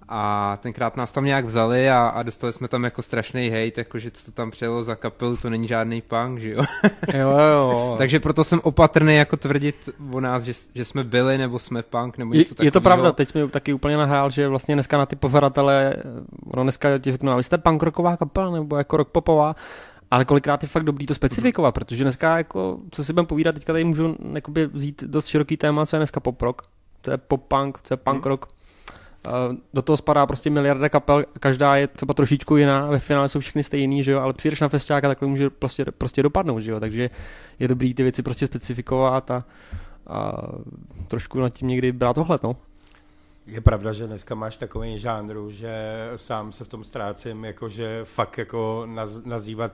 a 0.08 0.58
tenkrát 0.62 0.96
nás 0.96 1.12
tam 1.12 1.24
nějak 1.24 1.44
vzali 1.44 1.90
a, 1.90 2.08
a 2.08 2.22
dostali 2.22 2.52
jsme 2.52 2.68
tam 2.68 2.84
jako 2.84 3.02
strašný 3.02 3.48
hejt, 3.48 3.78
jakože 3.78 4.10
co 4.10 4.24
to 4.24 4.32
tam 4.32 4.50
přijelo 4.50 4.82
za 4.82 4.94
kapelu, 4.94 5.36
to 5.36 5.50
není 5.50 5.68
žádný 5.68 6.02
punk, 6.02 6.38
že 6.38 6.50
jo. 6.50 6.62
jo, 7.14 7.30
jo. 7.30 7.94
Takže 7.98 8.20
proto 8.20 8.44
jsem 8.44 8.60
opatrný 8.62 9.16
jako 9.16 9.36
tvrdit 9.36 9.88
o 10.12 10.20
nás, 10.20 10.42
že, 10.42 10.52
že 10.74 10.84
jsme 10.84 11.04
byli, 11.04 11.38
nebo 11.38 11.58
jsme 11.58 11.82
punk, 11.82 12.18
nebo 12.18 12.34
Je, 12.34 12.38
něco 12.38 12.54
takového. 12.54 12.66
je 12.66 12.70
to 12.70 12.80
pravda, 12.80 13.12
teď 13.12 13.34
mi 13.34 13.48
taky 13.48 13.72
úplně 13.72 13.96
nahrál, 13.96 14.30
že 14.30 14.48
vlastně 14.48 14.74
dneska 14.74 14.98
na 14.98 15.06
ty 15.06 15.16
pozoratele, 15.16 15.94
ono 16.46 16.62
dneska 16.62 16.98
ti 16.98 17.12
řeknu, 17.12 17.32
a 17.32 17.36
vy 17.36 17.42
jste 17.42 17.58
punk 17.58 17.82
rocková 17.82 18.16
kapela 18.16 18.50
nebo 18.50 18.76
jako 18.76 18.96
rock 18.96 19.08
popová, 19.08 19.56
ale 20.10 20.24
kolikrát 20.24 20.62
je 20.62 20.68
fakt 20.68 20.84
dobrý 20.84 21.06
to 21.06 21.14
specifikovat, 21.14 21.72
protože 21.72 22.04
dneska, 22.04 22.38
jako, 22.38 22.78
co 22.90 23.04
si 23.04 23.12
budeme 23.12 23.26
povídat, 23.26 23.54
teďka 23.54 23.72
tady 23.72 23.84
můžu 23.84 24.16
jakoby, 24.32 24.66
vzít 24.66 25.04
dost 25.04 25.26
široký 25.26 25.56
téma, 25.56 25.86
co 25.86 25.96
je 25.96 26.00
dneska 26.00 26.20
pop 26.20 26.42
rock, 26.42 26.62
co 27.02 27.10
je 27.10 27.16
pop 27.16 27.42
punk, 27.48 27.78
co 27.82 27.94
je 27.94 27.98
punk 27.98 28.26
rock. 28.26 28.46
Uh, 29.26 29.56
do 29.74 29.82
toho 29.82 29.96
spadá 29.96 30.26
prostě 30.26 30.50
miliarda 30.50 30.88
kapel, 30.88 31.24
každá 31.40 31.76
je 31.76 31.86
třeba 31.86 32.14
trošičku 32.14 32.56
jiná, 32.56 32.86
ve 32.86 32.98
finále 32.98 33.28
jsou 33.28 33.40
všechny 33.40 33.62
stejný, 33.62 34.02
že 34.02 34.12
jo, 34.12 34.20
ale 34.20 34.32
přijdeš 34.32 34.60
na 34.60 34.68
festiák 34.68 35.04
a 35.04 35.08
takhle 35.08 35.28
může 35.28 35.50
prostě, 35.50 35.84
prostě 35.84 36.22
dopadnout, 36.22 36.60
že 36.60 36.70
jo, 36.70 36.80
takže 36.80 37.10
je 37.58 37.68
dobrý 37.68 37.94
ty 37.94 38.02
věci 38.02 38.22
prostě 38.22 38.46
specifikovat 38.46 39.30
a, 39.30 39.44
a 40.06 40.32
trošku 41.08 41.40
nad 41.40 41.50
tím 41.50 41.68
někdy 41.68 41.92
brát 41.92 42.18
ohled, 42.18 42.42
no. 42.42 42.56
Je 43.46 43.60
pravda, 43.60 43.92
že 43.92 44.06
dneska 44.06 44.34
máš 44.34 44.56
takový 44.56 44.98
žánru, 44.98 45.50
že 45.50 45.72
sám 46.16 46.52
se 46.52 46.64
v 46.64 46.68
tom 46.68 46.84
ztrácím, 46.84 47.44
jakože 47.44 48.00
fakt 48.04 48.38
jako 48.38 48.82
naz, 48.86 49.24
nazývat 49.24 49.72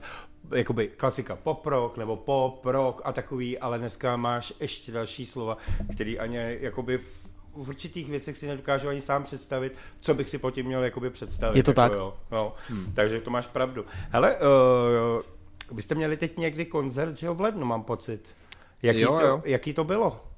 jakoby 0.55 0.87
klasika 0.87 1.35
pop 1.35 1.65
rock 1.65 1.97
nebo 1.97 2.15
pop 2.15 2.65
rock 2.65 3.01
a 3.03 3.11
takový, 3.11 3.59
ale 3.59 3.79
dneska 3.79 4.15
máš 4.15 4.53
ještě 4.59 4.91
další 4.91 5.25
slova, 5.25 5.57
který 5.93 6.19
ani 6.19 6.57
jakoby 6.59 6.97
v, 6.97 7.29
v 7.55 7.69
určitých 7.69 8.09
věcech 8.09 8.37
si 8.37 8.47
nedokážu 8.47 8.89
ani 8.89 9.01
sám 9.01 9.23
představit, 9.23 9.77
co 9.99 10.13
bych 10.13 10.29
si 10.29 10.37
po 10.37 10.51
tím 10.51 10.65
měl 10.65 10.83
jakoby 10.83 11.09
představit. 11.09 11.57
Je 11.57 11.63
to 11.63 11.71
jako, 11.71 11.81
tak. 11.81 11.93
Jo, 11.93 12.13
no. 12.31 12.53
hmm. 12.69 12.93
Takže 12.93 13.21
to 13.21 13.29
máš 13.29 13.47
pravdu. 13.47 13.85
Hele, 14.09 14.35
uh, 14.35 15.75
vy 15.75 15.81
jste 15.81 15.95
měli 15.95 16.17
teď 16.17 16.37
někdy 16.37 16.65
koncert, 16.65 17.17
že 17.17 17.27
jo, 17.27 17.35
v 17.35 17.41
lednu, 17.41 17.65
mám 17.65 17.83
pocit. 17.83 18.35
Jaký, 18.81 18.99
Jo, 18.99 19.17
to, 19.19 19.25
jo. 19.25 19.41
jaký 19.45 19.73
to 19.73 19.83
bylo? 19.83 20.32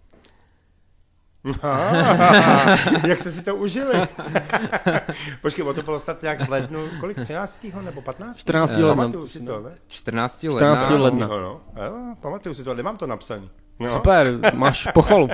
Ah, 1.63 3.07
jak 3.07 3.19
jste 3.19 3.31
si 3.31 3.41
to 3.43 3.55
užili? 3.55 3.93
Počkej, 5.41 5.65
o 5.65 5.73
to 5.73 5.81
bylo 5.81 5.99
snad 5.99 6.21
nějak 6.21 6.47
v 6.47 6.49
lednu, 6.49 6.87
kolik, 6.99 7.19
13. 7.19 7.65
nebo 7.85 8.01
15. 8.01 8.37
14. 8.39 8.71
Eh, 8.71 8.83
ledna. 8.83 8.95
Pamatuju 8.95 9.27
si 9.27 9.39
to, 9.39 9.59
ne? 9.61 9.71
14. 9.87 10.37
14. 10.39 10.79
ledna. 10.89 11.03
ledna. 11.03 11.27
No, 11.27 11.39
no. 11.41 11.61
Jo, 11.85 11.93
pamatuju 12.21 12.55
si 12.55 12.63
to, 12.63 12.73
nemám 12.73 12.97
to 12.97 13.07
napsaný. 13.07 13.49
No, 13.79 13.89
Super, 13.89 14.27
máš 14.53 14.87
pochvalu. 14.93 15.27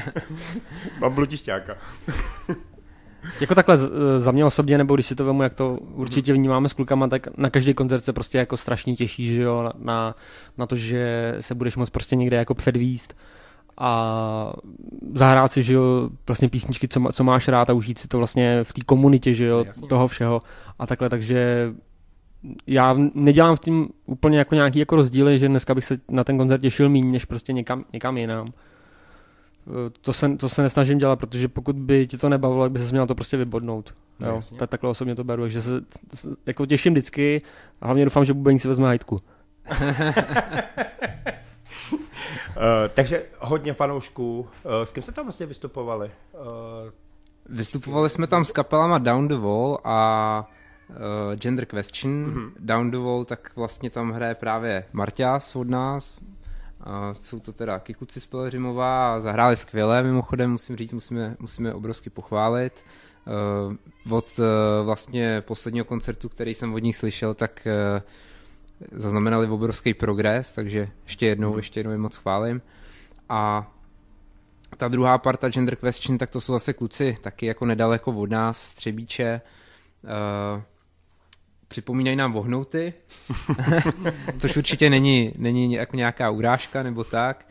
Mám 1.00 1.12
blutišťáka. 1.14 1.76
Jako 3.40 3.54
takhle 3.54 3.76
z- 3.76 3.90
za 4.18 4.30
mě 4.30 4.44
osobně, 4.44 4.78
nebo 4.78 4.94
když 4.94 5.06
si 5.06 5.14
to 5.14 5.24
vemu, 5.24 5.42
jak 5.42 5.54
to 5.54 5.74
určitě 5.74 6.32
vnímáme 6.32 6.68
s 6.68 6.72
klukama, 6.72 7.08
tak 7.08 7.36
na 7.38 7.50
každý 7.50 7.74
koncert 7.74 8.04
se 8.04 8.12
prostě 8.12 8.38
jako 8.38 8.56
strašně 8.56 8.96
těší, 8.96 9.26
že 9.34 9.42
jo, 9.42 9.62
na- 9.62 9.72
na, 9.78 10.14
na 10.58 10.66
to, 10.66 10.76
že 10.76 11.34
se 11.40 11.54
budeš 11.54 11.76
moct 11.76 11.90
prostě 11.90 12.16
někde 12.16 12.36
jako 12.36 12.54
předvíst 12.54 13.14
a 13.80 14.52
zahrát 15.14 15.52
si, 15.52 15.62
že 15.62 15.74
jo, 15.74 16.10
vlastně 16.26 16.48
písničky, 16.48 16.88
co, 16.88 17.00
má- 17.00 17.12
co 17.12 17.24
máš 17.24 17.48
rád 17.48 17.70
a 17.70 17.72
užít 17.72 17.98
si 17.98 18.08
to 18.08 18.18
vlastně 18.18 18.64
v 18.64 18.72
té 18.72 18.80
komunitě, 18.86 19.34
že 19.34 19.44
jo, 19.44 19.64
Jasně. 19.66 19.88
toho 19.88 20.08
všeho 20.08 20.42
a 20.78 20.86
takhle, 20.86 21.08
takže 21.10 21.72
já 22.66 22.96
nedělám 23.14 23.56
v 23.56 23.60
tím 23.60 23.88
úplně 24.06 24.38
jako 24.38 24.54
nějaký 24.54 24.78
jako 24.78 24.96
rozdíly, 24.96 25.38
že 25.38 25.48
dneska 25.48 25.74
bych 25.74 25.84
se 25.84 25.98
na 26.10 26.24
ten 26.24 26.38
koncert 26.38 26.60
těšil 26.60 26.88
méně, 26.88 27.08
než 27.12 27.24
prostě 27.24 27.52
někam, 27.52 27.84
někam 27.92 28.16
jinam. 28.16 28.46
Eh, 29.66 29.90
To 30.00 30.12
se, 30.12 30.36
to 30.36 30.48
se 30.48 30.62
nesnažím 30.62 30.98
dělat, 30.98 31.16
protože 31.18 31.48
pokud 31.48 31.76
by 31.76 32.06
ti 32.06 32.18
to 32.18 32.28
nebavilo, 32.28 32.64
tak 32.64 32.72
by 32.72 32.78
se 32.78 32.92
měl 32.92 33.06
to 33.06 33.14
prostě 33.14 33.36
vybodnout. 33.36 33.94
No, 34.20 34.28
Jo, 34.28 34.34
jasně. 34.34 34.58
tak, 34.58 34.70
takhle 34.70 34.90
osobně 34.90 35.14
to 35.14 35.24
beru, 35.24 35.42
takže 35.42 35.62
se 35.62 35.70
jako 36.46 36.66
těším 36.66 36.92
vždycky 36.92 37.42
a 37.80 37.86
hlavně 37.86 38.04
doufám, 38.04 38.24
že 38.24 38.34
Bubeník 38.34 38.62
si 38.62 38.68
vezme 38.68 38.86
hajtku. 38.86 39.20
Uh, 41.92 41.98
takže 42.94 43.22
hodně 43.38 43.74
fanoušků. 43.74 44.40
Uh, 44.40 44.48
s 44.72 44.92
kým 44.92 45.02
se 45.02 45.12
tam 45.12 45.24
vlastně 45.24 45.46
vystupovali? 45.46 46.10
Uh, 46.34 46.90
Vystupovali 47.48 48.10
jsme 48.10 48.26
tam 48.26 48.44
s 48.44 48.52
kapelama 48.52 48.98
Down 48.98 49.28
the 49.28 49.36
Wall 49.36 49.78
a 49.84 50.50
uh, 50.90 50.96
Gender 51.36 51.66
Question. 51.66 52.26
Mm-hmm. 52.26 52.50
Down 52.58 52.90
the 52.90 52.98
Wall, 52.98 53.24
tak 53.24 53.56
vlastně 53.56 53.90
tam 53.90 54.10
hraje 54.10 54.34
právě 54.34 54.84
Marťás 54.92 55.56
od 55.56 55.68
nás. 55.68 56.18
Uh, 56.18 57.12
jsou 57.12 57.40
to 57.40 57.52
teda 57.52 57.78
Kikuci 57.78 58.20
z 58.20 58.26
Pelřimová 58.26 59.14
a 59.14 59.20
zahráli 59.20 59.56
skvěle, 59.56 60.02
mimochodem 60.02 60.50
musím 60.50 60.76
říct, 60.76 60.92
musíme, 60.92 61.36
musíme 61.38 61.74
obrovsky 61.74 62.10
pochválit. 62.10 62.84
Uh, 64.08 64.16
od 64.16 64.38
uh, 64.38 64.44
vlastně 64.86 65.40
posledního 65.40 65.84
koncertu, 65.84 66.28
který 66.28 66.54
jsem 66.54 66.74
od 66.74 66.78
nich 66.78 66.96
slyšel, 66.96 67.34
tak 67.34 67.66
uh, 67.66 68.02
zaznamenali 68.92 69.46
obrovský 69.46 69.94
progres, 69.94 70.54
takže 70.54 70.88
ještě 71.04 71.26
jednou, 71.26 71.56
ještě 71.56 71.80
jednou 71.80 71.92
je 71.92 71.98
moc 71.98 72.16
chválím. 72.16 72.62
A 73.28 73.72
ta 74.76 74.88
druhá 74.88 75.18
parta 75.18 75.48
Gender 75.48 75.76
Question, 75.76 76.18
tak 76.18 76.30
to 76.30 76.40
jsou 76.40 76.52
zase 76.52 76.72
kluci 76.72 77.18
taky 77.20 77.46
jako 77.46 77.64
nedaleko 77.64 78.12
od 78.12 78.30
nás, 78.30 78.62
z 78.62 78.74
Třebíče. 78.74 79.40
Uh, 80.02 80.62
připomínají 81.68 82.16
nám 82.16 82.32
vohnouty, 82.32 82.94
což 84.38 84.56
určitě 84.56 84.90
není, 84.90 85.32
není 85.36 85.72
jako 85.72 85.96
nějaká 85.96 86.30
urážka 86.30 86.82
nebo 86.82 87.04
tak. 87.04 87.48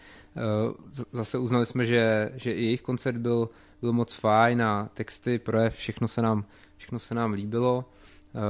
Uh, 0.68 1.04
zase 1.12 1.38
uznali 1.38 1.66
jsme, 1.66 1.86
že, 1.86 2.32
že 2.36 2.52
i 2.54 2.64
jejich 2.64 2.82
koncert 2.82 3.18
byl, 3.18 3.50
byl 3.82 3.94
moc 3.94 4.14
fajn 4.14 4.62
a 4.62 4.90
texty, 4.94 5.40
projev, 5.40 5.76
všechno 5.76 6.08
se 6.08 6.22
nám, 6.22 6.46
všechno 6.78 7.00
se 7.00 7.16
nám 7.16 7.34
líbilo. 7.34 7.86
Uh, 8.34 8.42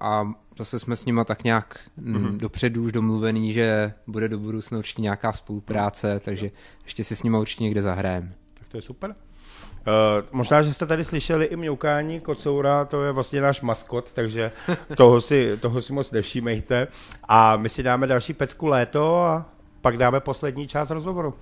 a 0.00 0.32
zase 0.58 0.78
jsme 0.78 0.96
s 0.96 1.04
nima 1.06 1.24
tak 1.24 1.44
nějak 1.44 1.78
mm-hmm. 2.02 2.36
dopředu 2.36 2.82
už 2.82 2.92
domluvený, 2.92 3.52
že 3.52 3.92
bude 4.06 4.28
do 4.28 4.38
budoucna 4.38 4.78
určitě 4.78 5.02
nějaká 5.02 5.32
spolupráce, 5.32 6.20
takže 6.24 6.50
ještě 6.84 7.04
si 7.04 7.16
s 7.16 7.22
nima 7.22 7.38
určitě 7.38 7.64
někde 7.64 7.82
zahrajeme. 7.82 8.32
tak 8.58 8.68
to 8.68 8.78
je 8.78 8.82
super. 8.82 9.10
Uh, 9.10 10.28
možná, 10.32 10.62
že 10.62 10.74
jste 10.74 10.86
tady 10.86 11.04
slyšeli 11.04 11.44
i 11.44 11.56
mňoukání 11.56 12.20
kocoura, 12.20 12.84
to 12.84 13.04
je 13.04 13.12
vlastně 13.12 13.40
náš 13.40 13.60
maskot, 13.60 14.12
takže 14.12 14.52
toho 14.96 15.20
si, 15.20 15.56
toho 15.60 15.82
si 15.82 15.92
moc 15.92 16.10
nevšímejte. 16.10 16.86
A 17.28 17.56
my 17.56 17.68
si 17.68 17.82
dáme 17.82 18.06
další 18.06 18.32
pecku 18.32 18.66
léto 18.66 19.16
a 19.16 19.46
pak 19.80 19.96
dáme 19.96 20.20
poslední 20.20 20.66
část 20.66 20.90
rozhovoru. 20.90 21.34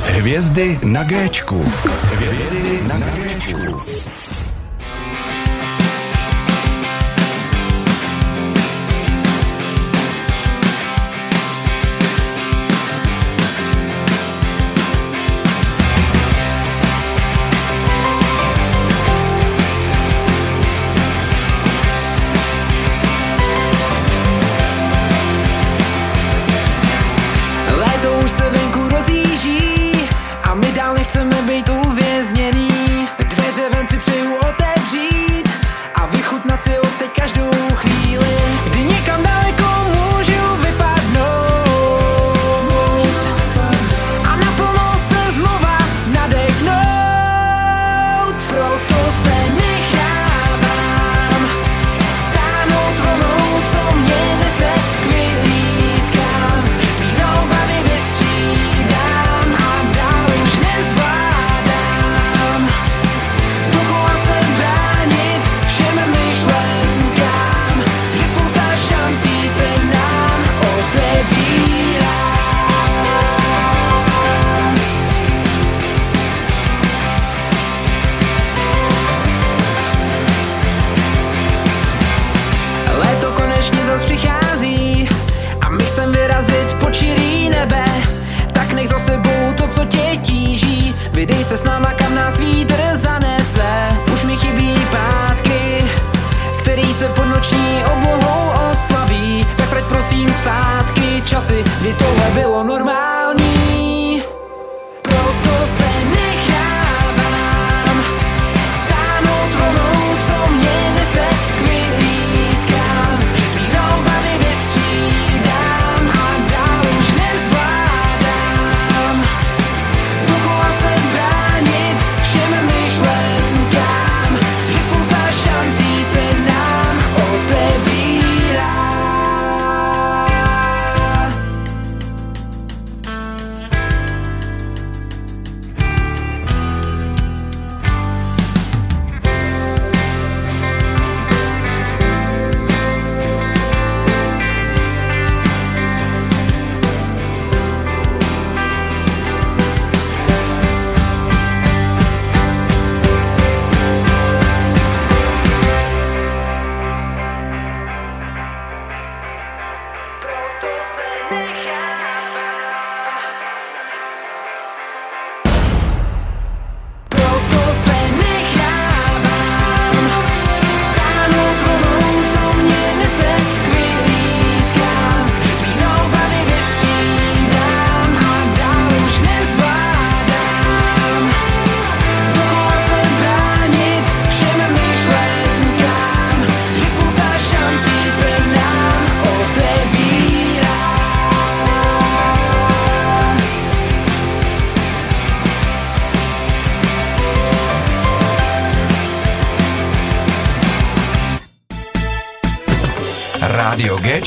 Hvězdy 0.00 0.80
na 0.84 1.04
Géčku. 1.04 1.64
Hvězdy 2.02 2.88
na 2.88 2.98
Géčku. 2.98 4.35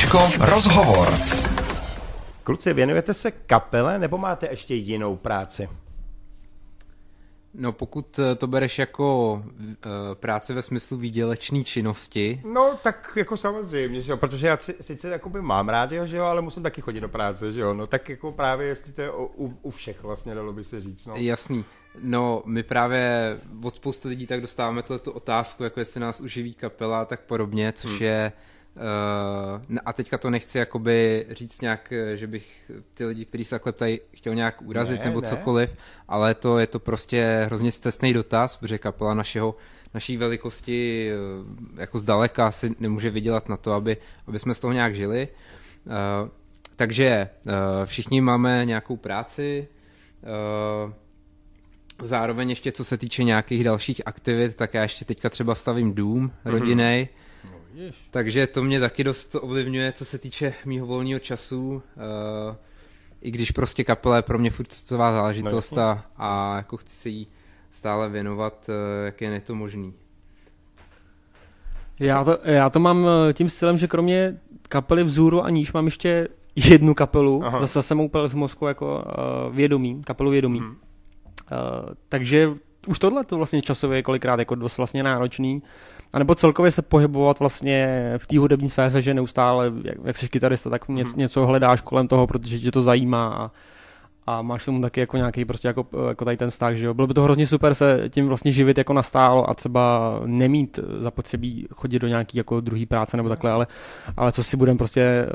Géčko, 0.09 0.45
rozhovor. 0.45 1.07
Kluci, 2.43 2.73
věnujete 2.73 3.13
se 3.13 3.31
kapele 3.31 3.99
nebo 3.99 4.17
máte 4.17 4.47
ještě 4.51 4.75
jinou 4.75 5.15
práci? 5.15 5.69
No 7.53 7.71
pokud 7.71 8.19
eh, 8.19 8.35
to 8.35 8.47
bereš 8.47 8.79
jako 8.79 9.33
uh, 9.33 9.71
práce 10.13 10.53
ve 10.53 10.61
smyslu 10.61 10.97
výdělečné 10.97 11.63
činnosti, 11.63 12.41
No, 12.53 12.79
tak 12.83 13.11
jako 13.15 13.37
samozřejmě, 13.37 14.01
že 14.01 14.11
jo, 14.11 14.17
protože 14.17 14.47
já 14.47 14.57
si- 14.57 14.75
sice 14.81 15.09
jakoby 15.09 15.41
mám 15.41 15.69
rádio, 15.69 16.05
že 16.05 16.17
jo, 16.17 16.23
ale 16.25 16.41
musím 16.41 16.63
taky 16.63 16.81
chodit 16.81 17.01
do 17.01 17.09
práce, 17.09 17.51
že 17.51 17.61
jo, 17.61 17.73
no 17.73 17.87
tak 17.87 18.09
jako 18.09 18.31
právě 18.31 18.67
jestli 18.67 18.91
to 18.93 19.01
je 19.01 19.11
o, 19.11 19.25
u, 19.25 19.57
u 19.61 19.71
všech 19.71 20.03
vlastně, 20.03 20.35
dalo 20.35 20.53
by 20.53 20.63
se 20.63 20.81
říct, 20.81 21.05
no. 21.05 21.15
jasný. 21.15 21.65
No, 22.01 22.43
my 22.45 22.63
právě 22.63 23.37
od 23.63 23.75
spousty 23.75 24.07
lidí 24.07 24.27
tak 24.27 24.41
dostáváme 24.41 24.81
tu 24.83 25.11
otázku, 25.11 25.63
jako 25.63 25.79
jestli 25.79 25.99
nás 25.99 26.19
uživí 26.19 26.53
kapela 26.53 27.01
a 27.01 27.05
tak 27.05 27.21
podobně, 27.21 27.73
což 27.73 27.91
hmm. 27.91 28.01
je 28.01 28.31
Uh, 28.35 28.58
a 29.85 29.93
teďka 29.93 30.17
to 30.17 30.29
nechci 30.29 30.57
jakoby 30.57 31.25
říct 31.29 31.61
nějak, 31.61 31.91
eh, 31.91 32.17
že 32.17 32.27
bych 32.27 32.71
ty 32.93 33.05
lidi, 33.05 33.25
kteří 33.25 33.45
se 33.45 33.49
takhle 33.49 33.71
ptají, 33.71 33.99
chtěl 34.13 34.35
nějak 34.35 34.61
urazit 34.61 34.99
Ne, 34.99 35.05
nebo 35.05 35.21
ne. 35.21 35.27
cokoliv, 35.27 35.75
ale 36.07 36.35
to 36.35 36.59
je 36.59 36.67
to 36.67 36.79
prostě 36.79 37.43
hrozně 37.45 37.71
cestný 37.71 38.13
dotaz, 38.13 38.57
protože 38.57 38.77
kapela 38.77 39.13
našeho, 39.13 39.55
naší 39.93 40.17
velikosti 40.17 41.11
eh, 41.11 41.81
jako 41.81 41.99
zdaleka 41.99 42.51
si 42.51 42.75
nemůže 42.79 43.09
vydělat 43.09 43.49
na 43.49 43.57
to, 43.57 43.73
aby, 43.73 43.97
aby 44.27 44.39
jsme 44.39 44.53
z 44.53 44.59
toho 44.59 44.73
nějak 44.73 44.95
žili. 44.95 45.27
Uh, 45.85 46.29
takže 46.75 47.29
uh, 47.47 47.53
všichni 47.85 48.21
máme 48.21 48.65
nějakou 48.65 48.97
práci, 48.97 49.67
uh, 50.85 50.93
Zároveň 52.01 52.49
ještě 52.49 52.71
co 52.71 52.83
se 52.83 52.97
týče 52.97 53.23
nějakých 53.23 53.63
dalších 53.63 54.01
aktivit, 54.05 54.55
tak 54.55 54.73
já 54.73 54.81
ještě 54.81 55.05
teďka 55.05 55.29
třeba 55.29 55.55
stavím 55.55 55.93
dům 55.93 56.31
rodinný. 56.45 57.07
Takže 58.11 58.47
to 58.47 58.63
mě 58.63 58.79
taky 58.79 59.03
dost 59.03 59.35
ovlivňuje, 59.41 59.91
co 59.91 60.05
se 60.05 60.17
týče 60.17 60.53
mýho 60.65 60.85
volného 60.85 61.19
času. 61.19 61.73
Uh, 61.73 61.81
I 63.21 63.31
když 63.31 63.51
prostě 63.51 63.83
kapela 63.83 64.15
je 64.15 64.21
pro 64.21 64.39
mě 64.39 64.51
furt 64.51 64.71
srdcová 64.71 65.13
záležitost 65.13 65.71
No, 65.71 65.81
a, 65.81 66.03
a 66.17 66.55
jako 66.55 66.77
chci 66.77 66.95
se 66.95 67.09
jí 67.09 67.27
stále 67.71 68.09
věnovat, 68.09 68.69
uh, 68.69 69.05
jak 69.05 69.21
je 69.21 69.41
to 69.41 69.55
možný. 69.55 69.93
Já 71.99 72.23
to, 72.23 72.39
já 72.43 72.69
to 72.69 72.79
mám 72.79 73.07
eh, 73.29 73.33
tím 73.33 73.49
stylem, 73.49 73.77
že 73.77 73.87
kromě 73.87 74.37
kapely 74.69 75.03
Vzůru 75.03 75.43
a 75.43 75.49
níž 75.49 75.73
mám 75.73 75.85
ještě 75.85 76.27
jednu 76.55 76.93
kapelu, 76.93 77.45
Aha. 77.45 77.59
Zase 77.59 77.81
jsem 77.81 77.99
úplně 77.99 78.29
v 78.29 78.33
mozku 78.33 78.67
jako 78.67 79.05
uh, 79.47 79.55
vědomí, 79.55 80.01
kapelu 80.03 80.31
vědomí. 80.31 80.59
Hmm. 80.59 80.69
Uh, 80.69 80.75
takže 82.09 82.49
už 82.87 82.99
tohle 82.99 83.23
to 83.23 83.37
vlastně 83.37 83.61
časově 83.61 83.97
je 83.97 84.03
kolikrát 84.03 84.39
jako 84.39 84.55
dost 84.55 84.77
vlastně 84.77 85.03
náročný. 85.03 85.61
A 86.13 86.19
nebo 86.19 86.35
celkově 86.35 86.71
se 86.71 86.81
pohybovat 86.81 87.39
vlastně 87.39 88.03
v 88.17 88.27
té 88.27 88.39
hudební 88.39 88.69
sféře, 88.69 89.01
že 89.01 89.13
neustále, 89.13 89.71
jak, 89.83 89.97
jak 90.03 90.17
jsi 90.17 90.29
kytarista, 90.29 90.69
tak 90.69 90.87
ně, 90.87 91.03
Mhm. 91.03 91.13
něco 91.15 91.45
hledáš 91.45 91.81
kolem 91.81 92.07
toho, 92.07 92.27
protože 92.27 92.59
tě 92.59 92.71
to 92.71 92.81
zajímá 92.81 93.27
a, 93.27 93.51
a 94.29 94.41
máš 94.41 94.65
tomu 94.65 94.81
taky 94.81 94.99
jako 94.99 95.17
nějaký 95.17 95.45
prostě 95.45 95.67
jako, 95.67 95.87
jako 96.07 96.25
tady 96.25 96.37
ten 96.37 96.49
vztah, 96.49 96.75
že 96.75 96.85
jo. 96.85 96.93
Bylo 96.93 97.07
by 97.07 97.13
to 97.13 97.23
hrozně 97.23 97.47
super 97.47 97.73
se 97.75 98.03
tím 98.09 98.27
vlastně 98.27 98.51
živit 98.51 98.77
jako 98.77 98.93
nastálo 98.93 99.49
a 99.49 99.53
třeba 99.53 100.13
nemít 100.25 100.79
zapotřebí 100.99 101.67
chodit 101.73 101.99
do 101.99 102.07
nějaký 102.07 102.37
jako 102.37 102.61
druhý 102.61 102.85
práce 102.85 103.17
nebo 103.17 103.29
takhle, 103.29 103.51
ale, 103.51 103.67
ale 104.17 104.31
co 104.31 104.43
si 104.43 104.57
budem 104.57 104.77
prostě, 104.77 105.01
eh, 105.01 105.27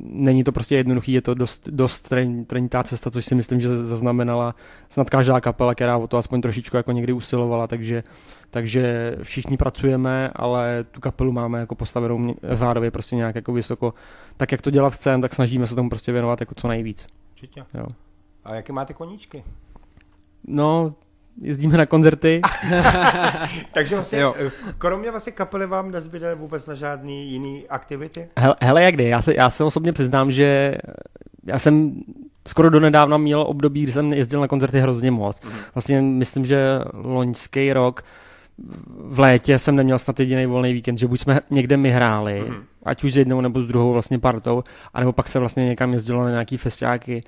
není 0.00 0.44
to 0.44 0.52
prostě 0.52 0.76
jednoduchý, 0.76 1.12
je 1.12 1.22
to 1.22 1.34
dost, 1.34 1.68
dost 1.68 2.12
tren- 2.12 2.44
trenitá 2.44 2.82
cesta, 2.82 3.10
což 3.10 3.24
si 3.24 3.34
myslím, 3.34 3.60
že 3.60 3.76
zaznamenala 3.76 4.54
snad 4.88 5.10
každá 5.10 5.40
kapela, 5.40 5.74
která 5.74 5.96
o 5.96 6.06
to 6.06 6.16
aspoň 6.16 6.40
trošičku 6.40 6.76
jako 6.76 6.92
někdy 6.92 7.12
usilovala, 7.12 7.66
takže, 7.66 8.02
takže 8.50 9.16
všichni 9.22 9.56
pracujeme, 9.56 10.30
ale 10.36 10.84
tu 10.90 11.00
kapelu 11.00 11.32
máme 11.32 11.60
jako 11.60 11.74
postavenou 11.74 12.34
řádově 12.42 12.90
prostě 12.90 13.16
nějak 13.16 13.34
jako 13.34 13.52
vysoko, 13.52 13.94
tak 14.36 14.52
jak 14.52 14.62
to 14.62 14.70
dělat 14.70 14.94
chceme, 14.94 15.22
tak 15.22 15.34
snažíme 15.34 15.66
se 15.66 15.74
tomu 15.74 15.88
prostě 15.88 16.12
věnovat 16.12 16.40
jako 16.40 16.54
co 16.54 16.68
nejvíc. 16.68 17.06
Určitě. 17.32 17.64
Jo. 17.74 17.86
A 18.44 18.54
jaké 18.54 18.72
máte 18.72 18.92
koníčky? 18.94 19.44
No, 20.46 20.94
jezdíme 21.40 21.78
na 21.78 21.86
koncerty. 21.86 22.40
Takže 23.72 23.94
vlastně, 23.94 24.18
Jo. 24.18 24.34
kromě 24.78 25.10
vlastně 25.10 25.32
kapely 25.32 25.66
vám 25.66 25.90
nezbyde 25.90 26.34
vůbec 26.34 26.66
na 26.66 26.74
žádný 26.74 27.30
jiný 27.30 27.64
aktivity? 27.68 28.28
Hele, 28.36 28.56
hele 28.62 28.82
jak 28.82 28.94
kdy, 28.94 29.04
já 29.08 29.22
se, 29.22 29.34
já 29.34 29.50
se 29.50 29.64
osobně 29.64 29.92
přiznám, 29.92 30.32
že 30.32 30.74
já 31.46 31.58
jsem 31.58 32.00
skoro 32.48 32.70
donedávna 32.70 33.16
měl 33.16 33.40
období, 33.40 33.82
kdy 33.82 33.92
jsem 33.92 34.12
jezdil 34.12 34.40
na 34.40 34.48
koncerty 34.48 34.80
hrozně 34.80 35.10
moc. 35.10 35.40
Vlastně 35.74 36.02
myslím, 36.02 36.46
že 36.46 36.78
loňský 36.94 37.72
rok 37.72 38.04
v 38.98 39.18
létě 39.20 39.58
jsem 39.58 39.76
neměl 39.76 39.98
snad 39.98 40.20
jediný 40.20 40.46
volný 40.46 40.72
víkend, 40.72 40.98
že 40.98 41.06
buď 41.06 41.20
jsme 41.20 41.40
někde 41.50 41.76
my 41.76 41.90
hráli, 41.90 42.44
Mhm. 42.48 42.62
ať 42.84 43.04
už 43.04 43.12
s 43.12 43.16
jednou 43.16 43.40
nebo 43.40 43.62
s 43.62 43.66
druhou 43.66 43.92
vlastně 43.92 44.18
partou, 44.18 44.64
anebo 44.94 45.12
pak 45.12 45.28
se 45.28 45.38
vlastně 45.38 45.66
někam 45.66 45.92
jezdilo 45.92 46.24
na 46.24 46.30
nějaký 46.30 46.56
festiáky. 46.56 47.24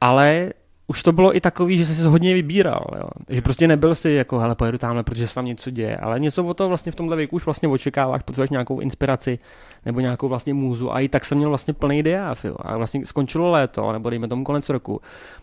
Ale 0.00 0.52
už 0.90 1.02
to 1.02 1.12
bylo 1.12 1.36
i 1.36 1.40
takový, 1.40 1.78
že 1.78 1.86
jsi 1.86 1.94
se 1.94 2.08
hodně 2.08 2.34
vybíral, 2.34 2.86
jo. 3.00 3.08
že 3.28 3.42
prostě 3.42 3.68
nebyl 3.68 3.94
si 3.94 4.10
jako, 4.10 4.38
hele, 4.38 4.54
pojedu 4.54 4.78
tamhle, 4.78 5.02
protože 5.02 5.26
se 5.26 5.34
tam 5.34 5.44
něco 5.44 5.70
děje, 5.70 5.96
ale 5.96 6.20
něco 6.20 6.44
o 6.44 6.54
to 6.54 6.68
vlastně 6.68 6.92
v 6.92 6.94
tomhle 6.94 7.16
věku 7.16 7.36
už 7.36 7.44
vlastně 7.44 7.68
očekáváš, 7.68 8.22
potřebuješ 8.22 8.50
nějakou 8.50 8.80
inspiraci 8.80 9.38
nebo 9.86 10.00
nějakou 10.00 10.28
vlastně 10.28 10.54
můzu 10.54 10.92
a 10.92 11.00
i 11.00 11.08
tak 11.08 11.24
jsem 11.24 11.38
měl 11.38 11.48
vlastně 11.48 11.74
plný 11.74 12.02
diáv, 12.02 12.44
jo. 12.44 12.56
A 12.58 12.76
vlastně 12.76 13.06
skončilo 13.06 13.50
léto, 13.50 13.92
nebo 13.92 14.10
dejme 14.10 14.28
tomu 14.28 14.44
konec 14.44 14.68
roku. 14.68 15.00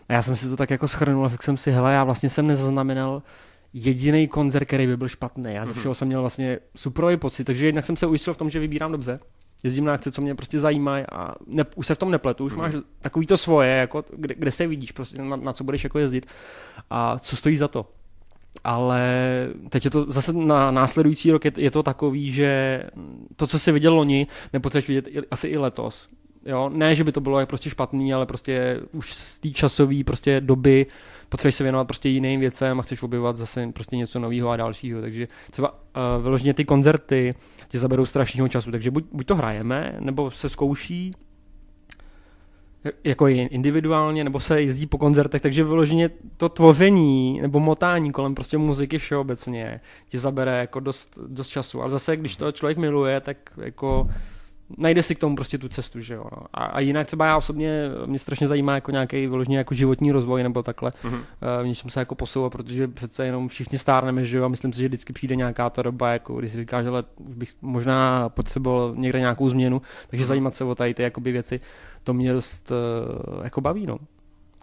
A 0.08 0.12
já 0.12 0.22
jsem 0.22 0.36
si 0.36 0.48
to 0.48 0.56
tak 0.56 0.70
jako 0.70 0.88
schrnul 0.88 1.26
a 1.26 1.28
řekl 1.28 1.44
jsem 1.44 1.56
si, 1.56 1.70
hele, 1.70 1.92
já 1.92 2.04
vlastně 2.04 2.30
jsem 2.30 2.46
nezaznamenal 2.46 3.22
jediný 3.72 4.28
koncert, 4.28 4.64
který 4.64 4.86
by 4.86 4.96
byl 4.96 5.08
špatný. 5.08 5.54
Já 5.54 5.66
ze 5.66 5.74
všeho 5.74 5.94
jsem 5.94 6.08
měl 6.08 6.20
vlastně 6.20 6.58
superový 6.76 7.16
pocit, 7.16 7.44
takže 7.44 7.66
jednak 7.66 7.84
jsem 7.84 7.96
se 7.96 8.06
ujistil 8.06 8.34
v 8.34 8.36
tom, 8.36 8.50
že 8.50 8.58
vybírám 8.58 8.92
dobře. 8.92 9.20
Jezdím 9.64 9.84
na 9.84 9.94
akce, 9.94 10.12
co 10.12 10.22
mě 10.22 10.34
prostě 10.34 10.60
zajímají 10.60 11.04
a 11.12 11.34
ne, 11.46 11.64
už 11.76 11.86
se 11.86 11.94
v 11.94 11.98
tom 11.98 12.10
nepletu, 12.10 12.44
už 12.44 12.54
máš 12.54 12.74
takový 13.00 13.26
to 13.26 13.36
svoje, 13.36 13.70
jako, 13.70 14.04
kde, 14.16 14.34
kde 14.34 14.50
se 14.50 14.66
vidíš, 14.66 14.92
prostě 14.92 15.22
na, 15.22 15.36
na 15.36 15.52
co 15.52 15.64
budeš 15.64 15.84
jako 15.84 15.98
jezdit 15.98 16.26
a 16.90 17.18
co 17.18 17.36
stojí 17.36 17.56
za 17.56 17.68
to. 17.68 17.86
Ale 18.64 19.02
teď 19.68 19.84
je 19.84 19.90
to 19.90 20.12
zase 20.12 20.32
na 20.32 20.70
následující 20.70 21.30
rok 21.30 21.44
je, 21.44 21.52
je 21.56 21.70
to 21.70 21.82
takový, 21.82 22.32
že 22.32 22.82
to, 23.36 23.46
co 23.46 23.58
jsi 23.58 23.72
viděl 23.72 23.94
loni, 23.94 24.26
nepotřebuješ 24.52 24.88
vidět 24.88 25.08
i, 25.08 25.26
asi 25.30 25.48
i 25.48 25.58
letos. 25.58 26.08
Jo? 26.46 26.70
Ne, 26.72 26.94
že 26.94 27.04
by 27.04 27.12
to 27.12 27.20
bylo 27.20 27.46
prostě 27.46 27.70
špatný, 27.70 28.14
ale 28.14 28.26
prostě 28.26 28.80
už 28.92 29.14
z 29.14 29.38
té 29.38 29.50
časové 29.50 30.04
prostě 30.04 30.40
doby 30.40 30.86
potřebuješ 31.28 31.54
se 31.54 31.62
věnovat 31.64 31.84
prostě 31.84 32.08
jiným 32.08 32.40
věcem 32.40 32.80
a 32.80 32.82
chceš 32.82 33.02
objevovat 33.02 33.36
zase 33.36 33.70
prostě 33.72 33.96
něco 33.96 34.18
nového 34.18 34.50
a 34.50 34.56
dalšího. 34.56 35.00
Takže 35.00 35.28
třeba 35.50 35.70
uh, 35.70 36.22
vyloženě 36.22 36.54
ty 36.54 36.64
koncerty 36.64 37.34
tě 37.68 37.78
zaberou 37.78 38.06
strašného 38.06 38.48
času, 38.48 38.70
takže 38.70 38.90
buď, 38.90 39.04
buď 39.12 39.26
to 39.26 39.36
hrajeme, 39.36 39.96
nebo 40.00 40.30
se 40.30 40.48
zkouší 40.48 41.12
jako 43.04 43.26
individuálně, 43.26 44.24
nebo 44.24 44.40
se 44.40 44.62
jezdí 44.62 44.86
po 44.86 44.98
koncertech, 44.98 45.42
takže 45.42 45.64
vyloženě 45.64 46.10
to 46.36 46.48
tvoření 46.48 47.40
nebo 47.40 47.60
motání 47.60 48.12
kolem 48.12 48.34
prostě 48.34 48.58
muziky 48.58 48.98
všeobecně 48.98 49.80
ti 50.08 50.18
zabere 50.18 50.58
jako 50.58 50.80
dost, 50.80 51.18
dost 51.26 51.48
času. 51.48 51.80
Ale 51.80 51.90
zase, 51.90 52.16
když 52.16 52.36
to 52.36 52.52
člověk 52.52 52.78
miluje, 52.78 53.20
tak 53.20 53.36
jako 53.56 54.08
najde 54.76 55.02
si 55.02 55.14
k 55.14 55.18
tomu 55.18 55.36
prostě 55.36 55.58
tu 55.58 55.68
cestu, 55.68 56.00
že 56.00 56.14
jo. 56.14 56.24
No. 56.32 56.42
A, 56.54 56.64
a 56.64 56.80
jinak 56.80 57.06
třeba 57.06 57.26
já 57.26 57.36
osobně, 57.36 57.82
mě 58.06 58.18
strašně 58.18 58.46
zajímá 58.46 58.74
jako 58.74 58.90
nějaký 58.90 59.26
vyloženě 59.26 59.58
jako 59.58 59.74
životní 59.74 60.12
rozvoj 60.12 60.42
nebo 60.42 60.62
takhle, 60.62 60.92
mm-hmm. 61.04 61.20
v 61.62 61.66
něčem 61.66 61.90
se 61.90 62.00
jako 62.00 62.14
posouvat, 62.14 62.52
protože 62.52 62.88
přece 62.88 63.26
jenom 63.26 63.48
všichni 63.48 63.78
stárneme, 63.78 64.24
že 64.24 64.38
jo, 64.38 64.44
a 64.44 64.48
myslím 64.48 64.72
si, 64.72 64.80
že 64.80 64.88
vždycky 64.88 65.12
přijde 65.12 65.36
nějaká 65.36 65.70
ta 65.70 65.82
doba, 65.82 66.12
jako 66.12 66.36
když 66.36 66.52
si 66.52 66.58
říkáš, 66.58 66.84
že 66.84 66.90
už 67.16 67.34
bych 67.34 67.54
možná 67.62 68.28
potřeboval 68.28 68.94
někde 68.96 69.20
nějakou 69.20 69.48
změnu, 69.48 69.82
takže 70.08 70.24
mm-hmm. 70.24 70.28
zajímat 70.28 70.54
se 70.54 70.64
o 70.64 70.74
tady 70.74 70.94
ty 70.94 71.02
jakoby 71.02 71.32
věci, 71.32 71.60
to 72.04 72.14
mě 72.14 72.32
dost 72.32 72.70
uh, 72.70 73.44
jako 73.44 73.60
baví, 73.60 73.86
no. 73.86 73.98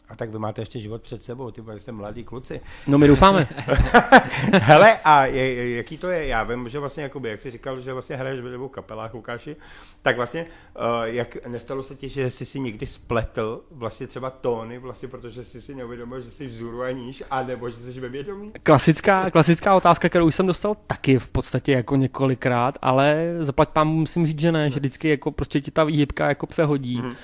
A 0.10 0.16
tak 0.16 0.30
vy 0.30 0.40
máte 0.40 0.62
ještě 0.62 0.80
život 0.80 1.02
před 1.02 1.24
sebou, 1.24 1.52
ty 1.52 1.62
jste 1.78 1.92
mladí 1.92 2.24
kluci. 2.24 2.62
No 2.88 2.98
my 2.98 3.08
doufáme. 3.08 3.48
Hele, 4.54 5.00
a 5.04 5.26
je, 5.26 5.76
jaký 5.76 5.98
to 5.98 6.10
je? 6.10 6.28
Já 6.28 6.44
vím, 6.44 6.70
že 6.70 6.80
vlastně, 6.80 7.04
jakoby, 7.04 7.30
jak 7.30 7.42
jsi 7.42 7.52
říkal, 7.52 7.80
že 7.80 7.94
vlastně 7.94 8.16
hraješ 8.16 8.40
v 8.40 8.52
dvou 8.52 8.68
kapelách, 8.68 9.14
Lukáši, 9.14 9.56
tak 10.02 10.16
vlastně, 10.16 10.46
uh, 10.76 11.04
jak 11.04 11.48
nestalo 11.48 11.84
se 11.84 11.96
ti, 11.96 12.10
že 12.10 12.32
jsi 12.32 12.46
si 12.46 12.60
někdy 12.60 12.86
spletl 12.86 13.62
vlastně 13.72 14.08
třeba 14.08 14.30
tóny, 14.30 14.78
vlastně, 14.78 15.08
protože 15.08 15.46
jsi 15.46 15.62
si 15.62 15.76
neuvědomil, 15.76 16.22
že 16.22 16.32
jsi 16.32 16.48
vzůru 16.48 16.82
a 16.82 16.92
níž, 16.92 17.24
anebo 17.32 17.70
že 17.70 17.76
jsi 17.76 18.00
ve 18.00 18.10
vědomí? 18.10 18.52
Klasická, 18.64 19.32
klasická 19.32 19.76
otázka, 19.76 20.10
kterou 20.10 20.32
jsem 20.32 20.48
dostal 20.48 20.76
taky 20.88 21.20
v 21.20 21.28
podstatě 21.28 21.72
jako 21.72 21.96
několikrát, 21.96 22.78
ale 22.82 23.36
zaplať 23.40 23.70
pán 23.70 23.88
musím 23.88 24.28
říct, 24.28 24.40
že 24.40 24.52
ne, 24.52 24.70
že 24.70 24.80
vždycky 24.80 25.10
jako 25.10 25.32
prostě 25.32 25.62
ti 25.62 25.72
ta 25.72 25.84
výhybka 25.84 26.28
jako 26.28 26.48
přehodí. 26.48 27.02
Mm-hmm 27.02 27.16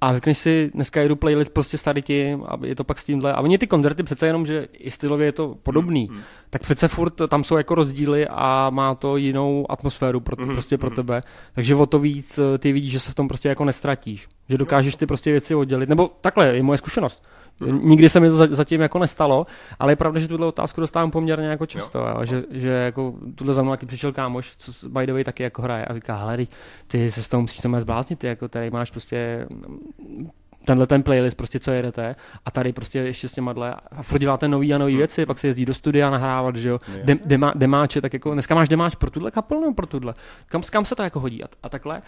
a 0.00 0.12
řekneš 0.12 0.38
si, 0.38 0.70
dneska 0.74 1.00
jedu 1.00 1.16
playlist 1.16 1.52
prostě 1.52 1.78
s 1.78 1.82
tady 1.82 2.02
tím 2.02 2.44
a 2.48 2.66
je 2.66 2.74
to 2.74 2.84
pak 2.84 2.98
s 2.98 3.04
tímhle. 3.04 3.32
A 3.32 3.40
oni 3.40 3.58
ty 3.58 3.66
koncerty 3.66 4.02
přece 4.02 4.26
jenom, 4.26 4.46
že 4.46 4.68
i 4.72 4.90
stylově 4.90 5.26
je 5.26 5.32
to 5.32 5.54
podobný, 5.62 6.08
mm, 6.10 6.16
mm. 6.16 6.22
tak 6.50 6.62
přece 6.62 6.88
furt 6.88 7.14
tam 7.28 7.44
jsou 7.44 7.56
jako 7.56 7.74
rozdíly 7.74 8.26
a 8.30 8.70
má 8.70 8.94
to 8.94 9.16
jinou 9.16 9.66
atmosféru 9.68 10.20
pro, 10.20 10.44
mm, 10.44 10.52
prostě 10.52 10.78
pro 10.78 10.90
mm. 10.90 10.96
tebe. 10.96 11.22
Takže 11.54 11.74
o 11.74 11.86
to 11.86 11.98
víc 11.98 12.38
eh, 12.38 12.58
ty 12.58 12.72
vidíš, 12.72 12.92
že 12.92 13.00
se 13.00 13.10
v 13.10 13.14
tom 13.14 13.28
prostě 13.28 13.48
jako 13.48 13.64
nestratíš. 13.64 14.28
Že 14.48 14.58
dokážeš 14.58 14.96
ty 14.96 15.06
prostě 15.06 15.32
věci 15.32 15.54
oddělit. 15.54 15.88
Nebo 15.88 16.10
takhle 16.20 16.56
je 16.56 16.62
moje 16.62 16.78
zkušenost. 16.78 17.22
Nikdy 17.60 18.08
se 18.08 18.20
mi 18.20 18.30
to 18.30 18.36
zatím 18.36 18.80
jako 18.80 18.98
nestalo, 18.98 19.46
ale 19.78 19.92
je 19.92 19.96
pravda, 19.96 20.20
že 20.20 20.28
tuhle 20.28 20.46
otázku 20.46 20.80
dostávám 20.80 21.10
poměrně 21.10 21.46
jako 21.46 21.66
často, 21.66 21.98
jo. 21.98 22.06
Jo, 22.06 22.24
že, 22.24 22.44
že 22.50 22.68
jako 22.68 23.14
tuhle 23.34 23.54
za 23.54 23.62
mnou 23.62 23.72
taky 23.72 23.86
přišel 23.86 24.12
kámoš, 24.12 24.54
co 24.58 24.88
by 24.88 25.06
the 25.06 25.12
way 25.12 25.24
taky 25.24 25.42
jako 25.42 25.62
hraje 25.62 25.84
a 25.84 25.94
říká, 25.94 26.16
hele, 26.16 26.38
ty 26.86 27.10
se 27.10 27.22
s 27.22 27.28
toho 27.28 27.40
musíš 27.40 27.60
tomu 27.60 27.80
zbláznit, 27.80 28.18
ty 28.18 28.26
jako 28.26 28.48
tady 28.48 28.70
máš 28.70 28.90
prostě 28.90 29.46
tenhle 30.64 30.86
ten 30.86 31.02
playlist, 31.02 31.36
prostě 31.36 31.58
co 31.58 31.70
jedete 31.70 32.16
a 32.44 32.50
tady 32.50 32.72
prostě 32.72 32.98
ještě 32.98 33.28
s 33.28 33.32
těma 33.32 33.52
dle 33.52 33.74
a 33.90 34.02
furt 34.02 34.18
děláte 34.18 34.48
nový 34.48 34.74
a 34.74 34.78
nový 34.78 34.92
hmm. 34.92 34.98
věci, 34.98 35.26
pak 35.26 35.38
se 35.38 35.46
jezdí 35.46 35.64
do 35.64 35.74
studia 35.74 36.10
nahrávat, 36.10 36.56
že 36.56 36.68
jo, 36.68 36.80
Dem, 37.04 37.18
demá, 37.24 37.52
demáče, 37.54 38.00
tak 38.00 38.12
jako 38.12 38.32
dneska 38.32 38.54
máš 38.54 38.68
demáč 38.68 38.94
pro 38.94 39.10
tuhle 39.10 39.30
kapelu 39.30 39.60
nebo 39.60 39.74
pro 39.74 39.86
tuhle, 39.86 40.14
kam, 40.46 40.62
kam 40.62 40.84
se 40.84 40.94
to 40.94 41.02
jako 41.02 41.20
hodí 41.20 41.44
a, 41.44 41.46
a 41.62 41.68
takhle 41.68 42.02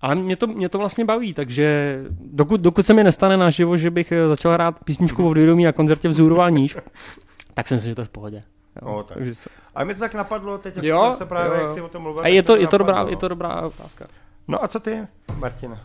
ale 0.00 0.14
mě 0.14 0.36
to, 0.36 0.46
mě 0.46 0.68
to 0.68 0.78
vlastně 0.78 1.04
baví, 1.04 1.34
takže 1.34 1.98
dokud, 2.10 2.60
dokud 2.60 2.86
se 2.86 2.94
mi 2.94 3.04
nestane 3.04 3.36
naživo, 3.36 3.76
že 3.76 3.90
bych 3.90 4.12
eh, 4.12 4.28
začal 4.28 4.52
hrát 4.52 4.84
písničku 4.84 5.26
o 5.26 5.30
vědomí 5.30 5.64
na 5.64 5.72
koncertě 5.72 6.08
vzůru 6.08 6.40
a 6.40 6.50
níž, 6.50 6.76
tak 7.54 7.68
si 7.68 7.74
myslím, 7.74 7.90
že 7.90 7.94
to 7.94 8.00
je 8.00 8.06
v 8.06 8.10
pohodě. 8.10 8.42
Jo, 8.82 8.88
o, 8.88 9.02
tak. 9.02 9.16
Takže 9.16 9.34
se... 9.34 9.50
A 9.74 9.84
mi 9.84 9.94
to 9.94 10.00
tak 10.00 10.14
napadlo 10.14 10.58
teď, 10.58 10.76
jak 10.76 10.84
jo, 10.84 11.14
se 11.18 11.26
právě, 11.26 11.58
jo. 11.58 11.62
jak 11.62 11.70
si 11.70 11.80
o 11.80 11.88
tom 11.88 12.02
mluvil. 12.02 12.24
A 12.24 12.28
je 12.28 12.42
to, 12.42 12.56
je, 12.56 12.66
to 12.66 12.78
dobrá, 12.78 13.06
je 13.08 13.16
to 13.16 13.28
dobrá 13.28 13.60
otázka. 13.60 14.06
No 14.48 14.64
a 14.64 14.68
co 14.68 14.80
ty, 14.80 15.06
Martina? 15.38 15.80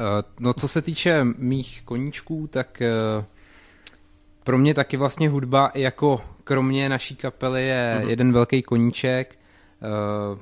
Uh, 0.00 0.06
no 0.40 0.54
co 0.54 0.68
se 0.68 0.82
týče 0.82 1.24
mých 1.24 1.82
koníčků, 1.84 2.46
tak 2.46 2.82
uh, 3.18 3.24
pro 4.44 4.58
mě 4.58 4.74
taky 4.74 4.96
vlastně 4.96 5.28
hudba 5.28 5.70
jako 5.74 6.20
kromě 6.44 6.88
naší 6.88 7.16
kapely 7.16 7.66
je 7.66 8.00
uh-huh. 8.00 8.08
jeden 8.08 8.32
velký 8.32 8.62
koníček. 8.62 9.38
Uh, 10.32 10.38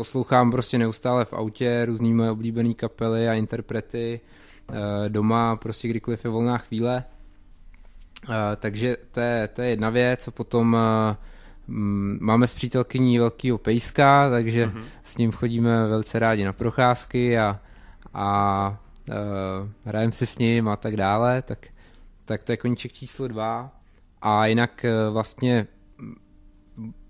poslouchám 0.00 0.50
prostě 0.50 0.78
neustále 0.78 1.24
v 1.24 1.32
autě 1.32 1.84
různý 1.84 2.14
moje 2.14 2.30
oblíbené 2.30 2.74
kapely 2.74 3.28
a 3.28 3.34
interprety, 3.34 4.20
eh, 4.68 5.08
doma 5.08 5.56
prostě 5.56 5.88
kdykoliv 5.88 6.24
je 6.24 6.30
volná 6.30 6.58
chvíle. 6.58 7.04
Eh, 8.24 8.56
takže 8.56 8.96
to 9.10 9.20
je, 9.20 9.48
to 9.48 9.62
je 9.62 9.68
jedna 9.68 9.90
věc, 9.90 10.28
a 10.28 10.30
potom 10.30 10.76
eh, 10.76 11.16
mm, 11.68 12.18
máme 12.20 12.46
s 12.46 12.54
přítelkyní 12.54 13.18
velkýho 13.18 13.58
pejska, 13.58 14.30
takže 14.30 14.66
mm-hmm. 14.66 14.82
s 15.04 15.16
ním 15.16 15.32
chodíme 15.32 15.86
velice 15.88 16.18
rádi 16.18 16.44
na 16.44 16.52
procházky 16.52 17.38
a, 17.38 17.60
a 18.14 18.78
uh, 19.08 19.14
hrajeme 19.84 20.12
si 20.12 20.26
s 20.26 20.38
ním 20.38 20.68
a 20.68 20.76
tak 20.76 20.96
dále, 20.96 21.42
tak, 21.42 21.66
tak 22.24 22.42
to 22.42 22.52
je 22.52 22.56
koníček 22.56 22.92
číslo 22.92 23.28
dva. 23.28 23.70
A 24.22 24.46
jinak 24.46 24.84
uh, 24.84 25.12
vlastně 25.12 25.66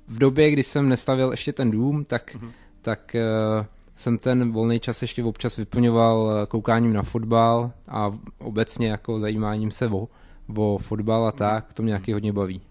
v 0.06 0.18
době, 0.18 0.50
kdy 0.50 0.62
jsem 0.62 0.88
nestavil 0.88 1.30
ještě 1.30 1.52
ten 1.52 1.70
dům, 1.70 2.04
tak 2.04 2.34
mm-hmm 2.34 2.52
tak 2.82 3.16
uh, 3.60 3.66
jsem 3.96 4.18
ten 4.18 4.52
volný 4.52 4.80
čas 4.80 5.02
ještě 5.02 5.24
občas 5.24 5.56
vyplňoval 5.56 6.46
koukáním 6.46 6.92
na 6.92 7.02
fotbal 7.02 7.72
a 7.88 8.18
obecně 8.38 8.88
jako 8.88 9.18
zajímáním 9.18 9.70
se 9.70 9.86
o, 9.86 10.08
o 10.56 10.78
fotbal 10.78 11.26
a 11.26 11.32
tak, 11.32 11.72
to 11.72 11.82
mě 11.82 11.90
nějaký 11.90 12.12
hodně 12.12 12.32
baví. 12.32 12.62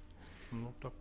No 0.51 0.73
tak. 0.79 0.93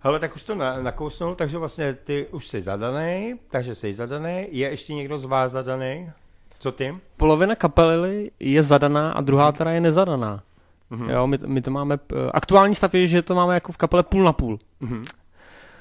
Hele, 0.00 0.20
tak 0.20 0.34
už 0.34 0.44
to 0.44 0.54
na, 0.54 0.82
nakousnul, 0.82 1.34
takže 1.34 1.58
vlastně 1.58 1.94
ty 1.94 2.26
už 2.26 2.48
jsi 2.48 2.60
zadaný, 2.60 3.34
takže 3.50 3.74
jsi 3.74 3.94
zadaný. 3.94 4.46
Je 4.50 4.70
ještě 4.70 4.94
někdo 4.94 5.18
z 5.18 5.24
vás 5.24 5.52
zadaný? 5.52 6.10
Co 6.58 6.72
ty? 6.72 6.96
Polovina 7.16 7.54
kapely 7.54 8.30
je 8.40 8.62
zadaná 8.62 9.12
a 9.12 9.20
druhá 9.20 9.52
teda 9.52 9.70
je 9.70 9.80
nezadaná. 9.80 10.42
Mm-hmm. 10.90 11.10
Jo, 11.10 11.26
my, 11.26 11.38
my 11.46 11.60
to 11.60 11.70
máme, 11.70 11.98
eh, 12.12 12.30
aktuální 12.34 12.74
stav 12.74 12.94
je, 12.94 13.06
že 13.06 13.22
to 13.22 13.34
máme 13.34 13.54
jako 13.54 13.72
v 13.72 13.76
kapele 13.76 14.02
půl 14.02 14.24
na 14.24 14.32
půl. 14.32 14.58
Mm-hmm. 14.82 15.04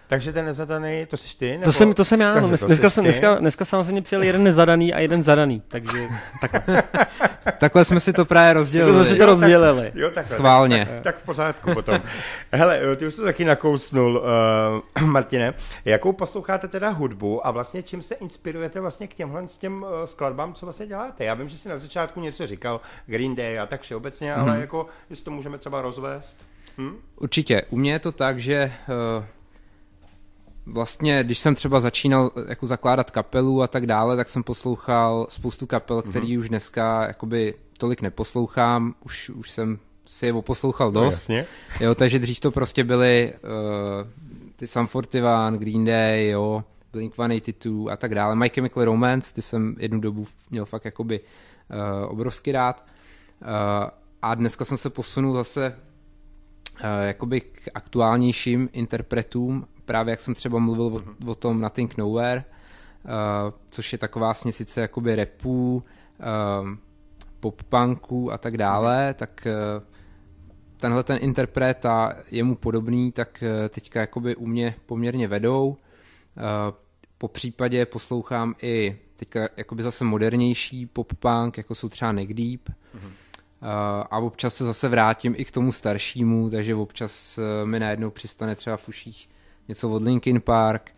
Takže 0.09 0.33
ten 0.33 0.45
nezadaný, 0.45 1.05
to 1.05 1.17
jsi 1.17 1.37
ty? 1.37 1.51
Nebo... 1.51 1.63
To, 1.63 1.71
jsem, 1.71 1.93
to 1.93 2.05
jsem 2.05 2.21
já, 2.21 2.39
no, 2.39 2.47
dneska, 2.47 2.89
jsem, 2.89 3.03
dneska, 3.03 3.35
dneska 3.35 3.65
samozřejmě 3.65 4.01
přijel 4.01 4.23
jeden 4.23 4.43
nezadaný 4.43 4.93
a 4.93 4.99
jeden 4.99 5.23
zadaný, 5.23 5.61
takže 5.67 6.07
takhle. 6.41 6.83
takhle 7.59 7.85
jsme 7.85 7.99
si 7.99 8.13
to 8.13 8.25
právě 8.25 8.53
rozdělili. 8.53 8.91
Takhle 8.91 9.05
jsme 9.05 9.13
si 9.13 9.19
to 9.19 9.25
rozdělili. 9.25 9.91
Jo, 9.95 10.11
takhle, 10.11 10.35
Schválně. 10.35 10.85
Tak, 10.85 11.03
tak, 11.03 11.17
v 11.17 11.25
pořádku 11.25 11.73
potom. 11.73 12.01
Hele, 12.51 12.95
ty 12.95 13.07
už 13.07 13.15
to 13.15 13.23
taky 13.23 13.45
nakousnul, 13.45 14.23
uh, 14.97 15.07
Martine. 15.07 15.53
Jakou 15.85 16.13
posloucháte 16.13 16.67
teda 16.67 16.89
hudbu 16.89 17.47
a 17.47 17.51
vlastně 17.51 17.83
čím 17.83 18.01
se 18.01 18.15
inspirujete 18.15 18.81
vlastně 18.81 19.07
k 19.07 19.13
těmhle 19.13 19.47
s 19.47 19.57
těm 19.57 19.83
uh, 19.83 19.89
skladbám, 20.05 20.53
co 20.53 20.65
vlastně 20.65 20.87
děláte? 20.87 21.23
Já 21.23 21.33
vím, 21.33 21.49
že 21.49 21.57
jsi 21.57 21.69
na 21.69 21.77
začátku 21.77 22.21
něco 22.21 22.47
říkal, 22.47 22.81
Green 23.05 23.35
Day 23.35 23.59
a 23.59 23.65
tak 23.65 23.81
všeobecně, 23.81 24.33
mm-hmm. 24.33 24.41
ale 24.41 24.51
mhm. 24.51 24.61
jako, 24.61 24.87
jestli 25.09 25.25
to 25.25 25.31
můžeme 25.31 25.57
třeba 25.57 25.81
rozvést. 25.81 26.45
Hm? 26.77 26.97
Určitě. 27.15 27.61
U 27.69 27.77
mě 27.77 27.91
je 27.91 27.99
to 27.99 28.11
tak, 28.11 28.39
že 28.39 28.71
uh, 29.19 29.25
vlastně, 30.71 31.23
když 31.23 31.39
jsem 31.39 31.55
třeba 31.55 31.79
začínal 31.79 32.31
jako 32.47 32.65
zakládat 32.65 33.11
kapelu 33.11 33.61
a 33.61 33.67
tak 33.67 33.85
dále, 33.85 34.15
tak 34.15 34.29
jsem 34.29 34.43
poslouchal 34.43 35.27
spoustu 35.29 35.67
kapel, 35.67 35.97
mhm. 35.97 36.09
který 36.09 36.27
mm-hmm. 36.27 36.39
už 36.39 36.49
dneska 36.49 37.07
jakoby 37.07 37.53
tolik 37.77 38.01
neposlouchám, 38.01 38.95
už, 39.05 39.29
už 39.29 39.51
jsem 39.51 39.79
si 40.05 40.25
je 40.25 40.33
poslouchal 40.33 40.91
no, 40.91 41.03
dost. 41.03 41.29
No, 41.29 41.35
jasně. 41.35 41.45
Jo, 41.85 41.95
takže 41.95 42.19
dřív 42.19 42.39
to 42.39 42.51
prostě 42.51 42.83
byly 42.83 43.33
uh, 43.43 44.07
ty 44.55 44.67
Sam 44.67 44.87
41, 44.87 45.51
Green 45.51 45.85
Day, 45.85 46.27
jo, 46.27 46.63
Blink-182 46.93 47.91
a 47.91 47.97
tak 47.97 48.15
dále. 48.15 48.35
My 48.35 48.49
Chemical 48.49 48.85
Romance, 48.85 49.33
ty 49.33 49.41
jsem 49.41 49.75
jednu 49.79 49.99
dobu 49.99 50.27
měl 50.49 50.65
fakt 50.65 50.85
jakoby 50.85 51.19
uh, 51.19 52.11
obrovský 52.11 52.51
rád. 52.51 52.85
Uh, 53.41 53.47
a 54.21 54.35
dneska 54.35 54.65
jsem 54.65 54.77
se 54.77 54.89
posunul 54.89 55.33
zase 55.33 55.75
uh, 56.73 57.07
jakoby 57.07 57.41
k 57.41 57.67
aktuálnějším 57.73 58.69
interpretům 58.73 59.67
právě 59.87 60.11
jak 60.11 60.21
jsem 60.21 60.35
třeba 60.35 60.59
mluvil 60.59 60.85
o, 60.85 61.31
o 61.31 61.35
tom 61.35 61.61
Nothing 61.61 61.97
Nowhere, 61.97 62.43
uh, 63.03 63.11
což 63.67 63.91
je 63.91 63.97
taková 63.97 64.33
směsice 64.33 64.81
jakoby 64.81 65.15
repů, 65.15 65.83
uh, 66.19 66.69
pop-punků 67.39 68.31
a 68.31 68.37
tak 68.37 68.57
dále, 68.57 69.13
tak 69.13 69.47
uh, 69.77 69.83
tenhle 70.77 71.03
ten 71.03 71.17
interpret 71.21 71.85
a 71.85 72.13
jemu 72.31 72.55
podobný, 72.55 73.11
tak 73.11 73.43
uh, 73.43 73.67
teďka 73.69 73.99
jakoby 73.99 74.35
u 74.35 74.45
mě 74.45 74.75
poměrně 74.85 75.27
vedou. 75.27 75.67
Uh, 75.67 75.75
po 77.17 77.27
případě 77.27 77.85
poslouchám 77.85 78.55
i 78.61 78.99
teďka 79.15 79.49
jakoby 79.57 79.83
zase 79.83 80.03
modernější 80.03 80.85
pop-punk, 80.85 81.57
jako 81.57 81.75
jsou 81.75 81.89
třeba 81.89 82.11
Neck 82.11 82.33
Deep. 82.33 82.69
Mm-hmm. 82.69 83.11
A 84.11 84.17
občas 84.19 84.55
se 84.55 84.65
zase 84.65 84.87
vrátím 84.87 85.35
i 85.37 85.45
k 85.45 85.51
tomu 85.51 85.71
staršímu, 85.71 86.49
takže 86.49 86.75
občas 86.75 87.37
eh, 87.37 87.65
mi 87.65 87.79
najednou 87.79 88.09
přistane 88.09 88.55
třeba 88.55 88.77
v 88.77 88.89
uších 88.89 89.29
něco 89.67 89.89
od 89.89 90.03
Linkin 90.03 90.41
Park. 90.41 90.91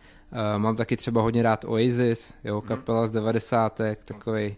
Mám 0.56 0.76
taky 0.76 0.96
třeba 0.96 1.22
hodně 1.22 1.42
rád 1.42 1.64
Oasis, 1.64 2.34
jo, 2.44 2.58
mhm. 2.58 2.68
kapela 2.68 3.06
z 3.06 3.10
90. 3.10 3.80
takový 4.04 4.56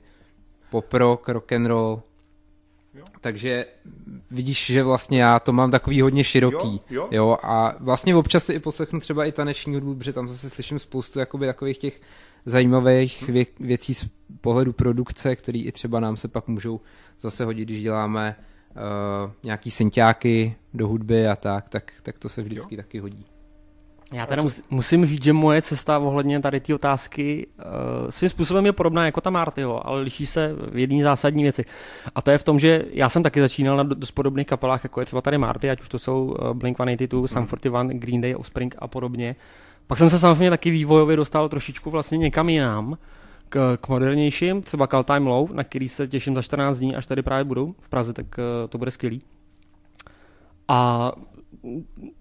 pop 0.71 0.95
rock, 0.95 1.29
rock 1.29 1.53
and 1.53 1.67
roll. 1.67 2.03
Jo. 2.95 3.05
Takže 3.21 3.67
vidíš, 4.31 4.67
že 4.67 4.83
vlastně 4.83 5.23
já 5.23 5.41
to 5.41 5.53
mám 5.53 5.71
takový 5.71 6.01
hodně 6.01 6.25
široký. 6.25 6.81
Jo, 6.91 7.03
jo. 7.03 7.09
jo 7.11 7.39
a 7.43 7.75
vlastně 7.81 8.17
občas 8.17 8.45
si 8.45 8.53
i 8.53 8.59
poslechnu 8.59 9.01
třeba 9.01 9.25
i 9.25 9.33
taneční 9.33 9.75
hudbu, 9.75 9.95
protože 9.95 10.13
tam 10.13 10.29
zase 10.29 10.51
slyším 10.51 10.79
spoustu 10.79 11.19
jakoby 11.19 11.47
takových 11.47 11.79
těch 11.79 12.01
zajímavých 12.47 13.29
vě- 13.29 13.47
věcí 13.61 13.95
z 13.95 14.09
pohledu 14.41 14.73
produkce, 14.73 15.37
které 15.37 15.59
i 15.59 15.73
třeba 15.73 16.01
nám 16.01 16.17
se 16.17 16.29
pak 16.29 16.49
můžou 16.49 16.81
zase 17.21 17.45
hodit, 17.45 17.65
když 17.65 17.83
děláme 17.83 18.37
uh, 18.37 19.33
nějaký 19.43 19.71
synťáky 19.71 20.57
do 20.75 20.89
hudby 20.89 21.27
a 21.27 21.37
tak, 21.37 21.69
tak, 21.69 21.93
tak 22.03 22.19
to 22.19 22.29
se 22.29 22.43
vždycky 22.43 22.75
jo. 22.75 22.83
taky 22.83 22.99
hodí. 22.99 23.27
Já 24.13 24.27
teda 24.27 24.43
musím 24.71 25.07
říct, 25.07 25.25
že 25.25 25.33
moje 25.33 25.63
cesta 25.63 25.99
ohledně 25.99 26.41
tady 26.41 26.61
ty 26.61 26.75
otázky 26.75 27.47
uh, 27.59 28.11
svým 28.11 28.31
způsobem 28.31 28.67
je 28.67 28.73
podobná 28.73 29.07
jako 29.07 29.21
ta 29.21 29.31
Martyho, 29.31 29.87
ale 29.87 30.01
liší 30.01 30.27
se 30.27 30.55
v 30.73 30.79
jedné 30.79 31.03
zásadní 31.03 31.43
věci. 31.43 31.65
A 32.15 32.23
to 32.23 32.31
je 32.31 32.39
v 32.39 32.45
tom, 32.45 32.59
že 32.59 32.85
já 32.91 33.09
jsem 33.09 33.23
taky 33.23 33.41
začínal 33.41 33.77
na 33.77 33.83
dost 33.83 34.11
podobných 34.11 34.47
kapelách, 34.47 34.85
jako 34.85 35.01
je 35.01 35.07
třeba 35.07 35.23
tady 35.23 35.39
Marty, 35.39 35.71
ať 35.71 35.81
už 35.81 35.89
to 35.89 35.99
jsou 35.99 36.25
uh, 36.25 36.35
Blink-182, 36.51 37.21
mm. 37.21 37.29
Sum 37.29 37.47
41, 37.47 37.83
Green 37.93 38.21
Day, 38.21 38.35
Offspring 38.37 38.75
a 38.79 38.89
podobně. 38.89 39.37
Pak 39.87 39.99
jsem 39.99 40.11
se 40.11 40.19
samozřejmě 40.19 40.51
taky 40.51 40.71
vývojově 40.71 41.17
dostal 41.17 41.49
trošičku 41.49 41.91
vlastně 41.91 42.19
někam 42.19 42.49
jinam, 42.49 42.99
k, 43.49 43.79
k 43.81 43.89
modernějším, 43.89 44.63
třeba 44.63 44.87
Call 44.87 45.05
Time 45.05 45.27
Low, 45.27 45.53
na 45.53 45.65
který 45.65 45.89
se 45.89 46.09
těším 46.09 46.35
za 46.35 46.43
14 46.43 46.79
dní, 46.79 46.97
až 46.97 47.07
tady 47.07 47.23
právě 47.23 47.45
budou 47.45 47.75
v 47.81 47.89
Praze, 47.89 48.13
tak 48.13 48.27
uh, 48.27 48.69
to 48.69 48.79
bude 48.79 48.91
skvělý. 48.91 49.23
A 50.69 51.13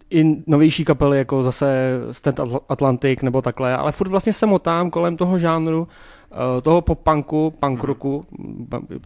i 0.10 0.44
novější 0.48 0.86
kapely, 0.86 1.18
jako 1.18 1.44
zase 1.44 2.00
Stand 2.12 2.40
Atlantic 2.70 3.22
nebo 3.22 3.42
takhle, 3.42 3.78
ale 3.78 3.92
furt 3.92 4.08
vlastně 4.08 4.34
se 4.34 4.46
motám 4.46 4.90
kolem 4.90 5.18
toho 5.18 5.40
žánru, 5.40 5.88
eh, 6.32 6.62
toho 6.62 6.82
pop-punku, 6.82 7.54
punk 7.60 7.84
rocku, 7.84 8.26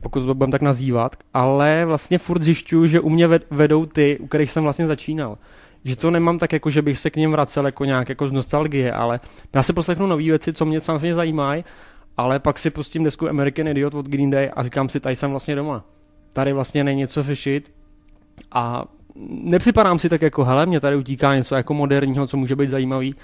pokud 0.01 0.26
to 0.26 0.34
budeme 0.36 0.51
tak 0.51 0.61
nazývat, 0.61 1.15
ale 1.34 1.86
vlastně 1.86 2.17
furt 2.17 2.43
zjišťuju, 2.43 2.88
že 2.88 2.99
u 2.99 3.09
mě 3.09 3.28
vedou 3.51 3.86
ty, 3.86 4.17
u 4.19 4.28
kterých 4.28 4.51
jsem 4.51 4.63
vlastně 4.63 4.88
začínal. 4.88 5.38
Že 5.84 5.95
to 5.95 6.11
nemám 6.11 6.39
tak 6.39 6.53
jako, 6.53 6.69
že 6.69 6.82
bych 6.82 6.97
se 6.97 7.09
k 7.09 7.15
něm 7.15 7.32
vracel 7.32 7.65
jako 7.65 7.86
nějak 7.86 8.09
jako 8.09 8.28
z 8.28 8.32
nostalgie, 8.32 8.91
ale 8.91 9.19
já 9.53 9.63
se 9.63 9.73
poslechnu 9.73 10.07
nové 10.07 10.23
věci, 10.23 10.53
co 10.53 10.65
mě 10.65 10.82
samozřejmě 10.82 11.13
zajímají, 11.13 11.63
ale 12.17 12.39
pak 12.39 12.59
si 12.59 12.69
pustím 12.69 13.03
desku 13.03 13.30
American 13.30 13.67
Idiot 13.67 13.95
od 13.95 14.05
Green 14.05 14.30
Day 14.30 14.51
a 14.55 14.63
říkám 14.63 14.89
si, 14.89 14.99
tady 14.99 15.15
jsem 15.15 15.32
vlastně 15.32 15.55
doma. 15.55 15.86
Tady 16.34 16.53
vlastně 16.53 16.84
není 16.84 16.99
něco 16.99 17.23
řešit 17.23 17.73
a 18.51 18.86
nepřipadám 19.30 19.99
si 19.99 20.09
tak 20.09 20.22
jako, 20.22 20.43
hele, 20.43 20.66
mě 20.66 20.80
tady 20.80 20.95
utíká 20.95 21.36
něco 21.36 21.55
jako 21.55 21.74
moderního, 21.74 22.28
co 22.28 22.38
může 22.38 22.55
být 22.55 22.70
zajímavý. 22.70 23.16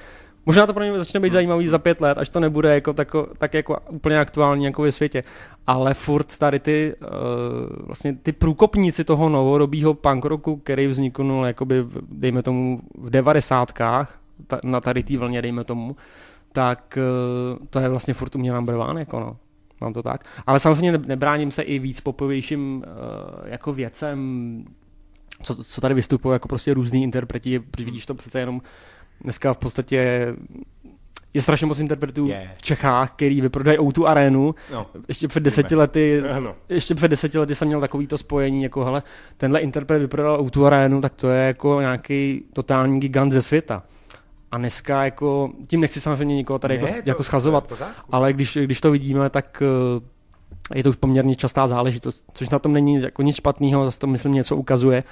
Možná 0.45 0.67
to 0.67 0.73
pro 0.73 0.83
mě 0.83 0.97
začne 0.97 1.19
být 1.19 1.33
zajímavý 1.33 1.67
za 1.67 1.77
pět 1.79 2.01
let, 2.01 2.17
až 2.17 2.29
to 2.29 2.39
nebude 2.39 2.73
jako 2.73 2.93
tako, 2.93 3.27
tak 3.37 3.53
jako 3.53 3.77
úplně 3.89 4.19
aktuální 4.19 4.65
jako 4.65 4.81
ve 4.81 4.91
světě. 4.91 5.23
Ale 5.67 5.93
furt 5.93 6.37
tady 6.37 6.59
ty, 6.59 6.95
uh, 7.01 7.85
vlastně 7.85 8.15
ty 8.23 8.31
průkopníci 8.31 9.03
toho 9.03 9.29
novodobího 9.29 9.93
punk 9.93 10.25
rocku, 10.25 10.55
který 10.55 10.87
vzniknul 10.87 11.45
jakoby, 11.45 11.85
dejme 12.11 12.43
tomu, 12.43 12.81
v 12.97 13.09
devadesátkách, 13.09 14.19
ta, 14.47 14.59
na 14.63 14.81
tady 14.81 15.03
té 15.03 15.17
vlně, 15.17 15.41
dejme 15.41 15.63
tomu, 15.63 15.95
tak 16.51 16.97
uh, 17.61 17.67
to 17.67 17.79
je 17.79 17.89
vlastně 17.89 18.13
furt 18.13 18.35
u 18.35 18.39
mě 18.39 18.53
jako 18.97 19.19
no. 19.19 19.37
Mám 19.81 19.93
to 19.93 20.03
tak. 20.03 20.25
Ale 20.47 20.59
samozřejmě 20.59 20.97
nebráním 20.97 21.51
se 21.51 21.61
i 21.61 21.79
víc 21.79 22.01
popovějším 22.01 22.77
uh, 22.77 23.47
jako 23.47 23.73
věcem, 23.73 24.65
co, 25.43 25.63
co 25.63 25.81
tady 25.81 25.93
vystupují 25.93 26.33
jako 26.33 26.47
prostě 26.47 26.73
různý 26.73 27.03
interpreti, 27.03 27.59
protože 27.59 27.85
vidíš 27.85 28.05
to 28.05 28.15
přece 28.15 28.39
jenom 28.39 28.61
dneska 29.21 29.53
v 29.53 29.57
podstatě 29.57 30.27
je 31.33 31.41
strašně 31.41 31.67
moc 31.67 31.79
interpretů 31.79 32.27
yeah. 32.27 32.53
v 32.53 32.61
Čechách, 32.61 33.11
který 33.11 33.41
vyprodají 33.41 33.77
o 33.77 34.05
arénu. 34.05 34.55
No, 34.71 34.87
ještě 35.07 35.27
před 35.27 35.43
deseti 35.43 35.75
lety, 35.75 36.23
no. 36.39 36.55
ještě 36.69 36.95
před 36.95 37.07
deseti 37.07 37.37
lety 37.37 37.55
jsem 37.55 37.67
měl 37.67 37.81
takový 37.81 38.07
to 38.07 38.17
spojení, 38.17 38.63
jako 38.63 38.85
hele, 38.85 39.03
tenhle 39.37 39.59
interpret 39.59 39.99
vyprodal 39.99 40.47
o 40.55 40.65
arénu, 40.65 41.01
tak 41.01 41.13
to 41.13 41.29
je 41.29 41.47
jako 41.47 41.81
nějaký 41.81 42.43
totální 42.53 42.99
gigant 42.99 43.33
ze 43.33 43.41
světa. 43.41 43.83
A 44.51 44.57
dneska 44.57 45.05
jako, 45.05 45.51
tím 45.67 45.81
nechci 45.81 46.01
samozřejmě 46.01 46.35
nikoho 46.35 46.59
tady 46.59 46.77
ne, 46.77 46.81
jako, 46.81 47.01
to, 47.03 47.09
jako 47.09 47.23
schazovat, 47.23 47.73
ale 48.11 48.33
když, 48.33 48.57
když 48.57 48.81
to 48.81 48.91
vidíme, 48.91 49.29
tak 49.29 49.63
je 50.75 50.83
to 50.83 50.89
už 50.89 50.95
poměrně 50.95 51.35
častá 51.35 51.67
záležitost, 51.67 52.25
což 52.33 52.49
na 52.49 52.59
tom 52.59 52.73
není 52.73 53.01
jako 53.01 53.21
nic 53.21 53.35
špatného, 53.35 53.85
zase 53.85 53.99
to 53.99 54.07
myslím 54.07 54.33
něco 54.33 54.55
ukazuje. 54.55 55.03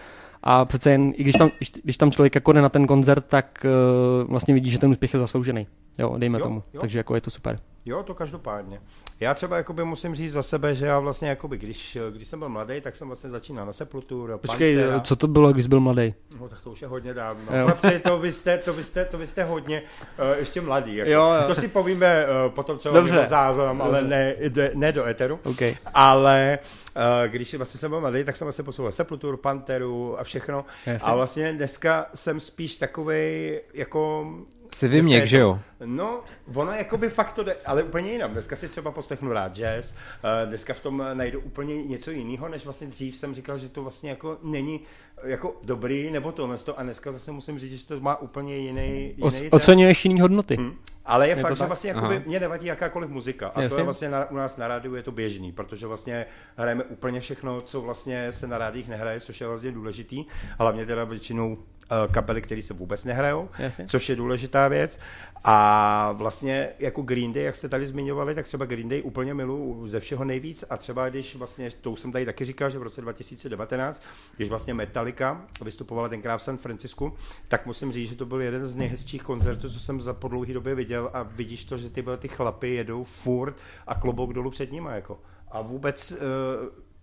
A 0.43 0.65
přece 0.65 0.91
jen, 0.91 1.13
i 1.15 1.23
když 1.23 1.35
tam, 1.35 1.51
když 1.83 1.97
tam 1.97 2.11
člověk 2.11 2.35
jako 2.35 2.51
jde 2.51 2.61
na 2.61 2.69
ten 2.69 2.87
koncert, 2.87 3.25
tak 3.25 3.65
uh, 3.65 4.31
vlastně 4.31 4.53
vidí, 4.53 4.69
že 4.69 4.79
ten 4.79 4.91
úspěch 4.91 5.13
je 5.13 5.19
zasloužený. 5.19 5.67
Jo, 5.97 6.17
dejme 6.17 6.39
jo, 6.39 6.43
tomu. 6.43 6.63
Jo. 6.73 6.81
Takže 6.81 6.99
jako 6.99 7.15
je 7.15 7.21
to 7.21 7.31
super. 7.31 7.59
Jo, 7.85 8.03
to 8.03 8.13
každopádně. 8.13 8.81
Já 9.19 9.33
třeba 9.33 9.57
jakoby 9.57 9.83
musím 9.83 10.15
říct 10.15 10.31
za 10.31 10.43
sebe, 10.43 10.75
že 10.75 10.85
já 10.85 10.99
vlastně 10.99 11.29
jakoby, 11.29 11.57
když, 11.57 11.97
když 12.11 12.27
jsem 12.27 12.39
byl 12.39 12.49
mladý, 12.49 12.81
tak 12.81 12.95
jsem 12.95 13.07
vlastně 13.07 13.29
začínal 13.29 13.65
na 13.65 13.73
Sepultura, 13.73 14.37
Počkej, 14.37 14.77
Pantera. 14.77 14.99
co 14.99 15.15
to 15.15 15.27
bylo, 15.27 15.53
když 15.53 15.67
byl 15.67 15.79
mladý? 15.79 16.13
No 16.39 16.49
tak 16.49 16.61
to 16.61 16.71
už 16.71 16.81
je 16.81 16.87
hodně 16.87 17.13
dávno. 17.13 17.43
Chlapci, 17.45 17.99
to 17.99 18.19
vy 18.19 18.31
jste, 18.31 18.57
to 18.57 18.73
vy 18.73 18.83
jste, 18.83 19.05
to 19.05 19.17
vy 19.17 19.27
jste 19.27 19.43
hodně 19.43 19.81
uh, 19.81 20.37
ještě 20.39 20.61
mladý. 20.61 20.95
Jako. 20.95 21.11
Jo, 21.11 21.31
jo. 21.41 21.47
To 21.47 21.55
si 21.55 21.67
povíme 21.67 22.25
uh, 22.25 22.53
potom, 22.53 22.77
co 22.77 22.93
Dobře. 22.93 23.25
záznam, 23.25 23.81
ale 23.81 24.01
ne, 24.03 24.35
ne 24.73 24.91
do 24.91 25.05
eteru. 25.05 25.39
Okay. 25.43 25.75
Ale 25.93 26.59
uh, 26.95 27.27
když 27.27 27.55
vlastně 27.55 27.77
jsem 27.79 27.91
byl 27.91 27.99
mladý, 27.99 28.23
tak 28.23 28.35
jsem 28.35 28.45
vlastně 28.45 28.63
poslouchal 28.63 28.91
Sepulturu, 28.91 29.37
Panteru 29.37 30.19
a 30.19 30.23
všechno. 30.23 30.65
Jasně. 30.85 31.11
A 31.11 31.15
vlastně 31.15 31.53
dneska 31.53 32.05
jsem 32.13 32.39
spíš 32.39 32.75
takový 32.75 33.59
jako 33.73 34.27
si 34.71 34.87
vyměk, 34.87 35.25
že 35.25 35.37
jo? 35.37 35.59
No, 35.85 36.19
ono 36.53 36.71
jako 36.71 36.97
by 36.97 37.09
fakt 37.09 37.31
to 37.31 37.43
jde, 37.43 37.55
ale 37.65 37.83
úplně 37.83 38.11
jinak. 38.11 38.31
Dneska 38.31 38.55
si 38.55 38.67
třeba 38.67 38.91
poslechnu 38.91 39.33
rád 39.33 39.55
jazz, 39.55 39.91
uh, 39.91 40.49
dneska 40.49 40.73
v 40.73 40.79
tom 40.79 41.03
najdu 41.13 41.39
úplně 41.39 41.83
něco 41.83 42.11
jiného, 42.11 42.49
než 42.49 42.63
vlastně 42.63 42.87
dřív 42.87 43.17
jsem 43.17 43.33
říkal, 43.33 43.57
že 43.57 43.69
to 43.69 43.81
vlastně 43.81 44.09
jako 44.09 44.37
není 44.43 44.79
jako 45.23 45.55
dobrý, 45.63 46.11
nebo 46.11 46.31
to 46.31 46.49
a 46.77 46.83
dneska 46.83 47.11
zase 47.11 47.31
musím 47.31 47.59
říct, 47.59 47.79
že 47.79 47.85
to 47.85 47.99
má 47.99 48.21
úplně 48.21 48.57
jiný... 48.57 49.13
jiný 49.17 49.49
Oceňuješ 49.49 50.05
jiný 50.05 50.21
hodnoty. 50.21 50.55
Hmm. 50.55 50.75
Ale 51.05 51.27
je, 51.27 51.35
je 51.35 51.41
fakt, 51.41 51.57
že 51.57 51.65
vlastně 51.65 51.89
jakoby, 51.89 52.23
mě 52.25 52.39
nevadí 52.39 52.67
jakákoliv 52.67 53.09
muzika. 53.09 53.47
A 53.47 53.61
Jasně. 53.61 53.75
to 53.75 53.79
je 53.79 53.83
vlastně 53.83 54.09
na, 54.09 54.31
u 54.31 54.35
nás 54.35 54.57
na 54.57 54.67
rádiu 54.67 54.95
je 54.95 55.03
to 55.03 55.11
běžný, 55.11 55.51
protože 55.51 55.87
vlastně 55.87 56.25
hrajeme 56.55 56.83
úplně 56.83 57.19
všechno, 57.19 57.61
co 57.61 57.81
vlastně 57.81 58.31
se 58.31 58.47
na 58.47 58.57
rádích 58.57 58.87
nehraje, 58.87 59.19
což 59.19 59.41
je 59.41 59.47
vlastně 59.47 59.71
důležitý. 59.71 60.25
Hlavně 60.57 60.85
teda 60.85 61.03
většinou 61.03 61.57
Eh, 61.57 61.78
kapely, 62.11 62.41
které 62.41 62.61
se 62.61 62.73
vůbec 62.73 63.05
nehrajou, 63.05 63.49
Jasně. 63.59 63.85
což 63.87 64.09
je 64.09 64.15
důležitá 64.15 64.67
věc. 64.67 64.99
A 65.43 66.11
vlastně 66.11 66.69
jako 66.79 67.01
Green 67.01 67.33
Day, 67.33 67.43
jak 67.43 67.55
jste 67.55 67.69
tady 67.69 67.87
zmiňovali, 67.87 68.35
tak 68.35 68.45
třeba 68.45 68.65
Green 68.65 68.89
Day 68.89 69.01
úplně 69.05 69.33
milu 69.33 69.87
ze 69.87 69.99
všeho 69.99 70.23
nejvíc 70.23 70.63
a 70.69 70.77
třeba 70.77 71.09
když 71.09 71.35
vlastně, 71.35 71.69
to 71.81 71.91
už 71.91 71.99
jsem 71.99 72.11
tady 72.11 72.25
taky 72.25 72.45
říkal, 72.45 72.69
že 72.69 72.79
v 72.79 72.83
roce 72.83 73.01
2019, 73.01 74.03
když 74.37 74.49
vlastně 74.49 74.73
Metallica 74.73 75.41
vystupovala 75.63 76.09
tenkrát 76.09 76.37
v 76.37 76.43
San 76.43 76.57
Francisku, 76.57 77.13
tak 77.47 77.65
musím 77.65 77.91
říct, 77.91 78.09
že 78.09 78.15
to 78.15 78.25
byl 78.25 78.41
jeden 78.41 78.67
z 78.67 78.75
nejhezčích 78.75 79.23
koncertů, 79.23 79.69
co 79.69 79.79
jsem 79.79 80.01
za 80.01 80.13
po 80.13 80.27
dlouhé 80.27 80.53
době 80.53 80.75
viděl 80.75 81.09
a 81.13 81.23
vidíš 81.23 81.63
to, 81.63 81.77
že 81.77 81.89
ty, 81.89 82.05
ty 82.17 82.27
chlapy 82.27 82.69
jedou 82.69 83.03
furt 83.03 83.55
a 83.87 83.95
klobouk 83.95 84.33
dolů 84.33 84.51
před 84.51 84.71
nimi 84.71 84.89
jako. 84.91 85.19
A 85.51 85.61
vůbec 85.61 86.11
uh, 86.11 86.17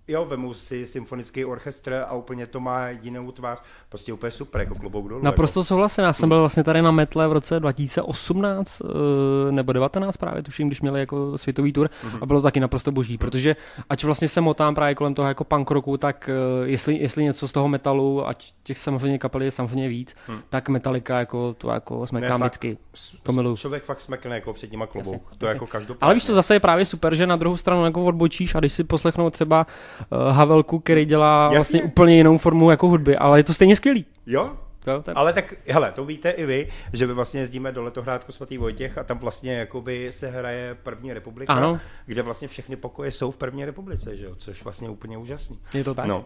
jo, 0.08 0.24
vemu 0.24 0.54
si 0.54 0.86
symfonický 0.86 1.44
orchestr 1.44 2.04
a 2.08 2.12
úplně 2.14 2.46
to 2.46 2.60
má 2.60 2.88
jinou 2.88 3.32
tvář. 3.32 3.62
Prostě 3.88 4.12
úplně 4.12 4.30
super, 4.30 4.60
jako 4.60 4.74
klobouk 4.74 5.08
dolů. 5.08 5.24
Naprosto 5.24 5.60
jako. 5.60 5.64
souhlasím, 5.64 6.04
já 6.04 6.12
jsem 6.12 6.28
byl 6.28 6.40
vlastně 6.40 6.64
tady 6.64 6.82
na 6.82 6.90
Metle 6.90 7.28
v 7.28 7.32
roce 7.32 7.60
2018 7.60 8.82
eh, 8.84 9.52
nebo 9.52 9.72
19 9.72 10.16
právě, 10.16 10.42
tuším, 10.42 10.66
když 10.66 10.80
měli 10.80 11.00
jako 11.00 11.38
světový 11.38 11.72
tour 11.72 11.86
mm-hmm. 11.86 12.18
a 12.20 12.26
bylo 12.26 12.38
to 12.38 12.42
taky 12.42 12.60
naprosto 12.60 12.92
boží, 12.92 13.18
protože 13.18 13.56
ať 13.88 14.04
vlastně 14.04 14.28
se 14.28 14.40
motám 14.40 14.74
právě 14.74 14.94
kolem 14.94 15.14
toho 15.14 15.28
jako 15.28 15.44
punk 15.44 15.70
rocku, 15.70 15.96
tak 15.96 16.30
eh, 16.32 16.68
jestli, 16.68 16.94
jestli 16.94 17.24
něco 17.24 17.48
z 17.48 17.52
toho 17.52 17.68
metalu, 17.68 18.28
ať 18.28 18.52
těch 18.62 18.78
samozřejmě 18.78 19.18
kapel 19.18 19.42
je 19.42 19.50
samozřejmě 19.50 19.88
víc, 19.88 20.14
hmm. 20.26 20.40
tak 20.50 20.68
Metallica 20.68 21.18
jako 21.18 21.54
to 21.58 21.70
jako 21.70 22.06
smekám 22.06 22.40
vždycky. 22.40 22.78
To 23.22 23.32
miluju. 23.32 23.56
Člověk 23.56 23.84
fakt 23.84 24.00
smekne 24.00 24.34
jako 24.34 24.52
před 24.52 24.70
nima 24.70 24.86
klobouk. 24.86 25.22
Jasně, 25.22 25.38
to 25.38 25.46
jasně. 25.46 25.54
jako 25.54 25.66
každopádně. 25.66 26.06
Ale 26.06 26.14
víš, 26.14 26.26
co 26.26 26.34
zase 26.34 26.54
je 26.54 26.60
právě 26.60 26.86
super, 26.86 27.14
že 27.14 27.26
na 27.26 27.36
druhou 27.36 27.56
stranu 27.56 27.84
jako 27.84 28.04
odbočíš 28.04 28.54
a 28.54 28.58
když 28.58 28.72
si 28.72 28.84
poslechnou 28.84 29.30
třeba 29.30 29.66
Havelku, 30.30 30.78
který 30.78 31.04
dělá 31.04 31.42
Jasně. 31.44 31.56
vlastně 31.56 31.82
úplně 31.82 32.16
jinou 32.16 32.38
formu 32.38 32.70
jako 32.70 32.88
hudby, 32.88 33.16
ale 33.16 33.38
je 33.38 33.44
to 33.44 33.54
stejně 33.54 33.76
skvělý. 33.76 34.04
Jo, 34.26 34.50
je... 34.86 35.14
Ale 35.14 35.32
tak, 35.32 35.54
hele, 35.68 35.92
to 35.92 36.04
víte 36.04 36.30
i 36.30 36.46
vy, 36.46 36.68
že 36.92 37.06
my 37.06 37.12
vlastně 37.12 37.40
jezdíme 37.40 37.72
do 37.72 37.82
Letohrádku 37.82 38.32
svatý 38.32 38.58
Vojtěch 38.58 38.98
a 38.98 39.04
tam 39.04 39.18
vlastně 39.18 39.52
jakoby 39.52 40.12
se 40.12 40.28
hraje 40.30 40.76
první 40.82 41.12
republika, 41.12 41.52
Ano. 41.52 41.78
kde 42.06 42.22
vlastně 42.22 42.48
všechny 42.48 42.76
pokoje 42.76 43.10
jsou 43.10 43.30
v 43.30 43.36
první 43.36 43.64
republice, 43.64 44.16
že 44.16 44.24
jo, 44.24 44.34
což 44.38 44.64
vlastně 44.64 44.88
úplně 44.88 45.18
úžasný. 45.18 45.58
Je 45.74 45.84
to 45.84 45.94
tak. 45.94 46.06
No. 46.06 46.24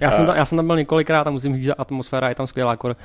Já, 0.00 0.10
jsem 0.10 0.26
tam, 0.26 0.36
já 0.36 0.44
jsem 0.44 0.56
tam 0.56 0.66
byl 0.66 0.76
několikrát 0.76 1.26
a 1.26 1.30
musím 1.30 1.54
říct, 1.54 1.64
že 1.64 1.74
atmosféra 1.74 2.28
je 2.28 2.34
tam 2.34 2.46
skvělá, 2.46 2.72
akor, 2.72 2.90
uh, 2.90 2.96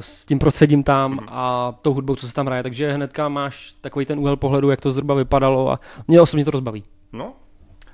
s 0.00 0.24
tím 0.26 0.38
prostředím 0.38 0.82
tam 0.82 1.10
Mhm. 1.12 1.26
a 1.28 1.72
tou 1.82 1.94
hudbou, 1.94 2.14
co 2.16 2.28
se 2.28 2.34
tam 2.34 2.46
hraje, 2.46 2.62
takže 2.62 2.92
hnedka 2.92 3.28
máš 3.28 3.74
takový 3.80 4.06
ten 4.06 4.18
úhel 4.18 4.36
pohledu, 4.36 4.70
jak 4.70 4.80
to 4.80 4.90
zhruba 4.90 5.14
vypadalo 5.14 5.70
a 5.72 5.80
mě 6.08 6.20
osobně 6.20 6.44
to 6.44 6.50
rozbaví. 6.50 6.84
No, 7.12 7.32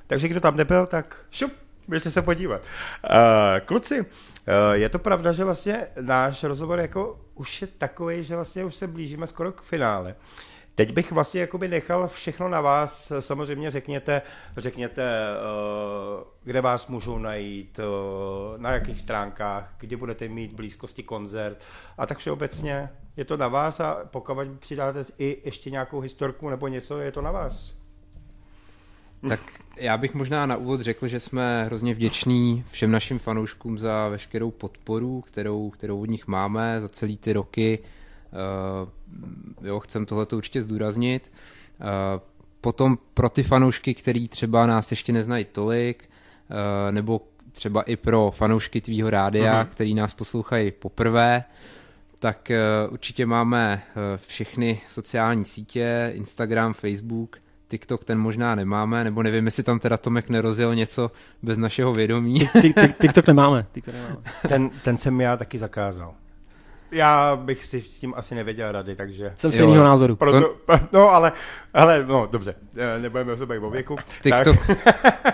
takže 0.06 0.28
kdo 0.28 0.40
tam 0.40 0.56
nebyl, 0.56 0.86
tak 0.86 1.16
šup, 1.30 1.52
běžte 1.88 2.10
se 2.10 2.22
podívat. 2.22 2.62
Uh, 2.62 3.16
kluci, 3.64 4.00
uh, 4.00 4.06
je 4.72 4.88
to 4.88 4.98
pravda, 4.98 5.32
že 5.32 5.44
vlastně 5.44 5.86
náš 6.00 6.44
rozhovor 6.44 6.80
jako 6.80 7.20
už 7.34 7.62
je 7.62 7.68
takový, 7.78 8.24
že 8.24 8.36
vlastně 8.36 8.64
už 8.64 8.74
se 8.74 8.86
blížíme 8.86 9.26
skoro 9.26 9.52
k 9.52 9.62
finále. 9.62 10.14
Teď 10.74 10.92
bych 10.92 11.12
vlastně 11.12 11.40
jakoby 11.40 11.68
nechal 11.68 12.08
všechno 12.08 12.48
na 12.48 12.60
vás, 12.60 13.12
samozřejmě 13.20 13.70
řekněte, 13.70 14.22
řekněte, 14.56 15.02
uh, 15.02 16.24
kde 16.44 16.60
vás 16.60 16.86
můžou 16.86 17.18
najít, 17.18 17.80
na 18.56 18.72
jakých 18.72 19.00
stránkách, 19.00 19.74
kdy 19.78 19.96
budete 19.96 20.28
mít 20.28 20.52
blízkosti 20.52 21.02
koncert 21.02 21.64
a 21.98 22.06
tak 22.06 22.18
všeobecně 22.18 22.90
je 23.16 23.24
to 23.24 23.36
na 23.36 23.48
vás 23.48 23.80
a 23.80 23.98
pokud 24.04 24.38
přidáte 24.58 25.04
i 25.18 25.42
ještě 25.44 25.70
nějakou 25.70 26.00
historku 26.00 26.50
nebo 26.50 26.68
něco, 26.68 26.98
je 26.98 27.12
to 27.12 27.22
na 27.22 27.30
vás. 27.30 27.83
Tak 29.28 29.40
já 29.76 29.96
bych 29.96 30.14
možná 30.14 30.46
na 30.46 30.56
úvod 30.56 30.80
řekl, 30.80 31.08
že 31.08 31.20
jsme 31.20 31.64
hrozně 31.64 31.94
vděční 31.94 32.64
všem 32.70 32.90
našim 32.90 33.18
fanouškům 33.18 33.78
za 33.78 34.08
veškerou 34.08 34.50
podporu, 34.50 35.20
kterou, 35.20 35.70
kterou 35.70 36.00
od 36.00 36.10
nich 36.10 36.26
máme 36.26 36.80
za 36.80 36.88
celý 36.88 37.16
ty 37.16 37.32
roky. 37.32 37.78
Uh, 38.82 39.66
jo, 39.66 39.80
chcem 39.80 40.06
tohleto 40.06 40.36
určitě 40.36 40.62
zdůraznit. 40.62 41.32
Uh, 41.80 41.86
potom 42.60 42.98
pro 43.14 43.28
ty 43.28 43.42
fanoušky, 43.42 43.94
který 43.94 44.28
třeba 44.28 44.66
nás 44.66 44.90
ještě 44.90 45.12
neznají 45.12 45.44
tolik, 45.44 46.10
uh, 46.50 46.56
nebo 46.90 47.20
třeba 47.52 47.82
i 47.82 47.96
pro 47.96 48.30
fanoušky 48.30 48.80
tvýho 48.80 49.10
rádia, 49.10 49.62
uh-huh. 49.62 49.68
který 49.68 49.94
nás 49.94 50.14
poslouchají 50.14 50.70
poprvé, 50.70 51.44
tak 52.18 52.50
určitě 52.90 53.26
máme 53.26 53.82
všechny 54.26 54.80
sociální 54.88 55.44
sítě, 55.44 56.12
Instagram, 56.14 56.72
Facebook, 56.72 57.38
TikTok 57.74 58.04
ten 58.04 58.18
možná 58.18 58.54
nemáme, 58.54 59.04
nebo 59.04 59.22
nevím, 59.22 59.46
jestli 59.46 59.62
tam 59.62 59.78
teda 59.78 59.96
Tomek 59.96 60.28
nerozjel 60.28 60.74
něco 60.74 61.10
bez 61.42 61.58
našeho 61.58 61.92
vědomí. 61.92 62.40
Tik- 62.40 62.74
tik- 62.74 62.94
TikTok 63.00 63.26
nemáme. 63.26 63.66
TikTok 63.72 63.94
nemáme. 63.94 64.16
Ten, 64.48 64.70
ten 64.84 64.96
jsem 64.98 65.20
já 65.20 65.36
taky 65.36 65.58
zakázal. 65.58 66.14
Já 66.92 67.36
bych 67.36 67.64
si 67.64 67.82
s 67.82 68.00
tím 68.00 68.14
asi 68.16 68.34
nevěděl 68.34 68.72
rady, 68.72 68.96
takže... 68.96 69.32
Jsem 69.36 69.52
stejného 69.52 69.84
názoru. 69.84 70.16
Proto, 70.16 70.54
no, 70.92 71.10
ale, 71.10 71.32
ale, 71.74 72.04
no, 72.06 72.28
dobře, 72.30 72.54
eh, 72.76 73.00
nebudeme 73.00 73.36
se 73.36 73.46
bavit 73.46 73.60
o 73.60 73.70
věku. 73.70 73.96
TikTok. 74.22 74.56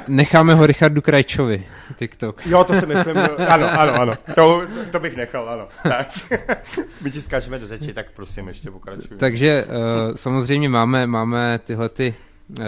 Necháme 0.08 0.54
ho 0.54 0.66
Richardu 0.66 1.02
Krajčovi. 1.02 1.66
TikTok. 1.96 2.46
Jo, 2.46 2.64
to 2.64 2.74
si 2.74 2.86
myslím, 2.86 3.18
ano, 3.48 3.80
ano, 3.80 4.00
ano, 4.00 4.12
to, 4.34 4.62
to 4.92 5.00
bych 5.00 5.16
nechal, 5.16 5.48
ano. 5.48 5.68
Tak. 5.82 6.08
My 7.00 7.10
ti 7.10 7.22
skážeme 7.22 7.58
do 7.58 7.66
řeči, 7.66 7.92
tak 7.94 8.06
prosím, 8.10 8.48
ještě 8.48 8.70
pokračuj. 8.70 9.16
Takže 9.16 9.64
uh, 9.64 10.14
samozřejmě 10.14 10.68
máme, 10.68 11.06
máme 11.06 11.60
tyhle 11.64 11.88
ty 11.88 12.14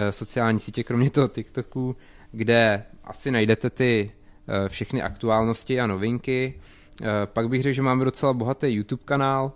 sociální 0.09 0.59
sítě, 0.59 0.83
kromě 0.83 1.09
toho 1.09 1.27
TikToku, 1.27 1.95
kde 2.31 2.83
asi 3.03 3.31
najdete 3.31 3.69
ty 3.69 4.11
uh, 4.11 4.69
všechny 4.69 5.01
aktuálnosti 5.01 5.79
a 5.81 5.87
novinky. 5.87 6.53
Uh, 7.01 7.07
pak 7.25 7.49
bych 7.49 7.61
řekl, 7.63 7.73
že 7.73 7.81
máme 7.81 8.05
docela 8.05 8.33
bohatý 8.33 8.67
YouTube 8.67 9.03
kanál, 9.05 9.51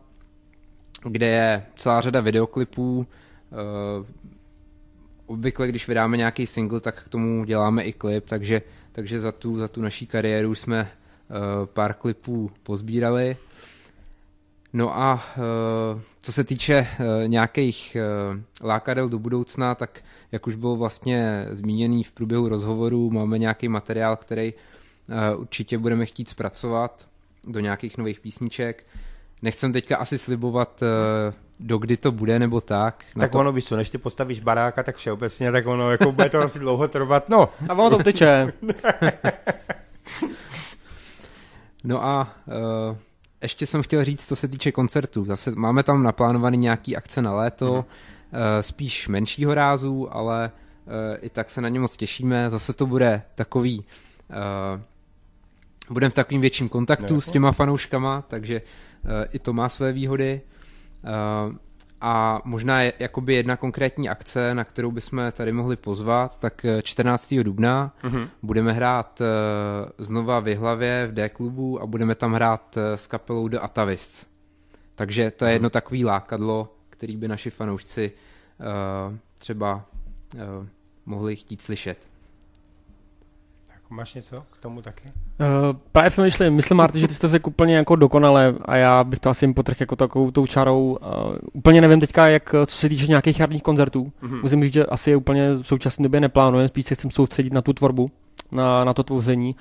kde 1.03 1.27
je 1.27 1.65
celá 1.75 2.01
řada 2.01 2.21
videoklipů. 2.21 3.07
Obvykle, 5.25 5.67
když 5.67 5.87
vydáme 5.87 6.17
nějaký 6.17 6.47
single, 6.47 6.79
tak 6.79 7.03
k 7.03 7.09
tomu 7.09 7.45
děláme 7.45 7.83
i 7.83 7.93
klip, 7.93 8.25
takže, 8.29 8.61
takže 8.91 9.19
za, 9.19 9.31
tu, 9.31 9.57
za 9.57 9.67
tu 9.67 9.81
naší 9.81 10.07
kariéru 10.07 10.55
jsme 10.55 10.91
pár 11.65 11.93
klipů 11.93 12.51
pozbírali. 12.63 13.37
No 14.77 14.97
a 14.97 15.13
uh, 15.13 16.01
co 16.21 16.33
se 16.33 16.43
týče 16.43 16.87
uh, 16.99 17.27
nějakých 17.27 17.97
uh, 18.31 18.39
lákadel 18.67 19.09
do 19.09 19.19
budoucna, 19.19 19.75
tak 19.75 20.03
jak 20.31 20.47
už 20.47 20.55
bylo 20.55 20.75
vlastně 20.75 21.45
zmíněný 21.51 22.03
v 22.03 22.11
průběhu 22.11 22.49
rozhovoru, 22.49 23.09
máme 23.09 23.37
nějaký 23.37 23.67
materiál, 23.67 24.15
který 24.15 24.53
určitě 25.37 25.77
budeme 25.77 26.05
chtít 26.05 26.29
zpracovat 26.29 27.07
do 27.47 27.59
nějakých 27.59 27.97
nových 27.97 28.19
písniček. 28.19 28.85
Nechcem 29.41 29.73
teďka 29.73 29.97
asi 29.97 30.17
slibovat, 30.17 30.81
uh, 30.81 31.33
do 31.59 31.77
kdy 31.77 31.97
to 31.97 32.11
bude 32.11 32.39
nebo 32.39 32.61
tak. 32.61 33.05
Na 33.15 33.21
tak 33.21 33.31
to, 33.31 33.39
ono, 33.39 33.51
víš 33.51 33.65
co, 33.65 33.75
než 33.75 33.89
ty 33.89 33.97
postavíš 33.97 34.39
baráka, 34.39 34.83
tak 34.83 34.95
všeobecně, 34.95 35.51
tak 35.51 35.67
ono, 35.67 35.91
jako 35.91 36.11
bude 36.11 36.29
to 36.29 36.39
asi 36.39 36.59
dlouho 36.59 36.87
trvat, 36.87 37.29
no. 37.29 37.49
A 37.69 37.73
ono 37.73 37.89
to 37.89 37.97
uteče. 37.97 38.53
No 41.83 42.03
a 42.03 42.33
uh, 42.47 42.97
ještě 43.41 43.65
jsem 43.65 43.81
chtěl 43.81 44.03
říct, 44.03 44.27
co 44.27 44.35
se 44.35 44.47
týče 44.47 44.71
koncertů. 44.71 45.25
Zase 45.25 45.51
máme 45.51 45.83
tam 45.83 46.03
naplánovaný 46.03 46.57
nějaký 46.57 46.95
akce 46.95 47.21
na 47.21 47.35
léto, 47.35 47.73
uh, 47.73 48.39
spíš 48.61 49.07
menšího 49.07 49.53
rázu, 49.53 50.15
ale 50.15 50.51
uh, 50.85 50.93
i 51.21 51.29
tak 51.29 51.49
se 51.49 51.61
na 51.61 51.69
ně 51.69 51.79
moc 51.79 51.97
těšíme. 51.97 52.49
Zase 52.49 52.73
to 52.73 52.85
bude 52.85 53.21
takový... 53.35 53.85
Uh, 54.29 54.81
budeme 55.89 56.09
v 56.09 56.13
takovým 56.13 56.41
větším 56.41 56.69
kontaktu 56.69 57.13
No, 57.13 57.21
s 57.21 57.31
těma 57.31 57.51
fanouškama, 57.51 58.21
takže 58.27 58.61
uh, 58.61 59.11
i 59.31 59.39
to 59.39 59.53
má 59.53 59.69
své 59.69 59.93
výhody. 59.93 60.41
Uh, 61.49 61.55
a 62.01 62.41
možná 62.45 62.81
je, 62.81 62.93
jakoby 62.99 63.33
jedna 63.33 63.57
konkrétní 63.57 64.09
akce, 64.09 64.53
na 64.55 64.63
kterou 64.63 64.91
bychom 64.91 65.31
tady 65.31 65.51
mohli 65.51 65.75
pozvat, 65.75 66.39
tak 66.39 66.65
eh, 66.65 66.81
14. 66.83 67.33
dubna 67.43 67.93
Mhm. 68.03 68.27
budeme 68.43 68.73
hrát 68.73 69.21
uh, 69.21 69.25
znova 70.05 70.39
v 70.39 70.47
Jihlavě 70.47 71.07
v 71.07 71.13
D-klubu 71.13 71.81
a 71.81 71.85
budeme 71.85 72.15
tam 72.15 72.33
hrát 72.33 72.77
uh, 72.77 72.83
s 72.95 73.07
kapelou 73.07 73.47
The 73.47 73.57
Atavists. 73.61 74.25
Takže 74.95 75.31
to 75.31 75.45
je 75.45 75.51
jedno 75.53 75.69
takový 75.69 76.05
lákadlo, 76.05 76.73
který 76.89 77.17
by 77.17 77.27
naši 77.27 77.49
fanoušci 77.49 78.11
uh, 78.59 79.15
třeba 79.39 79.85
uh, 80.35 80.41
mohli 81.05 81.35
chtít 81.35 81.61
slyšet. 81.61 82.06
Máš 83.89 84.13
něco 84.13 84.43
k 84.51 84.57
tomu 84.57 84.81
taky? 84.81 85.03
Uh, 85.03 85.77
právě 85.91 86.09
přemýšlím, 86.09 86.53
myslím, 86.53 86.77
Marty, 86.77 86.99
že 86.99 87.07
ty 87.07 87.13
jsi 87.13 87.19
to 87.19 87.27
řekl 87.27 87.49
úplně 87.49 87.75
jako 87.75 87.95
dokonale 87.95 88.55
a 88.65 88.75
já 88.75 89.03
bych 89.03 89.19
to 89.19 89.29
asi 89.29 89.45
jim 89.45 89.53
potrhl 89.53 89.77
jako 89.79 89.95
takovou 89.95 90.31
tou 90.31 90.47
čarou. 90.47 90.97
Uh, 91.01 91.37
úplně 91.53 91.81
nevím 91.81 91.99
teďka, 91.99 92.27
jak, 92.27 92.55
co 92.65 92.77
se 92.77 92.89
týče 92.89 93.07
nějakých 93.07 93.39
jarních 93.39 93.63
koncertů. 93.63 94.11
Mhm. 94.21 94.39
Musím 94.41 94.63
říct, 94.63 94.73
že 94.73 94.85
asi 94.85 95.09
je 95.09 95.15
úplně 95.15 95.53
v 95.53 95.63
současné 95.63 96.03
době 96.03 96.19
neplánujeme, 96.19 96.67
spíš 96.67 96.85
se 96.85 96.95
chcem 96.95 97.11
soustředit 97.11 97.53
na 97.53 97.61
tu 97.61 97.73
tvorbu, 97.73 98.09
na, 98.51 98.83
na 98.83 98.93
to 98.93 99.03
tvoření. 99.03 99.55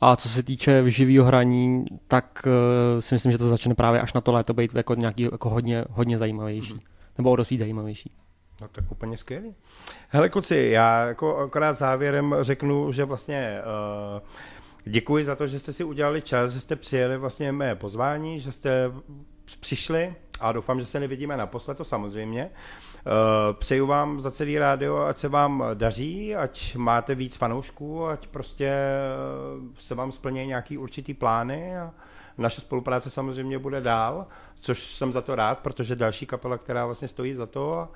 A 0.00 0.16
co 0.16 0.28
se 0.28 0.42
týče 0.42 0.90
živého 0.90 1.26
hraní, 1.26 1.84
tak 2.08 2.46
uh, 2.46 3.00
si 3.00 3.14
myslím, 3.14 3.32
že 3.32 3.38
to 3.38 3.48
začne 3.48 3.74
právě 3.74 4.00
až 4.00 4.12
na 4.12 4.20
to 4.20 4.32
léto 4.32 4.54
být 4.54 4.74
jako 4.74 4.94
nějaký 4.94 5.22
jako 5.22 5.50
hodně, 5.50 5.84
hodně 5.90 6.18
zajímavější. 6.18 6.74
Nebo 7.18 7.30
o 7.30 7.36
dost 7.36 7.52
zajímavější. 7.58 8.10
No 8.62 8.68
tak 8.68 8.92
úplně 8.92 9.16
skvělý. 9.16 9.54
Hele 10.08 10.28
kluci, 10.28 10.68
já 10.72 11.04
jako 11.04 11.36
akorát 11.36 11.72
závěrem 11.72 12.36
řeknu, 12.40 12.92
že 12.92 13.04
vlastně 13.04 13.60
uh, 14.14 14.22
děkuji 14.84 15.24
za 15.24 15.36
to, 15.36 15.46
že 15.46 15.58
jste 15.58 15.72
si 15.72 15.84
udělali 15.84 16.22
čas, 16.22 16.52
že 16.52 16.60
jste 16.60 16.76
přijeli 16.76 17.16
vlastně 17.16 17.52
mé 17.52 17.74
pozvání, 17.74 18.40
že 18.40 18.52
jste 18.52 18.92
přišli 19.60 20.14
a 20.40 20.52
doufám, 20.52 20.80
že 20.80 20.86
se 20.86 21.00
nevidíme 21.00 21.36
naposled, 21.36 21.78
to 21.78 21.84
samozřejmě. 21.84 22.50
Uh, 23.06 23.56
přeju 23.56 23.86
vám 23.86 24.20
za 24.20 24.30
celý 24.30 24.58
rádio, 24.58 24.98
ať 24.98 25.18
se 25.18 25.28
vám 25.28 25.64
daří, 25.74 26.36
ať 26.36 26.76
máte 26.76 27.14
víc 27.14 27.36
fanoušků, 27.36 28.06
ať 28.06 28.26
prostě 28.26 28.68
eh, 28.68 29.02
se 29.74 29.94
vám 29.94 30.12
splní 30.12 30.46
nějaký 30.46 30.78
určitý 30.78 31.14
plány 31.14 31.78
a 31.78 31.90
naše 32.38 32.60
spolupráce 32.60 33.10
samozřejmě 33.10 33.58
bude 33.58 33.80
dál, 33.80 34.26
což 34.60 34.96
jsem 34.96 35.12
za 35.12 35.20
to 35.20 35.34
rád, 35.34 35.58
protože 35.58 35.96
další 35.96 36.26
kapela, 36.26 36.58
která 36.58 36.86
vlastně 36.86 37.08
stojí 37.08 37.34
za 37.34 37.46
to 37.46 37.74
a 37.74 37.88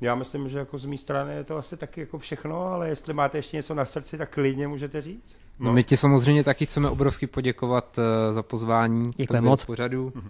já 0.00 0.14
myslím, 0.14 0.48
že 0.48 0.58
jako 0.58 0.78
z 0.78 0.86
mé 0.86 0.96
strany 0.96 1.34
je 1.34 1.44
to 1.44 1.56
asi 1.56 1.76
taky 1.76 2.00
jako 2.00 2.18
všechno, 2.18 2.66
ale 2.66 2.88
jestli 2.88 3.14
máte 3.14 3.38
ještě 3.38 3.56
něco 3.56 3.74
na 3.74 3.84
srdci, 3.84 4.18
tak 4.18 4.30
klidně 4.30 4.68
můžete 4.68 5.00
říct. 5.00 5.36
No. 5.58 5.72
My 5.72 5.84
ti 5.84 5.96
samozřejmě 5.96 6.44
taky 6.44 6.66
chceme 6.66 6.90
obrovsky 6.90 7.26
poděkovat 7.26 7.98
uh, 7.98 8.34
za 8.34 8.42
pozvání 8.42 9.10
Děkujeme 9.16 9.48
moc. 9.48 9.64
pořadu 9.64 10.12
uh, 10.14 10.20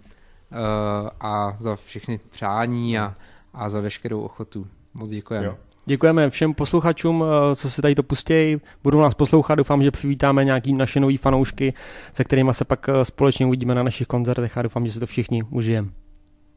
a 1.19 1.55
za 1.59 1.75
všechny 1.75 2.19
přání 2.29 2.99
a, 2.99 3.15
a 3.53 3.69
za 3.69 3.81
veškerou 3.81 4.21
ochotu. 4.21 4.67
Moc 4.93 5.09
děkujeme. 5.09 5.45
Jo. 5.45 5.57
Děkujeme 5.85 6.29
všem 6.29 6.53
posluchačům, 6.53 7.23
eh, 7.51 7.55
co 7.55 7.69
si 7.69 7.81
tady 7.81 7.95
to 7.95 8.03
pustějí, 8.03 8.57
budou 8.83 9.01
nás 9.01 9.13
poslouchat, 9.13 9.55
doufám, 9.55 9.83
že 9.83 9.91
přivítáme 9.91 10.45
nějaký 10.45 10.73
naše 10.73 10.99
nový 10.99 11.17
fanoušky, 11.17 11.73
se 12.13 12.23
kterými 12.23 12.53
se 12.53 12.65
pak 12.65 12.89
eh, 12.89 13.05
společně 13.05 13.45
uvidíme 13.45 13.75
na 13.75 13.83
našich 13.83 14.07
koncertech 14.07 14.57
a 14.57 14.61
doufám, 14.61 14.85
že 14.85 14.91
si 14.91 14.99
to 14.99 15.05
všichni 15.05 15.43
užijeme. 15.43 15.89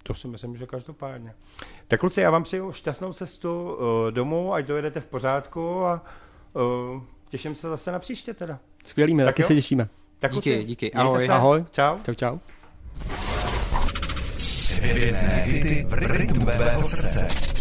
To 0.07 0.15
si 0.15 0.29
myslím, 0.29 0.57
že 0.57 0.67
každopádně. 0.67 1.35
Tak 1.89 2.01
kluci, 2.01 2.21
já 2.21 2.31
vám 2.31 2.43
přeju 2.43 2.73
šťastnou 2.73 3.13
cestu 3.13 3.75
uh, 3.75 4.11
domů, 4.11 4.55
ať 4.55 4.67
dojedete 4.67 5.01
v 5.01 5.07
pořádku 5.07 5.85
a 5.85 6.05
uh, 6.53 7.03
těším 7.29 7.55
se 7.55 7.69
zase 7.69 7.93
na 7.93 7.99
příště 7.99 8.35
teda. 8.35 8.59
Skvělý, 8.85 9.15
my 9.15 9.25
Tak 9.25 9.35
taky 9.35 9.43
jo. 9.43 9.49
se 9.49 9.55
těšíme. 9.55 9.89
Tak 10.19 10.33
Díky, 10.33 10.53
kluci, 10.53 10.65
díky. 10.65 10.93
Ahoj. 10.93 11.27
se. 11.27 11.33
Ahoj. 11.33 11.65
Čau. 11.71 11.99
Čau, 12.03 12.15
čau. 12.15 12.39
Hvězdné 14.83 15.43
hity 15.45 15.85
v 15.89 15.93
rytmu 15.95 16.47
tvého 16.47 16.85
srdce. 16.85 17.54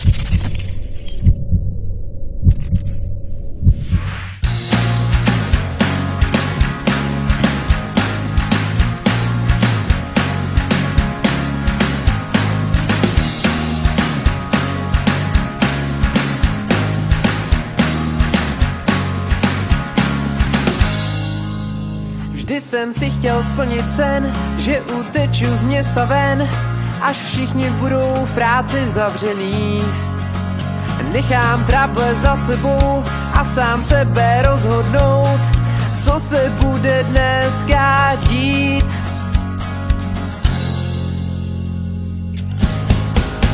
Si 22.94 23.10
chtěl 23.10 23.44
splnit 23.44 23.92
sen, 23.96 24.34
že 24.58 24.82
uteču 24.82 25.56
z 25.56 25.64
města 25.64 26.06
ven, 26.06 26.50
až 27.02 27.18
všichni 27.18 27.70
budou 27.70 28.26
v 28.26 28.34
práci 28.34 28.88
zavřený. 28.92 29.82
Nechám 31.12 31.66
trable 31.66 32.16
za 32.16 32.36
sebou 32.36 33.04
a 33.34 33.46
sám 33.46 33.84
sebe 33.84 34.42
rozhodnout, 34.46 35.40
co 36.04 36.20
se 36.20 36.52
bude 36.62 37.04
dneska 37.04 38.16
dít. 38.30 38.86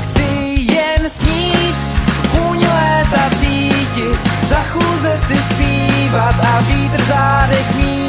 Chci 0.03 0.29
jen 0.73 1.09
snít, 1.09 1.75
vůň 2.33 2.57
léta 2.57 3.29
cítit, 3.39 4.19
za 4.47 4.59
chůze 4.71 5.17
si 5.27 5.35
zpívat 5.35 6.35
a 6.45 6.61
vítr 6.61 7.03
zádech 7.03 7.75
mít. 7.75 8.08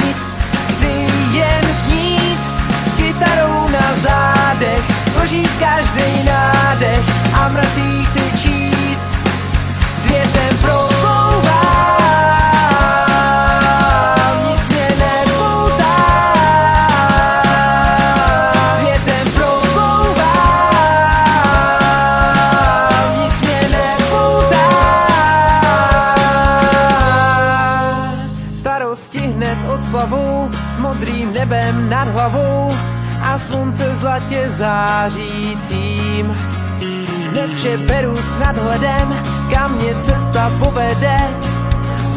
Jen 1.33 1.75
snít, 1.85 2.41
s 2.87 2.95
kytarou 2.95 3.69
na 3.69 3.95
zádech, 4.03 4.85
prožít 5.15 5.51
každý 5.59 6.25
nádech 6.25 7.05
a 7.35 7.49
mracích 7.49 8.09
si 8.09 8.43
číst, 8.43 9.07
světem 10.03 10.49
proplouvám, 10.61 10.90
zářícím. 35.01 36.37
Dnes 37.31 37.55
vše 37.55 37.77
beru 37.77 38.17
s 38.17 38.39
nadhledem, 38.39 39.17
kam 39.53 39.75
mě 39.75 39.95
cesta 39.95 40.53
povede, 40.59 41.19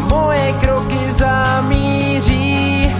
moje 0.09 0.53
kroky 0.53 1.11
zamíří. 1.11 2.91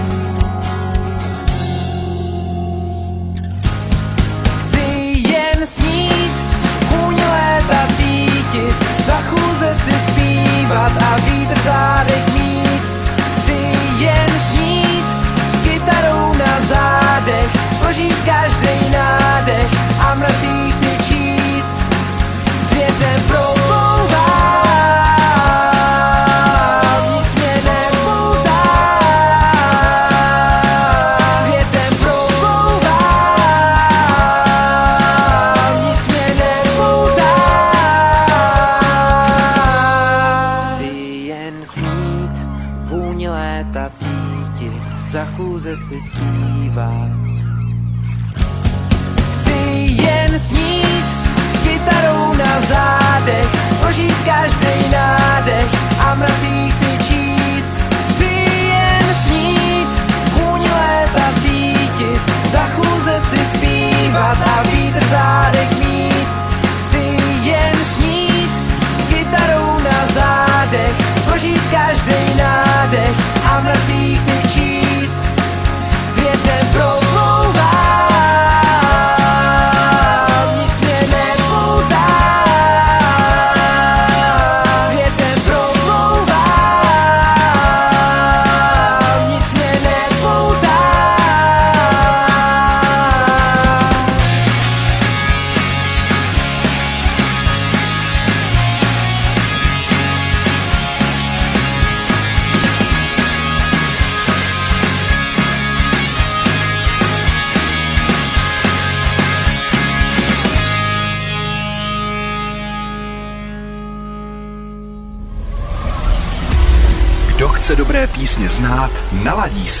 Chci 4.66 5.22
jen 5.28 5.66
snít, 5.66 6.32
vůň 6.88 7.14
léta 7.14 7.86
cítit, 7.96 8.74
za 9.06 9.16
chůze 9.16 9.74
si 9.74 9.92
zpívat 10.08 10.92
a 11.02 11.16
vítr 11.16 11.60
zádech 11.60 12.33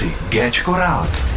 Kdo 0.04 0.50
chce 0.50 0.62
dobré 0.66 0.90
písně 0.92 1.33